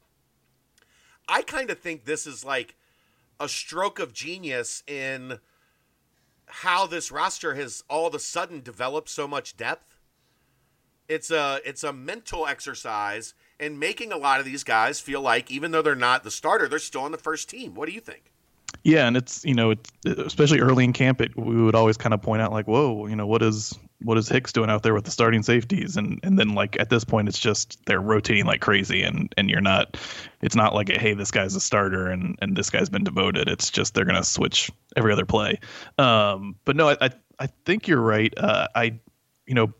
i 1.29 1.41
kind 1.41 1.71
of 1.71 1.79
think 1.79 2.05
this 2.05 2.27
is 2.27 2.45
like 2.45 2.75
a 3.39 3.49
stroke 3.49 4.01
of 4.01 4.13
genius 4.13 4.83
in 4.89 5.39
how 6.47 6.87
this 6.87 7.13
roster 7.13 7.55
has 7.55 7.85
all 7.89 8.07
of 8.07 8.15
a 8.15 8.19
sudden 8.19 8.61
developed 8.61 9.09
so 9.09 9.27
much 9.27 9.57
depth. 9.57 9.99
It's 11.09 11.31
a 11.31 11.61
it's 11.65 11.85
a 11.85 11.93
mental 11.93 12.47
exercise 12.47 13.35
in 13.61 13.79
making 13.79 14.13
a 14.13 14.17
lot 14.17 14.41
of 14.41 14.47
these 14.47 14.65
guys 14.65 14.99
feel 14.99 15.21
like 15.21 15.51
even 15.51 15.71
though 15.71 15.83
they're 15.83 15.95
not 15.95 16.25
the 16.25 16.31
starter 16.31 16.67
they're 16.67 16.79
still 16.81 17.03
on 17.03 17.13
the 17.13 17.19
first 17.19 17.49
team. 17.49 17.75
What 17.75 17.87
do 17.87 17.95
you 17.95 18.01
think 18.01 18.32
yeah, 18.85 19.07
and 19.07 19.16
it's 19.16 19.45
you 19.45 19.55
know 19.55 19.70
it's 19.70 19.91
especially 20.05 20.61
early 20.61 20.85
in 20.85 20.93
camp, 20.93 21.20
it 21.20 21.37
we 21.37 21.62
would 21.62 21.74
always 21.74 21.97
kind 21.97 22.12
of 22.12 22.20
point 22.20 22.43
out 22.43 22.53
like, 22.53 22.66
whoa, 22.66 23.07
you 23.07 23.14
know 23.14 23.26
what 23.26 23.43
is 23.43 23.78
what 24.03 24.18
is 24.18 24.28
Hicks 24.28 24.53
doing 24.53 24.70
out 24.70 24.83
there 24.83 24.95
with 24.95 25.05
the 25.05 25.11
starting 25.11 25.43
safeties, 25.43 25.97
and 25.97 26.18
and 26.24 26.39
then 26.39 26.55
like 26.55 26.78
at 26.80 26.91
this 26.91 27.05
point, 27.05 27.28
it's 27.28 27.39
just 27.39 27.85
they're 27.87 28.01
rotating 28.01 28.45
like 28.45 28.61
crazy, 28.61 29.03
and 29.03 29.33
and 29.37 29.49
you're 29.49 29.61
not, 29.61 29.97
it's 30.41 30.57
not 30.57 30.74
like 30.74 30.91
a, 30.91 30.99
hey 30.99 31.14
this 31.14 31.30
guy's 31.30 31.55
a 31.55 31.61
starter 31.61 32.09
and 32.09 32.37
and 32.41 32.57
this 32.57 32.70
guy's 32.70 32.89
been 32.89 33.05
devoted. 33.05 33.49
It's 33.49 33.70
just 33.70 33.95
they're 33.95 34.05
gonna 34.05 34.24
switch 34.24 34.70
every 34.97 35.12
other 35.12 35.26
play. 35.26 35.61
Um, 35.99 36.57
but 36.64 36.74
no, 36.74 36.89
I 36.89 36.97
I, 37.01 37.11
I 37.39 37.47
think 37.64 37.87
you're 37.87 38.01
right. 38.01 38.35
Uh, 38.37 38.66
I 38.74 38.99
you 39.47 39.55
know 39.55 39.72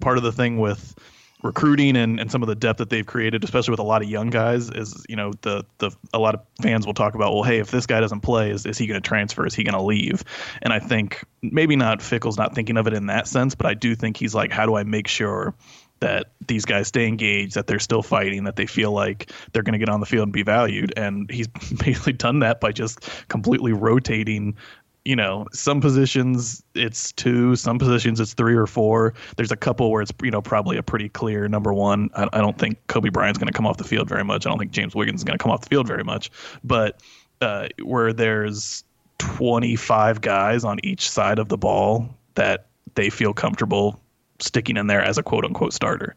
part 0.00 0.16
of 0.16 0.24
the 0.24 0.32
thing 0.32 0.58
with 0.58 0.96
recruiting 1.42 1.96
and, 1.96 2.20
and 2.20 2.30
some 2.30 2.42
of 2.42 2.48
the 2.48 2.54
depth 2.54 2.78
that 2.78 2.90
they've 2.90 3.06
created, 3.06 3.44
especially 3.44 3.72
with 3.72 3.80
a 3.80 3.84
lot 3.84 4.02
of 4.02 4.08
young 4.08 4.30
guys, 4.30 4.70
is 4.70 5.04
you 5.08 5.16
know 5.16 5.32
the 5.42 5.64
the 5.78 5.90
a 6.12 6.18
lot 6.18 6.34
of 6.34 6.42
fans 6.60 6.86
will 6.86 6.94
talk 6.94 7.14
about, 7.14 7.32
well, 7.32 7.42
hey, 7.42 7.58
if 7.58 7.70
this 7.70 7.86
guy 7.86 8.00
doesn't 8.00 8.20
play, 8.20 8.50
is, 8.50 8.64
is 8.66 8.78
he 8.78 8.86
going 8.86 9.00
to 9.00 9.06
transfer? 9.06 9.46
Is 9.46 9.54
he 9.54 9.64
going 9.64 9.76
to 9.76 9.82
leave? 9.82 10.24
And 10.62 10.72
I 10.72 10.78
think 10.78 11.24
maybe 11.42 11.76
not 11.76 12.00
Fickell's 12.00 12.38
not 12.38 12.54
thinking 12.54 12.76
of 12.76 12.86
it 12.86 12.94
in 12.94 13.06
that 13.06 13.26
sense, 13.26 13.54
but 13.54 13.66
I 13.66 13.74
do 13.74 13.94
think 13.94 14.16
he's 14.16 14.34
like, 14.34 14.50
how 14.50 14.66
do 14.66 14.76
I 14.76 14.84
make 14.84 15.08
sure 15.08 15.54
that 16.02 16.32
these 16.48 16.64
guys 16.64 16.88
stay 16.88 17.06
engaged, 17.06 17.54
that 17.54 17.68
they're 17.68 17.78
still 17.78 18.02
fighting, 18.02 18.42
that 18.42 18.56
they 18.56 18.66
feel 18.66 18.90
like 18.90 19.30
they're 19.52 19.62
going 19.62 19.72
to 19.72 19.78
get 19.78 19.88
on 19.88 20.00
the 20.00 20.06
field 20.06 20.24
and 20.24 20.32
be 20.32 20.42
valued. 20.42 20.92
And 20.96 21.30
he's 21.30 21.46
basically 21.78 22.12
done 22.14 22.40
that 22.40 22.60
by 22.60 22.72
just 22.72 23.08
completely 23.28 23.72
rotating 23.72 24.56
you 25.04 25.16
know, 25.16 25.46
some 25.52 25.80
positions 25.80 26.62
it's 26.74 27.12
two, 27.12 27.56
some 27.56 27.78
positions 27.78 28.20
it's 28.20 28.34
three 28.34 28.54
or 28.54 28.66
four. 28.66 29.14
There's 29.36 29.50
a 29.50 29.56
couple 29.56 29.90
where 29.90 30.02
it's 30.02 30.12
you 30.22 30.30
know 30.30 30.42
probably 30.42 30.76
a 30.76 30.82
pretty 30.82 31.08
clear 31.08 31.48
number 31.48 31.72
one. 31.72 32.10
I, 32.14 32.28
I 32.32 32.38
don't 32.38 32.58
think 32.58 32.86
Coby 32.86 33.12
Bryant's 33.12 33.38
going 33.38 33.48
to 33.48 33.52
come 33.52 33.66
off 33.66 33.78
the 33.78 33.84
field 33.84 34.08
very 34.08 34.24
much. 34.24 34.46
I 34.46 34.50
don't 34.50 34.58
think 34.58 34.70
James 34.70 34.94
Wiggins 34.94 35.20
is 35.20 35.24
going 35.24 35.38
to 35.38 35.42
come 35.42 35.50
off 35.50 35.62
the 35.62 35.68
field 35.68 35.86
very 35.86 36.04
much. 36.04 36.30
But 36.62 37.00
uh, 37.40 37.68
where 37.82 38.12
there's 38.12 38.84
25 39.18 40.20
guys 40.20 40.64
on 40.64 40.78
each 40.84 41.10
side 41.10 41.38
of 41.38 41.48
the 41.48 41.58
ball 41.58 42.08
that 42.34 42.66
they 42.94 43.10
feel 43.10 43.32
comfortable 43.32 44.00
sticking 44.40 44.76
in 44.76 44.86
there 44.86 45.02
as 45.02 45.18
a 45.18 45.22
quote 45.22 45.44
unquote 45.44 45.72
starter. 45.72 46.14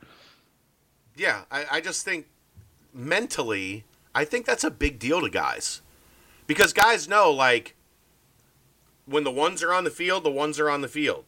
Yeah, 1.16 1.44
I, 1.52 1.66
I 1.72 1.82
just 1.82 2.04
think 2.04 2.28
mentally, 2.94 3.86
I 4.14 4.26
think 4.26 4.46
that's 4.46 4.64
a 4.64 4.72
big 4.72 5.00
deal 5.00 5.22
to 5.22 5.30
guys. 5.30 5.82
Because 6.48 6.74
guys 6.74 7.08
know, 7.08 7.32
like, 7.32 7.75
when 9.06 9.24
the 9.24 9.32
ones 9.32 9.62
are 9.64 9.74
on 9.74 9.84
the 9.84 9.90
field, 9.92 10.24
the 10.24 10.32
ones 10.32 10.60
are 10.60 10.70
on 10.70 10.82
the 10.82 10.88
field. 10.88 11.26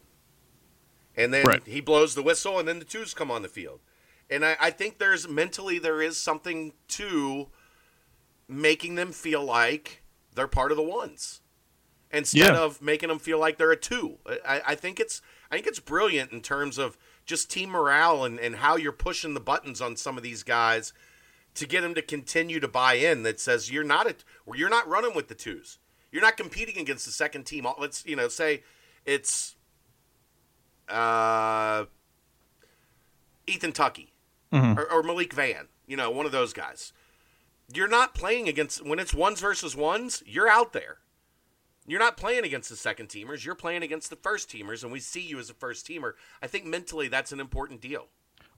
And 1.16 1.32
then 1.34 1.46
Right. 1.46 1.62
he 1.66 1.80
blows 1.80 2.14
the 2.14 2.22
whistle, 2.22 2.58
and 2.58 2.68
then 2.68 2.78
the 2.78 2.84
twos 2.84 3.14
come 3.14 3.30
on 3.30 3.42
the 3.42 3.48
field. 3.48 3.80
And 4.30 4.44
I, 4.44 4.56
I 4.60 4.70
think 4.70 4.98
there's 4.98 5.26
mentally, 5.26 5.78
there 5.78 6.02
is 6.02 6.16
something 6.20 6.74
to 6.88 7.48
making 8.46 8.94
them 8.94 9.12
feel 9.12 9.44
like 9.44 10.02
they're 10.34 10.48
part 10.48 10.70
of 10.70 10.76
the 10.76 10.82
ones 10.82 11.40
instead 12.10 12.54
Yeah. 12.54 12.60
of 12.60 12.80
making 12.80 13.08
them 13.10 13.18
feel 13.18 13.38
like 13.38 13.58
they're 13.58 13.72
a 13.72 13.76
two. 13.76 14.18
I, 14.46 14.62
I 14.68 14.74
think 14.74 14.98
it's 15.00 15.20
I 15.50 15.56
think 15.56 15.66
it's 15.66 15.80
brilliant 15.80 16.32
in 16.32 16.40
terms 16.42 16.78
of 16.78 16.96
just 17.26 17.50
team 17.50 17.70
morale 17.70 18.24
and, 18.24 18.38
and 18.38 18.56
how 18.56 18.76
you're 18.76 18.92
pushing 18.92 19.34
the 19.34 19.40
buttons 19.40 19.80
on 19.80 19.96
some 19.96 20.16
of 20.16 20.22
these 20.22 20.42
guys 20.42 20.92
to 21.54 21.66
get 21.66 21.80
them 21.82 21.94
to 21.94 22.02
continue 22.02 22.60
to 22.60 22.68
buy 22.68 22.94
in. 22.94 23.22
That 23.24 23.40
says 23.40 23.70
you're 23.70 23.84
not 23.84 24.06
a 24.06 24.14
you're 24.54 24.68
not 24.70 24.88
running 24.88 25.14
with 25.14 25.28
the 25.28 25.34
twos. 25.34 25.78
You're 26.18 26.26
not 26.26 26.36
competing 26.36 26.78
against 26.78 27.06
the 27.06 27.12
second 27.12 27.44
team. 27.44 27.64
Let's 27.78 28.04
you 28.04 28.16
know 28.16 28.26
say 28.26 28.64
it's 29.06 29.54
uh, 30.88 31.84
Ethan 33.46 33.70
Tucky 33.70 34.12
Mhm. 34.52 34.76
or, 34.76 34.90
or 34.90 35.04
Malik 35.04 35.32
Vann. 35.32 35.68
You 35.86 35.96
know 35.96 36.10
one 36.10 36.26
of 36.26 36.32
those 36.32 36.52
guys. 36.52 36.92
You're 37.72 37.86
not 37.86 38.16
playing 38.16 38.48
against 38.48 38.84
when 38.84 38.98
it's 38.98 39.14
ones 39.14 39.40
versus 39.40 39.76
ones. 39.76 40.24
You're 40.26 40.48
out 40.48 40.72
there. 40.72 40.98
You're 41.86 42.00
not 42.00 42.16
playing 42.16 42.42
against 42.42 42.68
the 42.68 42.74
second 42.74 43.10
teamers. 43.10 43.44
You're 43.44 43.54
playing 43.54 43.84
against 43.84 44.10
the 44.10 44.16
first 44.16 44.50
teamers, 44.50 44.82
and 44.82 44.90
we 44.90 44.98
see 44.98 45.20
you 45.20 45.38
as 45.38 45.48
a 45.50 45.54
first 45.54 45.86
teamer. 45.86 46.14
I 46.42 46.48
think 46.48 46.64
mentally 46.64 47.06
that's 47.06 47.30
an 47.30 47.38
important 47.38 47.80
deal. 47.80 48.08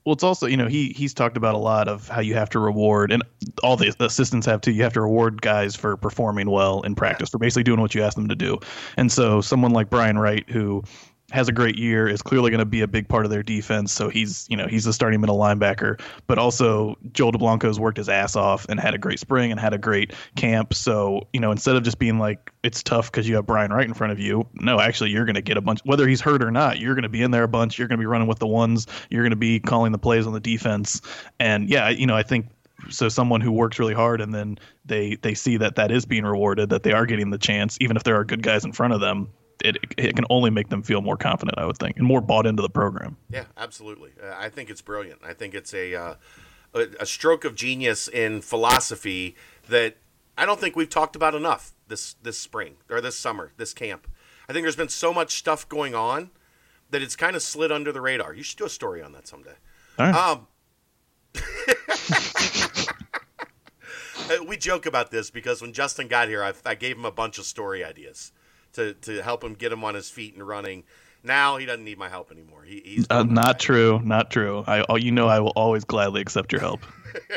Well, 0.05 0.15
it's 0.15 0.25
also 0.25 0.47
you 0.47 0.57
know 0.57 0.67
he 0.67 0.89
he's 0.97 1.13
talked 1.13 1.37
about 1.37 1.55
a 1.55 1.59
lot 1.59 1.87
of 1.87 2.09
how 2.09 2.21
you 2.21 2.35
have 2.35 2.49
to 2.51 2.59
reward, 2.59 3.13
and 3.13 3.23
all 3.63 3.77
the 3.77 3.95
assistants 4.01 4.47
have 4.47 4.63
to 4.63 4.73
You 4.73 4.83
have 4.83 4.95
to 4.95 5.03
reward 5.03 5.43
guys 5.43 5.77
for 5.77 5.97
performing 5.97 6.51
well 6.51 6.81
in 6.83 6.95
practice, 6.95 7.29
for 7.29 7.39
basically 7.39 7.65
doing 7.65 7.81
what 7.81 7.95
you 7.95 8.03
ask 8.03 8.17
them 8.17 8.29
to 8.29 8.35
do. 8.35 8.59
And 8.97 9.13
so, 9.13 9.41
someone 9.43 9.73
like 9.73 9.91
Brian 9.91 10.19
Wright, 10.19 10.49
who 10.49 10.85
has 11.31 11.49
a 11.49 11.53
great 11.53 11.79
year, 11.79 12.09
is 12.09 12.23
clearly 12.23 12.51
going 12.51 12.61
to 12.61 12.65
be 12.65 12.81
a 12.81 12.89
big 12.89 13.09
part 13.09 13.25
of 13.25 13.31
their 13.31 13.43
defense. 13.43 13.93
So 13.93 14.09
he's, 14.09 14.47
you 14.49 14.57
know, 14.57 14.67
he's 14.67 14.85
the 14.85 14.93
starting 14.93 15.21
middle 15.21 15.39
linebacker. 15.39 16.01
But 16.27 16.39
also, 16.39 16.97
Joel 17.13 17.33
Dublanko's 17.33 17.79
worked 17.79 17.99
his 17.99 18.09
ass 18.09 18.37
off 18.37 18.67
and 18.69 18.79
had 18.79 18.95
a 18.95 18.99
great 18.99 19.19
spring 19.19 19.51
and 19.51 19.61
had 19.61 19.73
a 19.73 19.79
great 19.79 20.13
camp. 20.37 20.75
So, 20.75 21.29
you 21.33 21.41
know, 21.41 21.51
instead 21.51 21.77
of 21.77 21.83
just 21.83 21.99
being 21.99 22.19
like, 22.19 22.53
it's 22.63 22.83
tough 22.83 23.11
because 23.11 23.29
you 23.29 23.37
have 23.37 23.47
Brian 23.47 23.73
Wright 23.73 23.87
in 23.87 23.95
front 23.95 24.13
of 24.13 24.19
you, 24.19 24.47
no, 24.55 24.81
actually, 24.81 25.11
you're 25.11 25.25
going 25.25 25.35
to 25.35 25.43
get 25.43 25.57
a 25.57 25.61
bunch, 25.61 25.81
whether 25.85 26.07
he's 26.07 26.21
hurt 26.21 26.43
or 26.43 26.51
not, 26.51 26.79
you're 26.79 26.95
going 26.95 27.03
to 27.05 27.09
be 27.09 27.23
in 27.23 27.31
there 27.31 27.45
a 27.45 27.49
bunch. 27.49 27.79
You're 27.79 27.89
going 27.89 27.99
to 27.99 28.03
be 28.03 28.07
running 28.07 28.29
with 28.29 28.39
the 28.39 28.47
ones. 28.47 28.87
You're 29.09 29.23
going 29.23 29.31
to 29.31 29.37
be 29.37 29.61
calling 29.61 29.93
the 29.93 29.99
plays 29.99 30.27
on 30.27 30.33
the 30.33 30.41
defense. 30.41 31.01
And 31.39 31.69
yeah, 31.69 31.89
you 31.89 32.07
know, 32.07 32.17
I 32.17 32.23
think 32.23 32.47
so 32.89 33.09
someone 33.09 33.41
who 33.41 33.53
works 33.53 33.79
really 33.79 33.95
hard 33.95 34.21
and 34.21 34.35
then 34.35 34.59
they 34.87 35.17
they 35.17 35.35
see 35.35 35.57
that 35.59 35.77
that 35.77 35.91
is 35.91 36.07
being 36.07 36.25
rewarded 36.25 36.71
that 36.71 36.83
they 36.83 36.93
are 36.93 37.07
getting 37.07 37.31
the 37.31 37.39
chance 37.39 37.77
even 37.81 37.97
if 37.97 38.05
there 38.05 38.17
are 38.17 38.25
good 38.25 38.43
guys 38.43 38.65
in 38.65 38.73
front 38.73 38.95
of 38.95 39.01
them 39.01 39.29
it, 39.63 39.77
it 39.97 40.17
can 40.17 40.25
only 40.31 40.51
make 40.51 40.69
them 40.69 40.83
feel 40.83 41.01
more 41.01 41.17
confident, 41.17 41.59
I 41.59 41.67
would 41.67 41.79
think, 41.79 41.97
and 41.97 42.07
more 42.07 42.21
bought 42.21 42.47
into 42.47 42.63
the 42.63 42.71
program. 42.71 43.17
Yeah, 43.31 43.45
absolutely. 43.57 44.13
Uh, 44.23 44.35
I 44.37 44.49
think 44.49 44.71
it's 44.71 44.83
brilliant. 44.83 45.21
I 45.25 45.35
think 45.35 45.55
it's 45.55 45.75
a, 45.75 45.95
uh, 45.95 46.15
a, 46.75 46.87
a 47.01 47.07
stroke 47.07 47.45
of 47.45 47.55
genius 47.55 48.09
in 48.09 48.41
philosophy 48.41 49.37
that 49.69 49.97
I 50.37 50.47
don't 50.47 50.61
think 50.61 50.77
we've 50.77 50.89
talked 50.89 51.17
about 51.17 51.35
enough 51.35 51.73
this 51.89 52.15
this 52.23 52.39
spring 52.39 52.77
or 52.89 53.01
this 53.01 53.19
summer, 53.19 53.53
this 53.57 53.75
camp. 53.75 54.07
I 54.49 54.53
think 54.53 54.65
there's 54.65 54.77
been 54.77 54.89
so 54.89 55.13
much 55.13 55.39
stuff 55.39 55.69
going 55.69 55.95
on 55.95 56.31
that 56.91 57.03
it's 57.03 57.17
kind 57.17 57.37
of 57.37 57.43
slid 57.43 57.71
under 57.71 57.93
the 57.93 58.01
radar. 58.01 58.35
You 58.35 58.43
should 58.43 58.59
do 58.59 58.65
a 58.65 58.71
story 58.71 59.03
on 59.03 59.13
that 59.13 59.29
someday. 59.29 59.55
Um, 59.99 60.47
we 64.49 64.57
joke 64.57 64.87
about 64.87 65.11
this 65.11 65.31
because 65.31 65.61
when 65.61 65.73
Justin 65.73 66.09
got 66.09 66.29
here, 66.29 66.43
I, 66.43 66.53
I 66.65 66.75
gave 66.75 66.97
him 66.97 67.05
a 67.05 67.13
bunch 67.13 67.39
of 67.39 67.45
story 67.45 67.85
ideas 67.85 68.33
to, 68.75 68.95
to 68.95 69.23
help 69.23 69.43
him 69.43 69.55
get 69.55 69.73
him 69.73 69.85
on 69.85 69.95
his 69.95 70.11
feet 70.11 70.35
and 70.35 70.47
running. 70.47 70.85
Now 71.23 71.59
he 71.59 71.67
doesn't 71.67 71.85
need 71.85 71.99
my 71.99 72.09
help 72.09 72.33
anymore. 72.33 72.63
He, 72.63 72.81
he's 72.85 73.07
uh, 73.11 73.25
not 73.25 73.61
true, 73.61 74.01
not 74.03 74.31
true. 74.31 74.65
I, 74.67 74.85
oh, 74.89 74.97
you 74.97 75.13
know, 75.13 75.29
I 75.29 75.41
will 75.41 75.53
always 75.55 75.85
gladly 75.85 76.23
accept 76.23 76.53
your 76.53 76.61
help. 76.61 76.81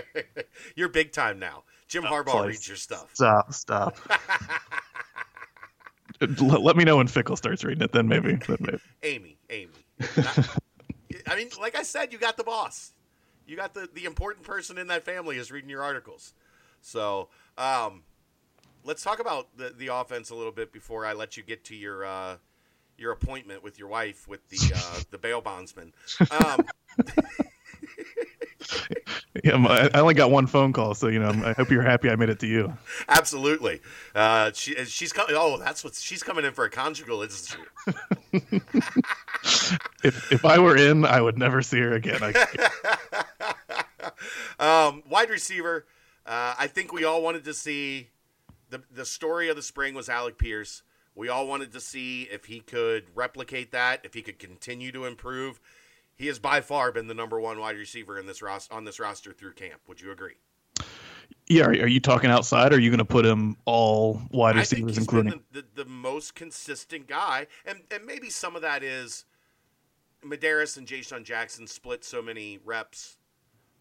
You're 0.75 0.89
big 0.89 1.11
time 1.11 1.39
now. 1.39 1.63
Jim 1.87 2.03
Harbaugh 2.03 2.47
reads 2.47 2.67
your 2.67 2.77
stuff. 2.77 3.09
Stop, 3.13 3.53
stop. 3.53 3.97
Let 6.39 6.77
me 6.77 6.85
know 6.85 6.97
when 6.97 7.07
Fickell 7.07 7.37
starts 7.37 7.63
reading 7.63 7.83
it. 7.83 7.91
Then 7.91 8.07
maybe. 8.07 8.35
Then 8.35 8.57
maybe. 8.61 8.79
Amy, 9.03 9.37
Amy. 9.49 9.73
I 11.27 11.35
mean, 11.35 11.49
like 11.59 11.75
I 11.75 11.83
said, 11.83 12.13
you 12.13 12.19
got 12.19 12.37
the 12.37 12.43
boss. 12.43 12.93
You 13.45 13.57
got 13.57 13.73
the 13.73 13.89
the 13.93 14.05
important 14.05 14.45
person 14.45 14.77
in 14.77 14.87
that 14.87 15.03
family 15.03 15.37
is 15.37 15.51
reading 15.51 15.69
your 15.69 15.83
articles. 15.83 16.33
So, 16.81 17.29
um, 17.57 18.03
let's 18.83 19.03
talk 19.03 19.19
about 19.19 19.47
the, 19.57 19.73
the 19.77 19.87
offense 19.87 20.29
a 20.29 20.35
little 20.35 20.51
bit 20.51 20.71
before 20.71 21.05
I 21.05 21.13
let 21.13 21.37
you 21.37 21.43
get 21.43 21.63
to 21.65 21.75
your 21.75 22.05
uh, 22.05 22.37
your 22.97 23.11
appointment 23.11 23.63
with 23.63 23.79
your 23.79 23.87
wife 23.87 24.27
with 24.27 24.47
the 24.49 24.73
uh, 24.75 25.01
the 25.11 25.17
bail 25.17 25.41
bondsman. 25.41 25.93
Um, 26.31 26.65
yeah, 29.43 29.55
I 29.93 29.99
only 29.99 30.13
got 30.13 30.31
one 30.31 30.47
phone 30.47 30.73
call, 30.73 30.93
so 30.93 31.07
you 31.07 31.19
know 31.19 31.29
I 31.45 31.53
hope 31.53 31.71
you're 31.71 31.81
happy 31.81 32.09
I 32.09 32.15
made 32.15 32.29
it 32.29 32.39
to 32.39 32.47
you. 32.47 32.73
Absolutely, 33.07 33.81
uh, 34.15 34.51
she 34.53 34.75
she's 34.85 35.13
coming. 35.13 35.35
Oh, 35.37 35.57
that's 35.57 35.83
what 35.83 35.95
she's 35.95 36.23
coming 36.23 36.45
in 36.45 36.53
for 36.53 36.65
a 36.65 36.69
conjugal, 36.69 37.21
isn't 37.23 37.57
she? 38.33 38.61
if 40.03 40.31
if 40.31 40.45
I 40.45 40.59
were 40.59 40.77
in, 40.77 41.05
I 41.05 41.21
would 41.21 41.37
never 41.37 41.61
see 41.61 41.79
her 41.79 41.93
again. 41.93 42.21
um, 44.59 45.03
wide 45.09 45.29
receiver. 45.29 45.85
Uh, 46.25 46.55
I 46.57 46.67
think 46.67 46.93
we 46.93 47.03
all 47.03 47.21
wanted 47.21 47.43
to 47.43 47.53
see 47.53 48.07
the 48.73 48.83
the 48.91 49.05
story 49.05 49.49
of 49.49 49.55
the 49.55 49.61
spring 49.61 49.93
was 49.93 50.09
Alec 50.09 50.37
Pierce. 50.37 50.83
We 51.15 51.29
all 51.29 51.47
wanted 51.47 51.71
to 51.73 51.79
see 51.79 52.23
if 52.23 52.45
he 52.45 52.59
could 52.59 53.05
replicate 53.13 53.71
that, 53.71 54.01
if 54.03 54.15
he 54.15 54.23
could 54.23 54.39
continue 54.39 54.91
to 54.91 55.05
improve. 55.05 55.59
He 56.15 56.27
has 56.27 56.39
by 56.39 56.61
far 56.61 56.91
been 56.91 57.07
the 57.07 57.13
number 57.13 57.39
one 57.39 57.59
wide 57.59 57.77
receiver 57.77 58.19
in 58.19 58.25
this 58.25 58.41
ros- 58.41 58.69
on 58.71 58.83
this 58.83 58.99
roster 58.99 59.31
through 59.31 59.53
camp. 59.53 59.81
Would 59.87 60.01
you 60.01 60.11
agree? 60.11 60.35
Yeah, 61.47 61.65
are, 61.65 61.87
you 61.87 61.99
talking 61.99 62.29
outside? 62.29 62.73
Or 62.73 62.77
are 62.77 62.79
you 62.79 62.89
going 62.89 62.99
to 62.99 63.05
put 63.05 63.25
him 63.25 63.57
all 63.65 64.21
wide 64.31 64.55
receivers, 64.55 64.97
including 64.97 65.43
the, 65.51 65.61
the, 65.61 65.83
the, 65.83 65.89
most 65.89 66.35
consistent 66.35 67.07
guy? 67.07 67.47
And 67.65 67.81
and 67.91 68.05
maybe 68.05 68.29
some 68.29 68.55
of 68.55 68.61
that 68.61 68.81
is 68.81 69.25
Medaris 70.25 70.77
and 70.77 70.87
Jayshon 70.87 71.23
Jackson 71.23 71.67
split 71.67 72.03
so 72.03 72.21
many 72.21 72.59
reps 72.63 73.17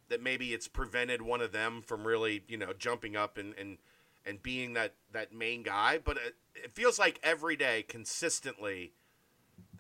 that 0.09 0.23
maybe 0.23 0.53
it's 0.53 0.69
prevented 0.69 1.23
one 1.23 1.41
of 1.41 1.53
them 1.53 1.83
from 1.83 2.07
really 2.07 2.43
you 2.49 2.57
know 2.57 2.73
jumping 2.77 3.17
up 3.17 3.39
and 3.39 3.55
and 3.59 3.79
and 4.25 4.43
being 4.43 4.75
that 4.75 4.95
that 5.13 5.33
main 5.33 5.63
guy. 5.63 5.99
But 6.03 6.17
it, 6.17 6.35
it 6.55 6.73
feels 6.73 6.99
like 6.99 7.21
every 7.23 7.57
day, 7.57 7.85
consistently, 7.87 8.93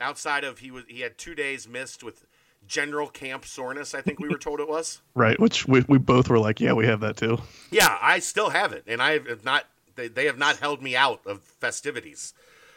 outside 0.00 0.44
of 0.44 0.58
he 0.58 0.70
was 0.70 0.84
he 0.88 1.00
had 1.00 1.18
two 1.18 1.34
days 1.34 1.68
missed 1.68 2.02
with 2.02 2.26
general 2.66 3.08
camp 3.08 3.44
soreness. 3.44 3.94
I 3.94 4.00
think 4.00 4.20
we 4.20 4.28
were 4.28 4.38
told 4.38 4.60
it 4.60 4.68
was 4.68 5.02
right, 5.14 5.38
which 5.38 5.66
we 5.66 5.84
we 5.88 5.98
both 5.98 6.28
were 6.28 6.38
like, 6.38 6.60
yeah, 6.60 6.72
we 6.72 6.86
have 6.86 7.00
that 7.00 7.16
too. 7.16 7.38
Yeah, 7.70 7.98
I 8.00 8.18
still 8.18 8.50
have 8.50 8.72
it, 8.72 8.84
and 8.86 9.02
I 9.02 9.12
have 9.12 9.44
not. 9.44 9.66
They, 9.94 10.08
they 10.08 10.24
have 10.24 10.38
not 10.38 10.56
held 10.56 10.82
me 10.82 10.96
out 10.96 11.20
of 11.26 11.42
festivities. 11.42 12.32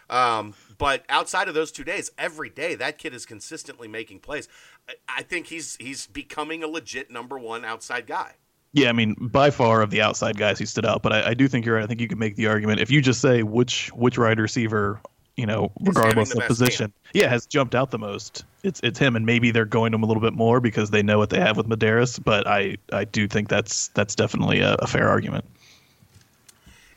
Um, 0.09 0.53
but 0.78 1.03
outside 1.09 1.47
of 1.47 1.53
those 1.53 1.72
two 1.72 1.84
days, 1.84 2.11
every 2.18 2.49
day 2.49 2.76
that 2.76 2.97
kid 2.97 3.13
is 3.13 3.26
consistently 3.26 3.88
making 3.88 4.20
plays. 4.20 4.47
I, 4.88 4.93
I 5.07 5.24
think 5.24 5.47
he's 5.47 5.78
he's 5.78 6.07
becoming 6.07 6.63
a 6.63 6.68
legit 6.68 7.09
number 7.09 7.39
one 7.39 7.66
outside 7.66 8.05
guy. 8.05 8.34
Yeah, 8.76 8.89
I 8.89 8.91
mean, 8.91 9.13
by 9.13 9.51
far 9.51 9.82
of 9.82 9.89
the 9.89 10.01
outside 10.01 10.38
guys, 10.38 10.59
he 10.59 10.65
stood 10.65 10.86
out. 10.86 11.01
But 11.01 11.13
I, 11.13 11.30
I 11.30 11.34
do 11.34 11.47
think 11.47 11.65
you're 11.65 11.76
right. 11.76 11.86
I 11.86 11.88
think 11.88 12.01
you 12.01 12.09
can 12.09 12.19
make 12.19 12.36
the 12.36 12.47
argument 12.47 12.82
if 12.82 12.91
you 12.91 13.01
just 13.01 13.21
say 13.21 13.41
which 13.41 13.88
which 13.93 14.17
wide 14.17 14.38
receiver, 14.38 14.99
you 15.38 15.45
know, 15.45 15.71
regardless 15.80 16.36
of 16.36 16.43
position, 16.43 16.88
game. 16.88 17.21
yeah, 17.21 17.30
has 17.30 17.45
jumped 17.45 17.73
out 17.73 17.91
the 17.91 17.97
most. 17.97 18.43
It's 18.63 18.82
it's 18.84 18.99
him, 18.99 19.15
and 19.15 19.26
maybe 19.26 19.51
they're 19.51 19.63
going 19.63 19.93
to 19.93 19.95
him 19.95 20.03
a 20.03 20.05
little 20.05 20.19
bit 20.19 20.34
more 20.34 20.59
because 20.59 20.89
they 20.89 21.01
know 21.01 21.17
what 21.17 21.30
they 21.30 21.39
have 21.39 21.55
with 21.55 21.69
Medaris. 21.69 22.21
But 22.21 22.47
I 22.47 22.76
I 22.91 23.05
do 23.05 23.30
think 23.30 23.47
that's 23.47 23.88
that's 23.89 24.13
definitely 24.13 24.59
a, 24.59 24.73
a 24.73 24.88
fair 24.88 25.07
argument. 25.07 25.45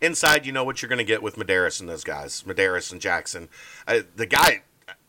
Inside, 0.00 0.46
you 0.46 0.50
know 0.50 0.64
what 0.64 0.82
you're 0.82 0.88
going 0.88 0.98
to 0.98 1.04
get 1.04 1.22
with 1.22 1.36
Medaris 1.36 1.78
and 1.78 1.88
those 1.88 2.02
guys, 2.02 2.42
Medaris 2.42 2.90
and 2.90 3.00
Jackson. 3.00 3.48
Uh, 3.86 4.00
the 4.16 4.26
guy, 4.26 4.62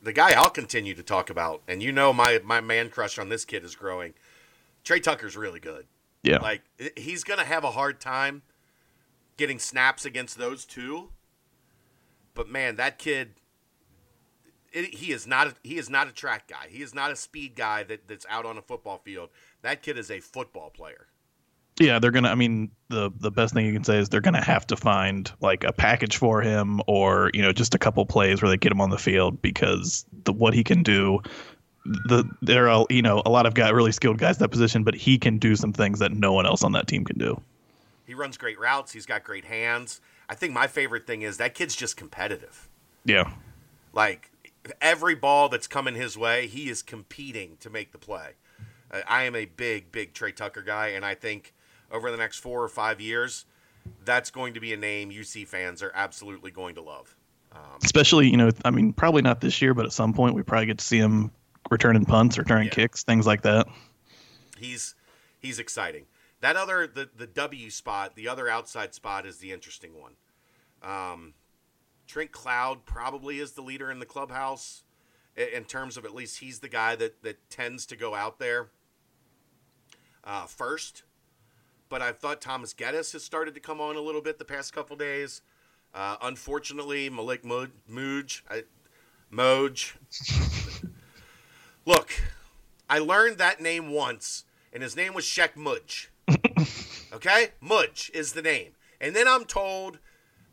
the 0.03 0.13
guy 0.13 0.33
I'll 0.33 0.51
continue 0.51 0.93
to 0.93 1.01
talk 1.01 1.31
about, 1.31 1.63
and 1.67 1.81
you 1.81 1.91
know 1.91 2.13
my 2.13 2.41
my 2.43 2.61
man 2.61 2.91
crush 2.91 3.17
on 3.17 3.29
this 3.29 3.43
kid 3.43 3.63
is 3.63 3.75
growing. 3.75 4.13
Tre 4.83 4.99
Tucker's 4.99 5.35
really 5.35 5.59
good. 5.59 5.87
Yeah. 6.23 6.37
Like 6.37 6.61
he's 6.97 7.23
going 7.23 7.39
to 7.39 7.45
have 7.45 7.63
a 7.63 7.71
hard 7.71 7.99
time 7.99 8.41
getting 9.37 9.59
snaps 9.59 10.05
against 10.05 10.37
those 10.37 10.65
two. 10.65 11.09
But 12.33 12.49
man, 12.49 12.75
that 12.75 12.97
kid 12.97 13.35
it, 14.71 14.93
he 14.95 15.11
is 15.11 15.27
not 15.27 15.47
a, 15.47 15.55
he 15.63 15.77
is 15.77 15.89
not 15.89 16.07
a 16.07 16.11
track 16.11 16.47
guy. 16.47 16.67
He 16.69 16.81
is 16.81 16.93
not 16.93 17.11
a 17.11 17.15
speed 17.15 17.55
guy 17.55 17.83
that, 17.83 18.07
that's 18.07 18.25
out 18.29 18.45
on 18.45 18.57
a 18.57 18.61
football 18.61 18.99
field. 19.03 19.29
That 19.61 19.81
kid 19.81 19.97
is 19.97 20.11
a 20.11 20.19
football 20.19 20.69
player. 20.69 21.07
Yeah, 21.79 21.99
they're 21.99 22.11
gonna. 22.11 22.29
I 22.29 22.35
mean, 22.35 22.71
the 22.89 23.09
the 23.19 23.31
best 23.31 23.53
thing 23.53 23.65
you 23.65 23.71
can 23.71 23.85
say 23.85 23.99
is 23.99 24.09
they're 24.09 24.19
gonna 24.19 24.43
have 24.43 24.67
to 24.67 24.75
find 24.75 25.31
like 25.39 25.63
a 25.63 25.71
package 25.71 26.17
for 26.17 26.41
him, 26.41 26.81
or 26.87 27.31
you 27.33 27.41
know, 27.41 27.53
just 27.53 27.73
a 27.73 27.79
couple 27.79 28.05
plays 28.05 28.41
where 28.41 28.49
they 28.49 28.57
get 28.57 28.71
him 28.71 28.81
on 28.81 28.89
the 28.89 28.97
field 28.97 29.41
because 29.41 30.05
the 30.25 30.33
what 30.33 30.53
he 30.53 30.63
can 30.63 30.83
do 30.83 31.21
the 31.85 32.23
there 32.41 32.69
are 32.69 32.85
you 32.89 33.01
know 33.01 33.21
a 33.25 33.29
lot 33.29 33.45
of 33.45 33.53
guy 33.53 33.69
really 33.69 33.91
skilled 33.91 34.17
guys 34.17 34.37
that 34.37 34.49
position, 34.49 34.83
but 34.83 34.95
he 34.95 35.17
can 35.17 35.37
do 35.37 35.55
some 35.55 35.73
things 35.73 35.99
that 35.99 36.11
no 36.11 36.33
one 36.33 36.45
else 36.45 36.63
on 36.63 36.71
that 36.73 36.87
team 36.87 37.05
can 37.05 37.17
do. 37.17 37.39
He 38.05 38.13
runs 38.13 38.37
great 38.37 38.59
routes. 38.59 38.91
He's 38.91 39.05
got 39.05 39.23
great 39.23 39.45
hands. 39.45 40.01
I 40.27 40.35
think 40.35 40.53
my 40.53 40.67
favorite 40.67 41.07
thing 41.07 41.21
is 41.21 41.37
that 41.37 41.53
kid's 41.53 41.75
just 41.75 41.97
competitive. 41.97 42.67
Yeah, 43.05 43.31
like 43.93 44.31
every 44.81 45.15
ball 45.15 45.49
that's 45.49 45.67
coming 45.67 45.95
his 45.95 46.17
way, 46.17 46.47
he 46.47 46.69
is 46.69 46.81
competing 46.81 47.57
to 47.61 47.69
make 47.69 47.91
the 47.91 47.97
play. 47.97 48.31
Uh, 48.91 49.01
I 49.07 49.23
am 49.23 49.35
a 49.35 49.45
big, 49.45 49.91
big 49.91 50.13
Tre 50.13 50.31
Tucker 50.31 50.61
guy, 50.61 50.89
and 50.89 51.05
I 51.05 51.15
think 51.15 51.53
over 51.91 52.11
the 52.11 52.17
next 52.17 52.39
four 52.39 52.63
or 52.63 52.69
five 52.69 53.01
years, 53.01 53.45
that's 54.05 54.29
going 54.29 54.53
to 54.53 54.59
be 54.59 54.73
a 54.73 54.77
name 54.77 55.09
UC 55.09 55.47
fans 55.47 55.81
are 55.81 55.91
absolutely 55.95 56.51
going 56.51 56.75
to 56.75 56.81
love. 56.81 57.15
Um, 57.51 57.79
Especially, 57.83 58.29
you 58.29 58.37
know, 58.37 58.51
I 58.63 58.71
mean, 58.71 58.93
probably 58.93 59.21
not 59.21 59.41
this 59.41 59.61
year, 59.61 59.73
but 59.73 59.85
at 59.85 59.93
some 59.93 60.13
point 60.13 60.35
we 60.35 60.43
probably 60.43 60.67
get 60.67 60.77
to 60.77 60.85
see 60.85 60.97
him 60.97 61.31
returning 61.69 62.05
punts, 62.05 62.37
returning 62.37 62.67
yeah. 62.67 62.73
kicks, 62.73 63.03
things 63.03 63.25
like 63.25 63.41
that. 63.43 63.67
He's 64.57 64.95
he's 65.39 65.59
exciting. 65.59 66.05
That 66.41 66.55
other 66.55 66.87
the 66.87 67.09
the 67.15 67.27
W 67.27 67.69
spot, 67.69 68.15
the 68.15 68.27
other 68.27 68.49
outside 68.49 68.93
spot 68.93 69.25
is 69.25 69.37
the 69.37 69.51
interesting 69.51 69.91
one. 69.99 70.13
Um, 70.81 71.33
Trent 72.07 72.31
Cloud 72.31 72.85
probably 72.85 73.39
is 73.39 73.51
the 73.53 73.61
leader 73.61 73.91
in 73.91 73.99
the 73.99 74.05
clubhouse 74.05 74.83
in 75.35 75.63
terms 75.63 75.95
of 75.95 76.05
at 76.05 76.13
least 76.13 76.39
he's 76.39 76.59
the 76.59 76.69
guy 76.69 76.95
that 76.95 77.21
that 77.23 77.49
tends 77.49 77.85
to 77.87 77.95
go 77.95 78.15
out 78.15 78.39
there 78.39 78.69
uh, 80.23 80.45
first. 80.45 81.03
But 81.87 82.01
I 82.01 82.11
thought 82.11 82.41
Thomas 82.41 82.73
Geddis 82.73 83.13
has 83.13 83.23
started 83.23 83.55
to 83.55 83.59
come 83.59 83.81
on 83.81 83.95
a 83.95 84.01
little 84.01 84.21
bit 84.21 84.37
the 84.37 84.45
past 84.45 84.73
couple 84.73 84.95
days. 84.95 85.41
Uh, 85.93 86.17
unfortunately, 86.21 87.09
Malik 87.09 87.43
Moj, 87.43 87.71
Moj, 87.89 88.41
Look, 91.85 92.11
I 92.89 92.99
learned 92.99 93.37
that 93.37 93.61
name 93.61 93.91
once, 93.91 94.45
and 94.73 94.83
his 94.83 94.95
name 94.95 95.13
was 95.13 95.25
Sheck 95.25 95.55
Mudge. 95.55 96.09
okay? 97.13 97.49
Mudge 97.61 98.11
is 98.13 98.33
the 98.33 98.41
name. 98.41 98.71
And 99.01 99.15
then 99.15 99.27
I'm 99.27 99.45
told 99.45 99.99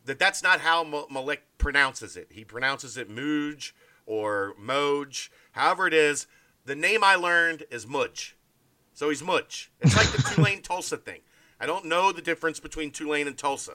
that 0.05 0.19
that's 0.19 0.41
not 0.41 0.61
how 0.61 0.83
M- 0.83 1.05
Malik 1.11 1.43
pronounces 1.57 2.15
it. 2.15 2.27
He 2.31 2.43
pronounces 2.43 2.97
it 2.97 3.09
Mooj 3.09 3.73
or 4.05 4.53
Moj, 4.59 5.29
however 5.51 5.87
it 5.87 5.93
is. 5.93 6.27
The 6.65 6.75
name 6.75 7.03
I 7.03 7.15
learned 7.15 7.63
is 7.69 7.87
Mudge. 7.87 8.35
So 8.93 9.09
he's 9.09 9.23
Mudge. 9.23 9.71
It's 9.81 9.95
like 9.95 10.11
the 10.11 10.23
Tulane 10.35 10.61
Tulsa 10.61 10.97
thing. 10.97 11.21
I 11.59 11.65
don't 11.65 11.85
know 11.85 12.11
the 12.11 12.21
difference 12.21 12.59
between 12.59 12.91
Tulane 12.91 13.27
and 13.27 13.37
Tulsa. 13.37 13.73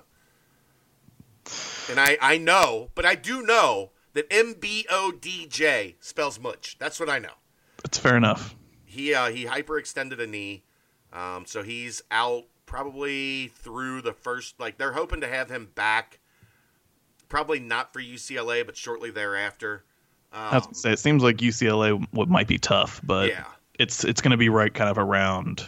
And 1.91 1.99
I, 1.99 2.17
I 2.21 2.39
know, 2.39 2.91
but 2.95 3.05
I 3.05 3.15
do 3.15 3.43
know 3.43 3.91
that 4.15 4.27
M 4.31 4.55
B 4.59 4.87
O 4.91 5.13
D 5.13 5.47
J 5.47 5.97
spells 6.01 6.39
Mudge. 6.39 6.77
That's 6.79 7.01
what 7.01 7.09
I 7.09 7.19
know. 7.19 7.35
That's 7.83 7.99
fair 7.99 8.17
enough. 8.17 8.55
He 8.85 9.15
uh, 9.15 9.31
he 9.31 9.45
hyperextended 9.45 10.21
a 10.21 10.27
knee, 10.27 10.65
um, 11.13 11.45
so 11.47 11.63
he's 11.63 12.03
out 12.11 12.45
probably 12.67 13.49
through 13.49 14.03
the 14.03 14.13
first. 14.13 14.59
Like 14.61 14.79
they're 14.79 14.93
hoping 14.93 15.21
to 15.23 15.29
have 15.29 15.51
him 15.51 15.71
back, 15.75 16.19
probably 17.29 17.59
not 17.59 17.93
for 17.93 18.01
UCLA, 18.01 18.65
but 18.67 18.77
shortly 18.77 19.11
thereafter. 19.11 19.85
Um, 20.33 20.41
I 20.41 20.55
was 20.57 20.65
gonna 20.65 20.75
say 20.75 20.93
it 20.93 20.99
seems 20.99 21.23
like 21.23 21.39
UCLA 21.39 21.99
w- 22.13 22.31
might 22.31 22.49
be 22.49 22.59
tough, 22.59 23.01
but 23.05 23.29
Yeah. 23.31 23.45
it's 23.79 24.05
it's 24.05 24.21
going 24.21 24.31
to 24.33 24.37
be 24.37 24.49
right 24.49 24.73
kind 24.73 24.91
of 24.91 24.99
around 24.99 25.67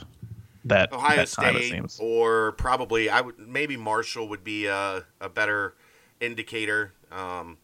that 0.66 0.92
Ohio 0.92 1.16
that 1.16 1.28
time, 1.28 1.56
it 1.56 1.64
State 1.64 1.70
seems. 1.72 1.98
or 2.00 2.52
probably 2.52 3.08
I 3.10 3.20
would 3.20 3.38
maybe 3.38 3.76
Marshall 3.76 4.28
would 4.28 4.42
be 4.44 4.66
a, 4.66 5.04
a 5.20 5.28
better 5.28 5.74
indicator 6.20 6.92
um, 7.12 7.58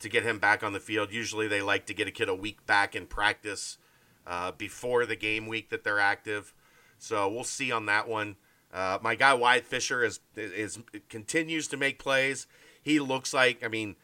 to 0.00 0.08
get 0.08 0.24
him 0.24 0.38
back 0.38 0.62
on 0.62 0.72
the 0.72 0.80
field. 0.80 1.12
Usually 1.12 1.46
they 1.46 1.62
like 1.62 1.86
to 1.86 1.94
get 1.94 2.08
a 2.08 2.10
kid 2.10 2.28
a 2.28 2.34
week 2.34 2.66
back 2.66 2.96
in 2.96 3.06
practice 3.06 3.78
uh, 4.26 4.52
before 4.52 5.06
the 5.06 5.16
game 5.16 5.46
week 5.46 5.70
that 5.70 5.84
they're 5.84 6.00
active. 6.00 6.52
So 6.98 7.28
we'll 7.28 7.44
see 7.44 7.72
on 7.72 7.86
that 7.86 8.08
one. 8.08 8.36
Uh, 8.72 8.98
my 9.02 9.14
guy 9.14 9.34
Wyatt 9.34 9.66
Fisher 9.66 10.04
is 10.04 10.20
is 10.36 10.78
continues 11.08 11.68
to 11.68 11.76
make 11.76 11.98
plays. 11.98 12.46
He 12.82 13.00
looks 13.00 13.34
like 13.34 13.64
I 13.64 13.68
mean, 13.68 13.96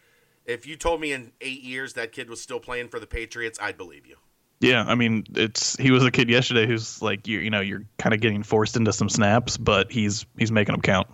if 0.44 0.66
you 0.66 0.76
told 0.76 1.00
me 1.00 1.12
in 1.12 1.32
eight 1.40 1.62
years 1.62 1.92
that 1.94 2.12
kid 2.12 2.28
was 2.28 2.40
still 2.40 2.60
playing 2.60 2.88
for 2.88 2.98
the 2.98 3.06
Patriots, 3.06 3.58
I'd 3.62 3.76
believe 3.76 4.06
you. 4.06 4.16
Yeah, 4.60 4.84
I 4.86 4.94
mean, 4.94 5.24
it's 5.34 5.76
he 5.76 5.90
was 5.90 6.04
a 6.04 6.10
kid 6.10 6.30
yesterday 6.30 6.66
who's 6.66 7.00
like 7.02 7.28
you 7.28 7.38
you 7.38 7.50
know 7.50 7.60
you're 7.60 7.84
kind 7.98 8.14
of 8.14 8.20
getting 8.20 8.42
forced 8.42 8.76
into 8.76 8.92
some 8.92 9.08
snaps, 9.08 9.56
but 9.56 9.92
he's 9.92 10.26
he's 10.36 10.50
making 10.50 10.72
them 10.72 10.82
count. 10.82 11.08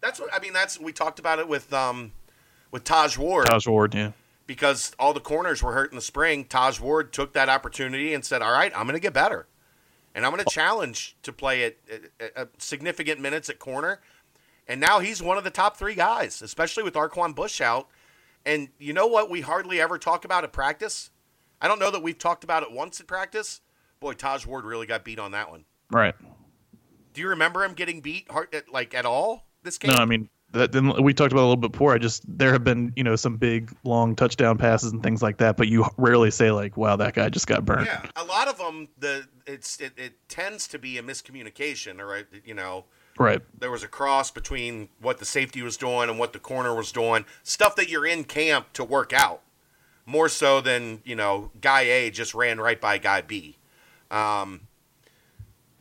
That's 0.00 0.20
what 0.20 0.32
I 0.32 0.38
mean. 0.38 0.52
That's 0.52 0.80
we 0.80 0.92
talked 0.92 1.18
about 1.18 1.38
it 1.38 1.48
with 1.48 1.72
um 1.74 2.12
with 2.70 2.84
Taj 2.84 3.16
Ward. 3.18 3.46
Taj 3.46 3.66
Ward, 3.66 3.94
yeah, 3.94 4.12
because 4.46 4.92
all 4.98 5.12
the 5.12 5.20
corners 5.20 5.62
were 5.62 5.72
hurt 5.72 5.90
in 5.90 5.96
the 5.96 6.02
spring, 6.02 6.44
Taj 6.44 6.80
Ward 6.80 7.12
took 7.12 7.32
that 7.32 7.48
opportunity 7.48 8.14
and 8.14 8.24
said, 8.24 8.42
"All 8.42 8.52
right, 8.52 8.72
I'm 8.76 8.84
going 8.84 8.94
to 8.94 9.00
get 9.00 9.12
better, 9.12 9.46
and 10.14 10.24
I'm 10.24 10.32
going 10.32 10.42
to 10.42 10.48
oh. 10.48 10.52
challenge 10.52 11.16
to 11.22 11.32
play 11.32 11.64
at, 11.64 11.76
at, 12.20 12.36
at 12.36 12.62
significant 12.62 13.20
minutes 13.20 13.48
at 13.48 13.58
corner." 13.58 14.00
And 14.68 14.80
now 14.80 14.98
he's 14.98 15.22
one 15.22 15.38
of 15.38 15.44
the 15.44 15.50
top 15.50 15.76
three 15.76 15.94
guys, 15.94 16.42
especially 16.42 16.82
with 16.82 16.94
Arquon 16.94 17.34
Bush 17.34 17.60
out. 17.60 17.88
And 18.44 18.68
you 18.78 18.92
know 18.92 19.06
what? 19.06 19.30
We 19.30 19.40
hardly 19.40 19.80
ever 19.80 19.98
talk 19.98 20.24
about 20.24 20.44
at 20.44 20.52
practice. 20.52 21.10
I 21.60 21.68
don't 21.68 21.78
know 21.78 21.90
that 21.90 22.02
we've 22.02 22.18
talked 22.18 22.44
about 22.44 22.62
it 22.62 22.72
once 22.72 23.00
at 23.00 23.06
practice. 23.06 23.60
Boy, 24.00 24.12
Taj 24.12 24.44
Ward 24.44 24.64
really 24.64 24.86
got 24.86 25.04
beat 25.04 25.18
on 25.18 25.32
that 25.32 25.50
one. 25.50 25.64
right. 25.90 26.14
Do 27.14 27.22
you 27.22 27.28
remember 27.30 27.64
him 27.64 27.72
getting 27.72 28.02
beat 28.02 28.30
hard, 28.30 28.54
at, 28.54 28.70
like 28.70 28.92
at 28.92 29.06
all 29.06 29.46
this 29.62 29.78
game? 29.78 29.92
No, 29.92 29.96
I 29.96 30.04
mean 30.04 30.28
that. 30.52 30.72
Then 30.72 31.02
we 31.02 31.12
talked 31.14 31.32
about 31.32 31.42
a 31.42 31.48
little 31.48 31.56
bit 31.56 31.72
before. 31.72 31.92
I 31.94 31.98
just 31.98 32.22
there 32.26 32.52
have 32.52 32.64
been 32.64 32.92
you 32.96 33.04
know 33.04 33.16
some 33.16 33.36
big 33.36 33.72
long 33.84 34.14
touchdown 34.16 34.58
passes 34.58 34.92
and 34.92 35.02
things 35.02 35.22
like 35.22 35.38
that, 35.38 35.56
but 35.56 35.68
you 35.68 35.84
rarely 35.96 36.30
say 36.30 36.50
like, 36.50 36.76
"Wow, 36.76 36.96
that 36.96 37.14
guy 37.14 37.28
just 37.28 37.46
got 37.46 37.64
burned." 37.64 37.86
Yeah, 37.86 38.02
a 38.16 38.24
lot 38.24 38.48
of 38.48 38.58
them. 38.58 38.88
The 38.98 39.26
it's 39.46 39.80
it, 39.80 39.92
it 39.96 40.14
tends 40.28 40.66
to 40.68 40.78
be 40.78 40.98
a 40.98 41.02
miscommunication, 41.02 42.00
or 42.00 42.16
a- 42.16 42.24
you 42.44 42.54
know, 42.54 42.84
Right. 43.18 43.40
there 43.58 43.70
was 43.70 43.82
a 43.82 43.88
cross 43.88 44.30
between 44.30 44.88
what 45.00 45.18
the 45.18 45.24
safety 45.24 45.62
was 45.62 45.76
doing 45.76 46.08
and 46.10 46.18
what 46.18 46.32
the 46.32 46.38
corner 46.38 46.74
was 46.74 46.92
doing. 46.92 47.24
Stuff 47.42 47.74
that 47.76 47.88
you're 47.88 48.06
in 48.06 48.24
camp 48.24 48.72
to 48.74 48.84
work 48.84 49.12
out, 49.12 49.42
more 50.04 50.28
so 50.28 50.60
than 50.60 51.00
you 51.04 51.16
know, 51.16 51.50
guy 51.60 51.82
A 51.82 52.10
just 52.10 52.34
ran 52.34 52.60
right 52.60 52.80
by 52.80 52.98
guy 52.98 53.20
B. 53.20 53.56
Um, 54.10 54.68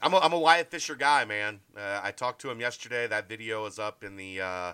I'm 0.06 0.14
a, 0.14 0.20
I'm 0.20 0.34
a 0.34 0.40
Wyatt 0.40 0.70
Fisher 0.70 0.94
guy, 0.94 1.26
man. 1.26 1.62
Uh, 1.76 2.00
I 2.04 2.12
talked 2.12 2.40
to 2.42 2.52
him 2.52 2.60
yesterday. 2.60 3.08
That 3.08 3.28
video 3.28 3.66
is 3.66 3.80
up 3.80 4.04
in 4.04 4.16
the 4.18 4.40
uh, 4.40 4.74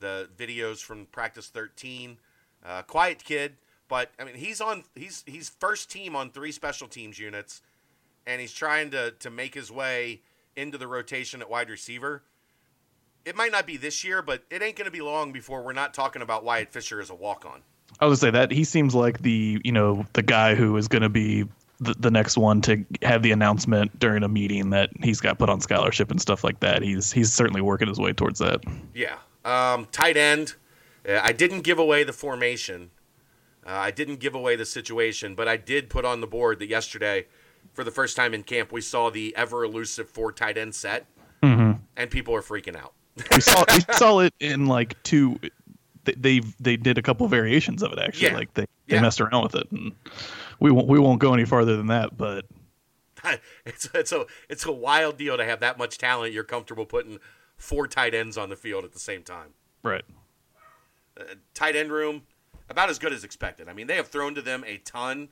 the 0.00 0.30
videos 0.34 0.82
from 0.82 1.04
practice 1.12 1.48
13. 1.48 2.16
Uh, 2.64 2.80
quiet 2.80 3.22
kid, 3.22 3.56
but 3.86 4.12
I 4.18 4.24
mean 4.24 4.34
he's 4.34 4.62
on 4.62 4.84
he's 4.94 5.24
he's 5.26 5.50
first 5.50 5.90
team 5.90 6.16
on 6.16 6.30
three 6.30 6.52
special 6.52 6.88
teams 6.88 7.18
units, 7.18 7.60
and 8.26 8.40
he's 8.40 8.54
trying 8.54 8.90
to 8.92 9.10
to 9.10 9.30
make 9.30 9.54
his 9.54 9.70
way 9.70 10.22
into 10.56 10.78
the 10.78 10.88
rotation 10.88 11.42
at 11.42 11.50
wide 11.50 11.68
receiver. 11.68 12.22
It 13.26 13.36
might 13.36 13.52
not 13.52 13.66
be 13.66 13.76
this 13.76 14.02
year, 14.02 14.22
but 14.22 14.42
it 14.48 14.62
ain't 14.62 14.76
going 14.76 14.86
to 14.86 14.90
be 14.90 15.02
long 15.02 15.32
before 15.32 15.62
we're 15.62 15.74
not 15.74 15.92
talking 15.92 16.22
about 16.22 16.44
Wyatt 16.44 16.72
Fisher 16.72 16.98
as 16.98 17.10
a 17.10 17.14
walk 17.14 17.44
on. 17.44 17.60
I 18.00 18.06
was 18.06 18.20
gonna 18.20 18.32
say 18.32 18.38
that 18.38 18.50
he 18.50 18.64
seems 18.64 18.94
like 18.94 19.20
the 19.20 19.60
you 19.62 19.72
know 19.72 20.06
the 20.14 20.22
guy 20.22 20.54
who 20.54 20.74
is 20.78 20.88
going 20.88 21.02
to 21.02 21.10
be 21.10 21.44
the, 21.82 21.94
the 21.98 22.10
next 22.10 22.36
one 22.38 22.60
to 22.62 22.84
have 23.02 23.22
the 23.22 23.32
announcement 23.32 23.98
during 23.98 24.22
a 24.22 24.28
meeting 24.28 24.70
that 24.70 24.90
he's 25.02 25.20
got 25.20 25.38
put 25.38 25.48
on 25.48 25.60
scholarship 25.60 26.10
and 26.10 26.20
stuff 26.20 26.44
like 26.44 26.60
that. 26.60 26.82
He's 26.82 27.12
he's 27.12 27.32
certainly 27.32 27.60
working 27.60 27.88
his 27.88 27.98
way 27.98 28.12
towards 28.12 28.38
that. 28.38 28.62
Yeah. 28.94 29.16
Um, 29.44 29.86
tight 29.92 30.16
end. 30.16 30.54
Uh, 31.08 31.20
I 31.22 31.32
didn't 31.32 31.62
give 31.62 31.78
away 31.78 32.04
the 32.04 32.12
formation. 32.12 32.90
Uh, 33.66 33.70
I 33.70 33.90
didn't 33.90 34.20
give 34.20 34.34
away 34.34 34.56
the 34.56 34.64
situation, 34.64 35.34
but 35.34 35.46
I 35.48 35.56
did 35.56 35.88
put 35.90 36.04
on 36.04 36.20
the 36.20 36.26
board 36.26 36.58
that 36.60 36.68
yesterday, 36.68 37.26
for 37.74 37.84
the 37.84 37.90
first 37.90 38.16
time 38.16 38.34
in 38.34 38.42
camp, 38.42 38.72
we 38.72 38.80
saw 38.80 39.10
the 39.10 39.34
ever 39.36 39.64
elusive 39.64 40.08
four 40.08 40.32
tight 40.32 40.56
end 40.58 40.74
set, 40.74 41.06
Mm-hmm. 41.42 41.72
and 41.96 42.10
people 42.10 42.34
are 42.36 42.42
freaking 42.42 42.76
out. 42.76 42.92
We 43.34 43.40
saw 43.40 43.64
we 43.74 43.80
saw 43.94 44.18
it 44.20 44.32
in 44.40 44.66
like 44.66 45.00
two. 45.02 45.38
They 46.04 46.40
they, 46.60 46.76
did 46.76 46.98
a 46.98 47.02
couple 47.02 47.26
variations 47.28 47.82
of 47.82 47.92
it 47.92 47.98
actually. 48.00 48.28
Yeah. 48.28 48.36
Like 48.36 48.54
they, 48.54 48.62
they 48.86 48.96
Yeah. 48.96 49.02
messed 49.02 49.20
around 49.20 49.42
with 49.44 49.54
it, 49.56 49.70
and 49.70 49.92
we 50.62 50.70
won't 50.70 50.88
we 50.88 50.98
won't 50.98 51.20
go 51.20 51.34
any 51.34 51.44
farther 51.44 51.76
than 51.76 51.88
that. 51.88 52.16
But 52.16 52.46
it's 53.66 53.88
it's 53.94 54.12
a 54.12 54.26
it's 54.48 54.64
a 54.64 54.72
wild 54.72 55.16
deal 55.16 55.36
to 55.36 55.44
have 55.44 55.60
that 55.60 55.78
much 55.78 55.98
talent. 55.98 56.32
You're 56.32 56.44
comfortable 56.44 56.86
putting 56.86 57.18
four 57.56 57.86
tight 57.86 58.14
ends 58.14 58.38
on 58.38 58.48
the 58.48 58.56
field 58.56 58.84
at 58.84 58.92
the 58.92 58.98
same 58.98 59.22
time. 59.22 59.54
right, 59.82 60.04
uh, 61.18 61.24
tight 61.54 61.76
end 61.76 61.92
room 61.92 62.22
about 62.68 62.88
as 62.88 62.98
good 62.98 63.12
as 63.12 63.24
expected. 63.24 63.68
I 63.68 63.72
mean, 63.72 63.86
they 63.86 63.96
have 63.96 64.08
thrown 64.08 64.34
to 64.34 64.42
them 64.42 64.64
a 64.66 64.78
ton, 64.78 65.28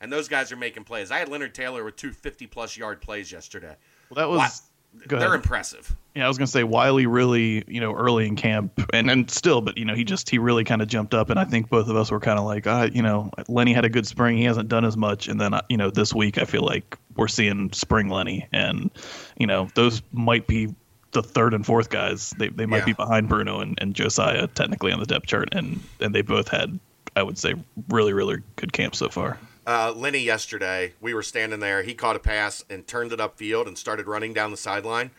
and 0.00 0.12
those 0.12 0.28
guys 0.28 0.52
are 0.52 0.56
making 0.56 0.84
plays. 0.84 1.10
I 1.10 1.18
had 1.18 1.28
Leonard 1.28 1.54
Taylor 1.54 1.84
with 1.84 1.96
two 1.96 2.12
50 2.12 2.46
plus 2.46 2.76
yard 2.76 3.00
plays 3.00 3.32
yesterday. 3.32 3.76
well 4.10 4.16
that 4.16 4.28
was. 4.28 4.62
They're 5.06 5.34
impressive. 5.34 5.94
Yeah, 6.14 6.24
I 6.24 6.28
was 6.28 6.36
gonna 6.38 6.48
say 6.48 6.64
Whyle 6.64 6.96
really, 6.96 7.62
you 7.68 7.80
know, 7.80 7.94
early 7.94 8.26
in 8.26 8.34
camp 8.34 8.72
and 8.92 9.10
and 9.10 9.30
still, 9.30 9.60
but 9.60 9.78
you 9.78 9.84
know, 9.84 9.94
he 9.94 10.02
just 10.04 10.28
he 10.28 10.38
really 10.38 10.64
kind 10.64 10.82
of 10.82 10.88
jumped 10.88 11.14
up, 11.14 11.30
and 11.30 11.38
I 11.38 11.44
think 11.44 11.68
both 11.68 11.88
of 11.88 11.96
us 11.96 12.10
were 12.10 12.18
kind 12.20 12.38
of 12.38 12.44
like, 12.44 12.66
ah, 12.66 12.88
you 12.92 13.02
know, 13.02 13.30
Lenny 13.48 13.72
had 13.72 13.84
a 13.84 13.88
good 13.88 14.06
spring, 14.06 14.36
he 14.36 14.44
hasn't 14.44 14.68
done 14.68 14.84
as 14.84 14.96
much, 14.96 15.28
and 15.28 15.40
then 15.40 15.54
uh, 15.54 15.62
you 15.68 15.76
know, 15.76 15.90
this 15.90 16.12
week 16.12 16.38
I 16.38 16.44
feel 16.44 16.62
like 16.62 16.98
we're 17.16 17.28
seeing 17.28 17.72
spring 17.72 18.08
Lenny, 18.08 18.48
and 18.52 18.90
you 19.36 19.46
know, 19.46 19.68
those 19.74 20.02
might 20.12 20.46
be 20.48 20.74
the 21.12 21.22
third 21.22 21.54
and 21.54 21.64
fourth 21.64 21.88
guys. 21.88 22.30
They 22.38 22.48
they 22.48 22.66
might 22.66 22.78
Yeah. 22.78 22.84
be 22.86 22.92
behind 22.94 23.28
Bruno 23.28 23.60
and, 23.60 23.78
and 23.80 23.94
Josiah 23.94 24.46
technically 24.48 24.90
on 24.92 24.98
the 25.00 25.06
depth 25.06 25.26
chart, 25.26 25.50
and 25.52 25.80
and 26.00 26.12
they 26.14 26.22
both 26.22 26.48
had, 26.48 26.80
I 27.14 27.22
would 27.22 27.38
say, 27.38 27.54
really 27.90 28.12
really 28.12 28.38
good 28.56 28.72
camp 28.72 28.96
so 28.96 29.08
far. 29.08 29.38
Uh, 29.68 29.92
Lenny 29.94 30.20
yesterday, 30.20 30.94
we 30.98 31.12
were 31.12 31.22
standing 31.22 31.60
there. 31.60 31.82
He 31.82 31.92
caught 31.92 32.16
a 32.16 32.18
pass 32.18 32.64
and 32.70 32.86
turned 32.86 33.12
it 33.12 33.18
upfield 33.18 33.66
and 33.66 33.76
started 33.76 34.06
running 34.06 34.32
down 34.32 34.50
the 34.50 34.56
sideline. 34.56 35.10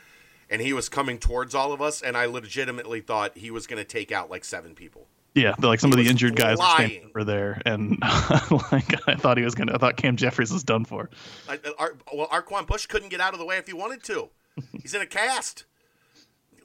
And 0.50 0.60
he 0.60 0.74
was 0.74 0.90
coming 0.90 1.20
towards 1.20 1.54
all 1.54 1.72
of 1.72 1.84
us, 1.84 2.02
and 2.02 2.18
I 2.18 2.26
legitimately 2.26 3.02
thought 3.02 3.38
he 3.38 3.52
was 3.52 3.68
going 3.68 3.78
to 3.78 3.88
take 3.88 4.12
out 4.12 4.32
like 4.32 4.44
seven 4.44 4.74
people. 4.74 5.06
Yeah, 5.36 5.54
like 5.60 5.80
some 5.80 5.92
of 5.92 6.00
the 6.00 6.08
injured 6.08 6.36
guys 6.36 6.60
are 6.60 6.78
standing 6.78 7.02
flying. 7.02 7.12
over 7.12 7.24
there, 7.24 7.62
and 7.64 8.00
like 8.72 9.08
I 9.08 9.14
thought 9.14 9.38
he 9.38 9.44
was 9.44 9.54
gonna. 9.54 9.76
I 9.76 9.78
thought 9.78 9.96
Cam 9.96 10.16
Jeffries 10.16 10.52
was 10.52 10.64
done 10.64 10.84
for. 10.84 11.12
Uh, 11.48 11.58
Ar- 11.78 11.98
well, 12.12 12.28
Arquon 12.30 12.66
Bush 12.66 12.88
couldn't 12.88 13.10
get 13.10 13.22
out 13.22 13.34
of 13.34 13.40
the 13.40 13.46
way 13.46 13.58
if 13.58 13.68
he 13.68 13.74
wanted 13.74 14.02
to. 14.06 14.30
He's 14.82 14.96
in 14.96 15.04
a 15.04 15.06
cast. 15.06 15.66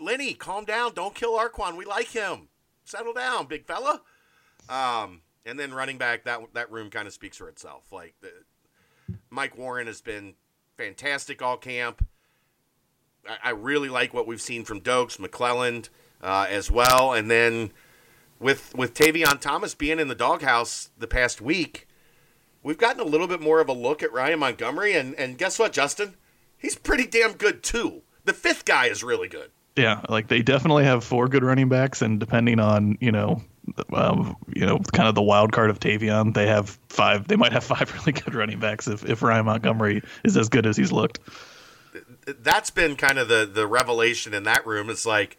Lenny, 0.00 0.32
calm 0.32 0.64
down. 0.64 0.94
Don't 0.94 1.14
kill 1.14 1.38
Arquon. 1.38 1.76
We 1.76 1.84
like 1.84 2.08
him. 2.08 2.48
Settle 2.84 3.12
down, 3.12 3.46
big 3.46 3.66
fella. 3.66 4.00
Um, 4.70 5.20
and 5.46 5.58
then 5.58 5.72
running 5.74 5.98
back, 5.98 6.24
that 6.24 6.40
that 6.54 6.70
room 6.70 6.90
kind 6.90 7.06
of 7.06 7.12
speaks 7.12 7.36
for 7.36 7.48
itself. 7.48 7.92
Like 7.92 8.14
the, 8.20 8.32
Mike 9.30 9.56
Warren 9.56 9.86
has 9.86 10.00
been 10.00 10.34
fantastic 10.76 11.42
all 11.42 11.56
camp. 11.56 12.06
I, 13.28 13.48
I 13.48 13.50
really 13.50 13.88
like 13.88 14.14
what 14.14 14.26
we've 14.26 14.40
seen 14.40 14.64
from 14.64 14.80
Doaks, 14.80 15.16
McClelland 15.16 15.88
uh, 16.22 16.46
as 16.48 16.70
well, 16.70 17.12
and 17.12 17.30
then 17.30 17.72
with 18.38 18.74
with 18.74 18.94
Tavion 18.94 19.40
Thomas 19.40 19.74
being 19.74 19.98
in 19.98 20.08
the 20.08 20.14
doghouse 20.14 20.90
the 20.98 21.06
past 21.06 21.40
week, 21.40 21.88
we've 22.62 22.78
gotten 22.78 23.00
a 23.00 23.04
little 23.04 23.26
bit 23.26 23.40
more 23.40 23.60
of 23.60 23.68
a 23.68 23.72
look 23.72 24.02
at 24.02 24.12
Ryan 24.12 24.40
Montgomery, 24.40 24.94
and, 24.94 25.14
and 25.14 25.38
guess 25.38 25.58
what, 25.58 25.72
Justin? 25.72 26.14
He's 26.58 26.76
pretty 26.76 27.06
damn 27.06 27.32
good 27.32 27.62
too. 27.62 28.02
The 28.24 28.32
fifth 28.32 28.64
guy 28.64 28.86
is 28.86 29.04
really 29.04 29.28
good. 29.28 29.50
Yeah, 29.76 30.00
like 30.08 30.28
they 30.28 30.40
definitely 30.42 30.84
have 30.84 31.04
four 31.04 31.28
good 31.28 31.44
running 31.44 31.68
backs, 31.68 32.00
and 32.00 32.18
depending 32.20 32.60
on 32.60 32.96
you 33.00 33.12
know, 33.12 33.42
um, 33.92 34.36
you 34.54 34.66
know, 34.66 34.78
kind 34.92 35.08
of 35.08 35.14
the 35.14 35.22
wild 35.22 35.52
card 35.52 35.70
of 35.70 35.80
Tavion, 35.80 36.34
they 36.34 36.46
have 36.46 36.78
five. 36.88 37.28
They 37.28 37.36
might 37.36 37.52
have 37.52 37.64
five 37.64 37.92
really 38.06 38.12
good 38.12 38.34
running 38.34 38.58
backs 38.58 38.88
if 38.88 39.04
if 39.04 39.22
Ryan 39.22 39.46
Montgomery 39.46 40.02
is 40.24 40.36
as 40.36 40.48
good 40.48 40.66
as 40.66 40.76
he's 40.76 40.92
looked. 40.92 41.18
That's 42.26 42.70
been 42.70 42.96
kind 42.96 43.18
of 43.18 43.28
the 43.28 43.48
the 43.50 43.66
revelation 43.66 44.34
in 44.34 44.42
that 44.44 44.66
room. 44.66 44.90
It's 44.90 45.06
like, 45.06 45.36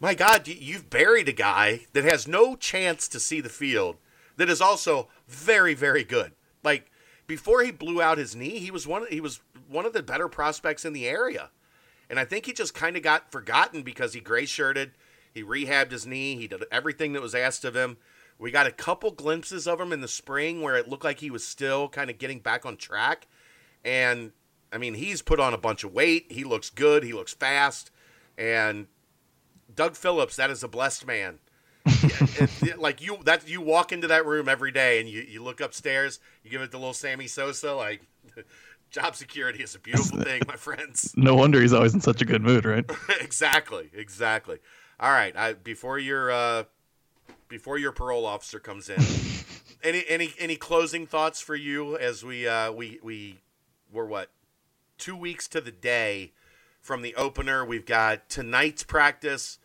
my 0.00 0.14
God, 0.14 0.48
you- 0.48 0.56
you've 0.58 0.90
buried 0.90 1.28
a 1.28 1.32
guy 1.32 1.86
that 1.92 2.04
has 2.04 2.26
no 2.26 2.56
chance 2.56 3.08
to 3.08 3.20
see 3.20 3.40
the 3.40 3.48
field 3.48 3.96
that 4.36 4.48
is 4.50 4.60
also 4.60 5.08
very, 5.28 5.74
very 5.74 6.02
good. 6.04 6.32
Like 6.62 6.90
before 7.26 7.62
he 7.62 7.70
blew 7.70 8.02
out 8.02 8.18
his 8.18 8.34
knee, 8.34 8.58
he 8.58 8.70
was 8.70 8.86
one. 8.86 9.06
He 9.08 9.20
was 9.20 9.40
one 9.68 9.86
of 9.86 9.92
the 9.92 10.02
better 10.02 10.28
prospects 10.28 10.84
in 10.84 10.92
the 10.92 11.06
area, 11.06 11.50
and 12.10 12.18
I 12.18 12.24
think 12.24 12.46
he 12.46 12.52
just 12.52 12.74
kind 12.74 12.96
of 12.96 13.02
got 13.02 13.30
forgotten 13.30 13.82
because 13.82 14.12
he 14.14 14.20
gray 14.20 14.46
shirted. 14.46 14.92
He 15.34 15.42
rehabbed 15.42 15.90
his 15.90 16.06
knee. 16.06 16.36
He 16.36 16.46
did 16.46 16.64
everything 16.70 17.12
that 17.12 17.22
was 17.22 17.34
asked 17.34 17.64
of 17.64 17.74
him. 17.74 17.96
We 18.38 18.50
got 18.50 18.66
a 18.66 18.72
couple 18.72 19.10
glimpses 19.10 19.66
of 19.66 19.80
him 19.80 19.92
in 19.92 20.00
the 20.00 20.08
spring 20.08 20.62
where 20.62 20.76
it 20.76 20.88
looked 20.88 21.04
like 21.04 21.20
he 21.20 21.30
was 21.30 21.46
still 21.46 21.88
kind 21.88 22.08
of 22.08 22.18
getting 22.18 22.38
back 22.38 22.64
on 22.64 22.76
track. 22.76 23.26
And 23.84 24.32
I 24.72 24.78
mean, 24.78 24.94
he's 24.94 25.22
put 25.22 25.40
on 25.40 25.52
a 25.52 25.58
bunch 25.58 25.84
of 25.84 25.92
weight. 25.92 26.30
He 26.30 26.44
looks 26.44 26.70
good. 26.70 27.04
He 27.04 27.12
looks 27.12 27.34
fast. 27.34 27.90
And 28.38 28.86
Doug 29.74 29.96
Phillips, 29.96 30.36
that 30.36 30.50
is 30.50 30.62
a 30.62 30.68
blessed 30.68 31.06
man. 31.06 31.38
it, 31.86 32.62
it, 32.62 32.78
like 32.78 33.02
you, 33.02 33.18
that 33.24 33.48
you 33.48 33.60
walk 33.60 33.92
into 33.92 34.06
that 34.08 34.24
room 34.24 34.48
every 34.48 34.70
day 34.70 35.00
and 35.00 35.08
you, 35.08 35.20
you 35.20 35.42
look 35.42 35.60
upstairs, 35.60 36.18
you 36.42 36.50
give 36.50 36.62
it 36.62 36.70
to 36.70 36.78
little 36.78 36.94
Sammy 36.94 37.26
Sosa, 37.26 37.74
like 37.74 38.02
job 38.90 39.14
security 39.16 39.62
is 39.62 39.74
a 39.74 39.78
beautiful 39.78 40.20
thing, 40.22 40.42
my 40.48 40.56
friends. 40.56 41.12
No 41.16 41.34
wonder 41.34 41.60
he's 41.60 41.72
always 41.72 41.94
in 41.94 42.00
such 42.00 42.22
a 42.22 42.24
good 42.24 42.42
mood, 42.42 42.64
right? 42.64 42.84
exactly, 43.20 43.90
exactly. 43.92 44.58
All 45.00 45.10
right, 45.10 45.36
I, 45.36 45.54
before 45.54 45.98
your 45.98 46.30
uh, 46.30 46.64
before 47.48 47.78
your 47.78 47.90
parole 47.90 48.26
officer 48.26 48.60
comes 48.60 48.88
in, 48.88 49.02
any 49.82 50.04
any 50.08 50.32
any 50.38 50.56
closing 50.56 51.06
thoughts 51.06 51.40
for 51.40 51.56
you 51.56 51.96
as 51.98 52.24
we 52.24 52.46
uh, 52.46 52.70
we 52.70 53.00
we 53.02 53.40
were 53.92 54.06
what 54.06 54.30
two 54.96 55.16
weeks 55.16 55.48
to 55.48 55.60
the 55.60 55.72
day 55.72 56.32
from 56.80 57.02
the 57.02 57.14
opener. 57.16 57.64
We've 57.64 57.86
got 57.86 58.28
tonight's 58.28 58.84
practice. 58.84 59.58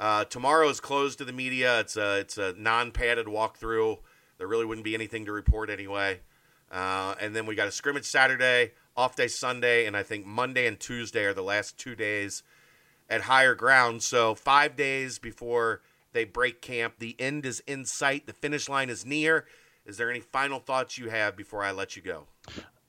Uh, 0.00 0.24
tomorrow 0.24 0.68
is 0.68 0.80
closed 0.80 1.18
to 1.18 1.24
the 1.24 1.32
media. 1.32 1.78
It's 1.80 1.96
a 1.96 2.18
it's 2.18 2.36
a 2.36 2.54
non-padded 2.58 3.26
walkthrough. 3.26 3.98
There 4.38 4.48
really 4.48 4.64
wouldn't 4.64 4.84
be 4.84 4.94
anything 4.94 5.26
to 5.26 5.32
report 5.32 5.70
anyway. 5.70 6.20
Uh, 6.72 7.14
and 7.20 7.36
then 7.36 7.46
we 7.46 7.54
got 7.54 7.68
a 7.68 7.72
scrimmage 7.72 8.04
Saturday, 8.04 8.72
off 8.96 9.14
day 9.14 9.28
Sunday, 9.28 9.86
and 9.86 9.96
I 9.96 10.02
think 10.02 10.24
Monday 10.26 10.66
and 10.66 10.78
Tuesday 10.78 11.24
are 11.24 11.34
the 11.34 11.42
last 11.42 11.78
two 11.78 11.94
days 11.94 12.42
at 13.10 13.22
higher 13.22 13.54
ground. 13.54 14.02
So 14.02 14.34
five 14.34 14.76
days 14.76 15.18
before 15.18 15.82
they 16.12 16.24
break 16.24 16.62
camp, 16.62 16.94
the 16.98 17.16
end 17.18 17.44
is 17.44 17.60
in 17.66 17.84
sight. 17.84 18.26
The 18.26 18.32
finish 18.32 18.68
line 18.68 18.88
is 18.88 19.04
near. 19.04 19.46
Is 19.84 19.96
there 19.96 20.10
any 20.10 20.20
final 20.20 20.60
thoughts 20.60 20.96
you 20.96 21.10
have 21.10 21.36
before 21.36 21.62
I 21.62 21.72
let 21.72 21.96
you 21.96 22.02
go? 22.02 22.26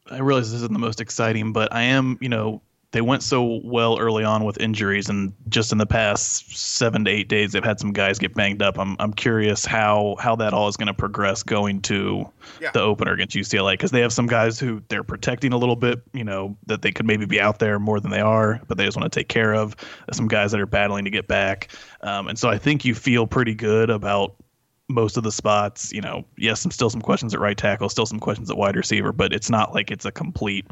I 0.09 0.19
realize 0.19 0.51
this 0.51 0.57
isn't 0.57 0.73
the 0.73 0.79
most 0.79 1.01
exciting, 1.01 1.51
but 1.51 1.73
I 1.73 1.83
am, 1.83 2.17
you 2.21 2.29
know, 2.29 2.61
they 2.91 3.01
went 3.01 3.23
so 3.23 3.61
well 3.63 3.97
early 3.99 4.23
on 4.23 4.43
with 4.43 4.59
injuries, 4.59 5.07
and 5.07 5.33
just 5.47 5.71
in 5.71 5.77
the 5.77 5.85
past 5.85 6.57
seven 6.57 7.05
to 7.05 7.11
eight 7.11 7.29
days, 7.29 7.53
they've 7.53 7.63
had 7.63 7.79
some 7.79 7.93
guys 7.93 8.19
get 8.19 8.33
banged 8.33 8.61
up. 8.61 8.77
I'm 8.77 8.97
I'm 8.99 9.13
curious 9.13 9.65
how 9.65 10.15
how 10.19 10.35
that 10.37 10.53
all 10.53 10.67
is 10.67 10.75
going 10.75 10.87
to 10.87 10.93
progress 10.93 11.41
going 11.41 11.81
to 11.83 12.29
yeah. 12.59 12.71
the 12.71 12.81
opener 12.81 13.13
against 13.13 13.35
UCLA 13.35 13.73
because 13.73 13.91
they 13.91 14.01
have 14.01 14.11
some 14.11 14.27
guys 14.27 14.59
who 14.59 14.81
they're 14.89 15.03
protecting 15.03 15.53
a 15.53 15.57
little 15.57 15.77
bit, 15.77 16.01
you 16.13 16.25
know, 16.25 16.57
that 16.65 16.81
they 16.81 16.91
could 16.91 17.05
maybe 17.05 17.25
be 17.25 17.39
out 17.39 17.59
there 17.59 17.79
more 17.79 18.01
than 18.01 18.11
they 18.11 18.19
are, 18.19 18.59
but 18.67 18.77
they 18.77 18.83
just 18.83 18.97
want 18.97 19.11
to 19.11 19.19
take 19.19 19.29
care 19.29 19.55
of. 19.55 19.75
Some 20.11 20.27
guys 20.27 20.51
that 20.51 20.59
are 20.59 20.65
battling 20.65 21.05
to 21.05 21.11
get 21.11 21.27
back, 21.29 21.69
um, 22.01 22.27
and 22.27 22.37
so 22.37 22.49
I 22.49 22.57
think 22.57 22.83
you 22.83 22.93
feel 22.93 23.25
pretty 23.25 23.55
good 23.55 23.89
about 23.89 24.35
most 24.93 25.17
of 25.17 25.23
the 25.23 25.31
spots. 25.31 25.91
You 25.91 26.01
know, 26.01 26.25
yes, 26.37 26.61
some 26.61 26.71
still 26.71 26.89
some 26.89 27.01
questions 27.01 27.33
at 27.33 27.39
right 27.39 27.57
tackle, 27.57 27.89
still 27.89 28.05
some 28.05 28.19
questions 28.19 28.49
at 28.49 28.57
wide 28.57 28.75
receiver, 28.75 29.11
but 29.11 29.33
it's 29.33 29.49
not 29.49 29.73
like 29.73 29.91
it's 29.91 30.05
a 30.05 30.11
complete, 30.11 30.65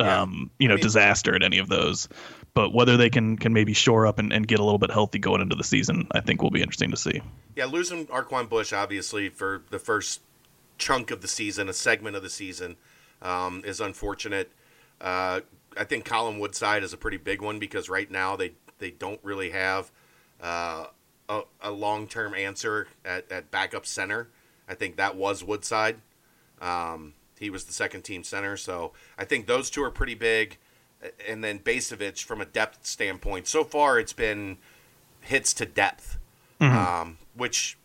yeah. 0.00 0.22
um, 0.22 0.50
you 0.58 0.68
know, 0.68 0.74
I 0.74 0.76
mean, 0.76 0.82
disaster 0.82 1.34
at 1.34 1.42
any 1.42 1.58
of 1.58 1.68
those. 1.68 2.08
But 2.54 2.72
whether 2.72 2.96
they 2.96 3.10
can 3.10 3.36
can 3.36 3.52
maybe 3.52 3.72
shore 3.72 4.06
up 4.06 4.18
and, 4.18 4.32
and 4.32 4.46
get 4.46 4.60
a 4.60 4.64
little 4.64 4.78
bit 4.78 4.90
healthy 4.90 5.18
going 5.18 5.40
into 5.40 5.56
the 5.56 5.64
season, 5.64 6.06
I 6.12 6.20
think 6.20 6.42
will 6.42 6.50
be 6.50 6.62
interesting 6.62 6.90
to 6.90 6.96
see. 6.96 7.20
Yeah, 7.56 7.66
losing 7.66 8.06
Arquon 8.06 8.48
Bush 8.48 8.72
obviously 8.72 9.28
for 9.28 9.62
the 9.70 9.78
first 9.78 10.20
chunk 10.78 11.10
of 11.10 11.20
the 11.20 11.28
season, 11.28 11.68
a 11.68 11.72
segment 11.72 12.16
of 12.16 12.22
the 12.22 12.30
season, 12.30 12.76
um, 13.22 13.62
is 13.64 13.80
unfortunate. 13.80 14.50
Uh, 15.00 15.40
I 15.76 15.84
think 15.84 16.04
Colin 16.04 16.38
Woodside 16.38 16.82
is 16.82 16.92
a 16.92 16.96
pretty 16.96 17.16
big 17.16 17.42
one 17.42 17.58
because 17.58 17.88
right 17.88 18.10
now 18.10 18.36
they 18.36 18.52
they 18.78 18.90
don't 18.90 19.20
really 19.22 19.50
have. 19.50 19.90
Uh, 20.40 20.86
a, 21.28 21.42
a 21.60 21.70
long 21.70 22.06
term 22.06 22.34
answer 22.34 22.88
at, 23.04 23.30
at 23.30 23.50
backup 23.50 23.86
center. 23.86 24.28
I 24.68 24.74
think 24.74 24.96
that 24.96 25.16
was 25.16 25.44
Woodside. 25.44 25.96
Um, 26.60 27.14
he 27.38 27.50
was 27.50 27.64
the 27.64 27.72
second 27.72 28.02
team 28.02 28.22
center, 28.22 28.56
so 28.56 28.92
I 29.18 29.24
think 29.24 29.46
those 29.46 29.68
two 29.70 29.82
are 29.82 29.90
pretty 29.90 30.14
big. 30.14 30.58
And 31.28 31.44
then 31.44 31.58
Bacevich, 31.58 32.24
from 32.24 32.40
a 32.40 32.46
depth 32.46 32.86
standpoint, 32.86 33.46
so 33.46 33.62
far 33.62 33.98
it's 33.98 34.14
been 34.14 34.56
hits 35.20 35.52
to 35.54 35.66
depth, 35.66 36.18
mm-hmm. 36.60 36.76
um, 36.76 37.18
which 37.34 37.76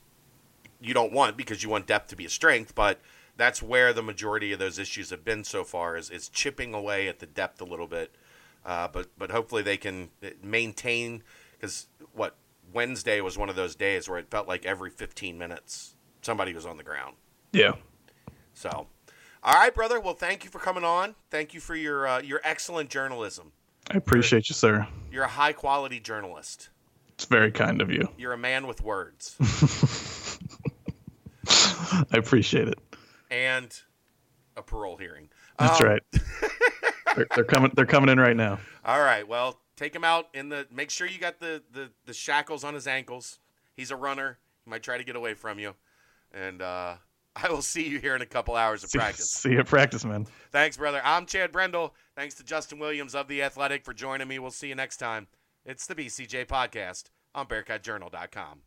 you 0.80 0.94
don't 0.94 1.12
want 1.12 1.36
because 1.36 1.62
you 1.62 1.70
want 1.70 1.88
depth 1.88 2.08
to 2.10 2.16
be 2.16 2.26
a 2.26 2.30
strength, 2.30 2.76
but 2.76 3.00
that's 3.36 3.62
where 3.62 3.92
the 3.92 4.04
majority 4.04 4.54
of 4.54 4.60
those 4.60 4.80
issues 4.80 5.10
have 5.10 5.26
been 5.26 5.44
so 5.44 5.64
far 5.64 5.98
is, 5.98 6.10
is 6.10 6.30
chipping 6.30 6.74
away 6.74 7.08
at 7.08 7.20
the 7.20 7.26
depth 7.26 7.60
a 7.62 7.66
little 7.66 7.88
bit. 7.88 8.12
Uh, 8.66 8.88
but 8.88 9.08
but 9.18 9.32
hopefully 9.32 9.64
they 9.64 9.78
can 9.78 10.10
maintain 10.44 11.24
because 11.54 11.88
what 12.14 12.36
Wednesday 12.74 13.22
was 13.22 13.38
one 13.38 13.50
of 13.50 13.56
those 13.56 13.76
days 13.76 14.10
where 14.10 14.20
it 14.20 14.30
felt 14.30 14.48
like 14.48 14.66
every 14.66 14.90
15 14.90 15.38
minutes 15.38 15.96
somebody 16.22 16.54
was 16.54 16.66
on 16.66 16.78
the 16.78 16.84
ground. 16.84 17.16
Yeah. 17.52 17.74
So, 18.54 18.88
all 19.44 19.54
right, 19.54 19.74
brother. 19.74 20.00
Well, 20.00 20.14
thank 20.14 20.44
you 20.44 20.50
for 20.50 20.60
coming 20.60 20.84
on. 20.84 21.16
Thank 21.32 21.54
you 21.54 21.60
for 21.60 21.76
your 21.76 22.08
uh, 22.08 22.22
your 22.22 22.42
excellent 22.44 22.90
journalism. 22.90 23.52
I 23.90 23.98
appreciate 23.98 24.50
you're, 24.50 24.54
you, 24.54 24.56
sir. 24.56 24.88
You're 25.12 25.24
a 25.24 25.30
high 25.30 25.54
quality 25.54 26.00
journalist. 26.00 26.70
It's 27.14 27.26
very 27.26 27.52
kind 27.52 27.82
of 27.82 27.92
you. 27.92 28.08
You're 28.18 28.34
a 28.34 28.38
man 28.38 28.68
with 28.68 28.82
words. 28.82 29.36
I 31.50 32.18
appreciate 32.18 32.68
it. 32.68 32.80
And 33.32 33.76
a 34.56 34.62
parole 34.62 34.98
hearing. 34.98 35.30
That's 35.58 35.82
um, 35.82 35.88
right. 35.88 36.04
they're, 37.16 37.28
they're 37.36 37.44
coming. 37.44 37.72
They're 37.76 37.86
coming 37.86 38.10
in 38.10 38.20
right 38.20 38.36
now. 38.36 38.60
All 38.86 39.00
right. 39.00 39.28
Well, 39.28 39.60
Take 39.80 39.96
him 39.96 40.04
out 40.04 40.28
in 40.34 40.50
the. 40.50 40.68
Make 40.70 40.90
sure 40.90 41.08
you 41.08 41.20
got 41.20 41.40
the 41.40 41.64
the, 41.72 41.90
the 42.06 42.14
shackles 42.14 42.66
on 42.66 42.74
his 42.74 42.86
ankles. 42.86 43.40
He's 43.78 43.92
a 43.92 43.96
runner. 43.96 44.38
He 44.66 44.70
might 44.70 44.84
try 44.84 44.98
to 44.98 45.06
get 45.06 45.16
away 45.16 45.36
from 45.36 45.58
you, 45.58 45.74
and 46.34 46.62
uh, 46.62 46.96
I 47.38 47.50
will 47.50 47.62
see 47.62 47.88
you 47.88 47.98
here 47.98 48.14
in 48.14 48.22
a 48.22 48.26
couple 48.26 48.58
hours 48.58 48.84
of 48.84 48.90
see, 48.90 48.98
practice. 48.98 49.30
See 49.32 49.52
you 49.52 49.60
at 49.60 49.68
practice, 49.68 50.04
man. 50.04 50.28
Thanks, 50.52 50.76
brother. 50.76 51.00
I'm 51.06 51.26
Chad 51.26 51.54
Brendel. 51.54 51.94
Thanks 52.14 52.36
to 52.36 52.44
Justin 52.44 52.78
Williams 52.78 53.16
of 53.16 53.30
the 53.30 53.42
Athletic 53.42 53.86
for 53.86 53.94
joining 53.94 54.28
me. 54.28 54.38
We'll 54.38 54.52
see 54.52 54.68
you 54.68 54.76
next 54.76 54.98
time. 54.98 55.28
It's 55.66 55.88
the 55.88 55.96
BCJ 55.96 56.48
podcast 56.48 57.06
on 57.34 57.48
BearcatJournal.com. 57.48 58.64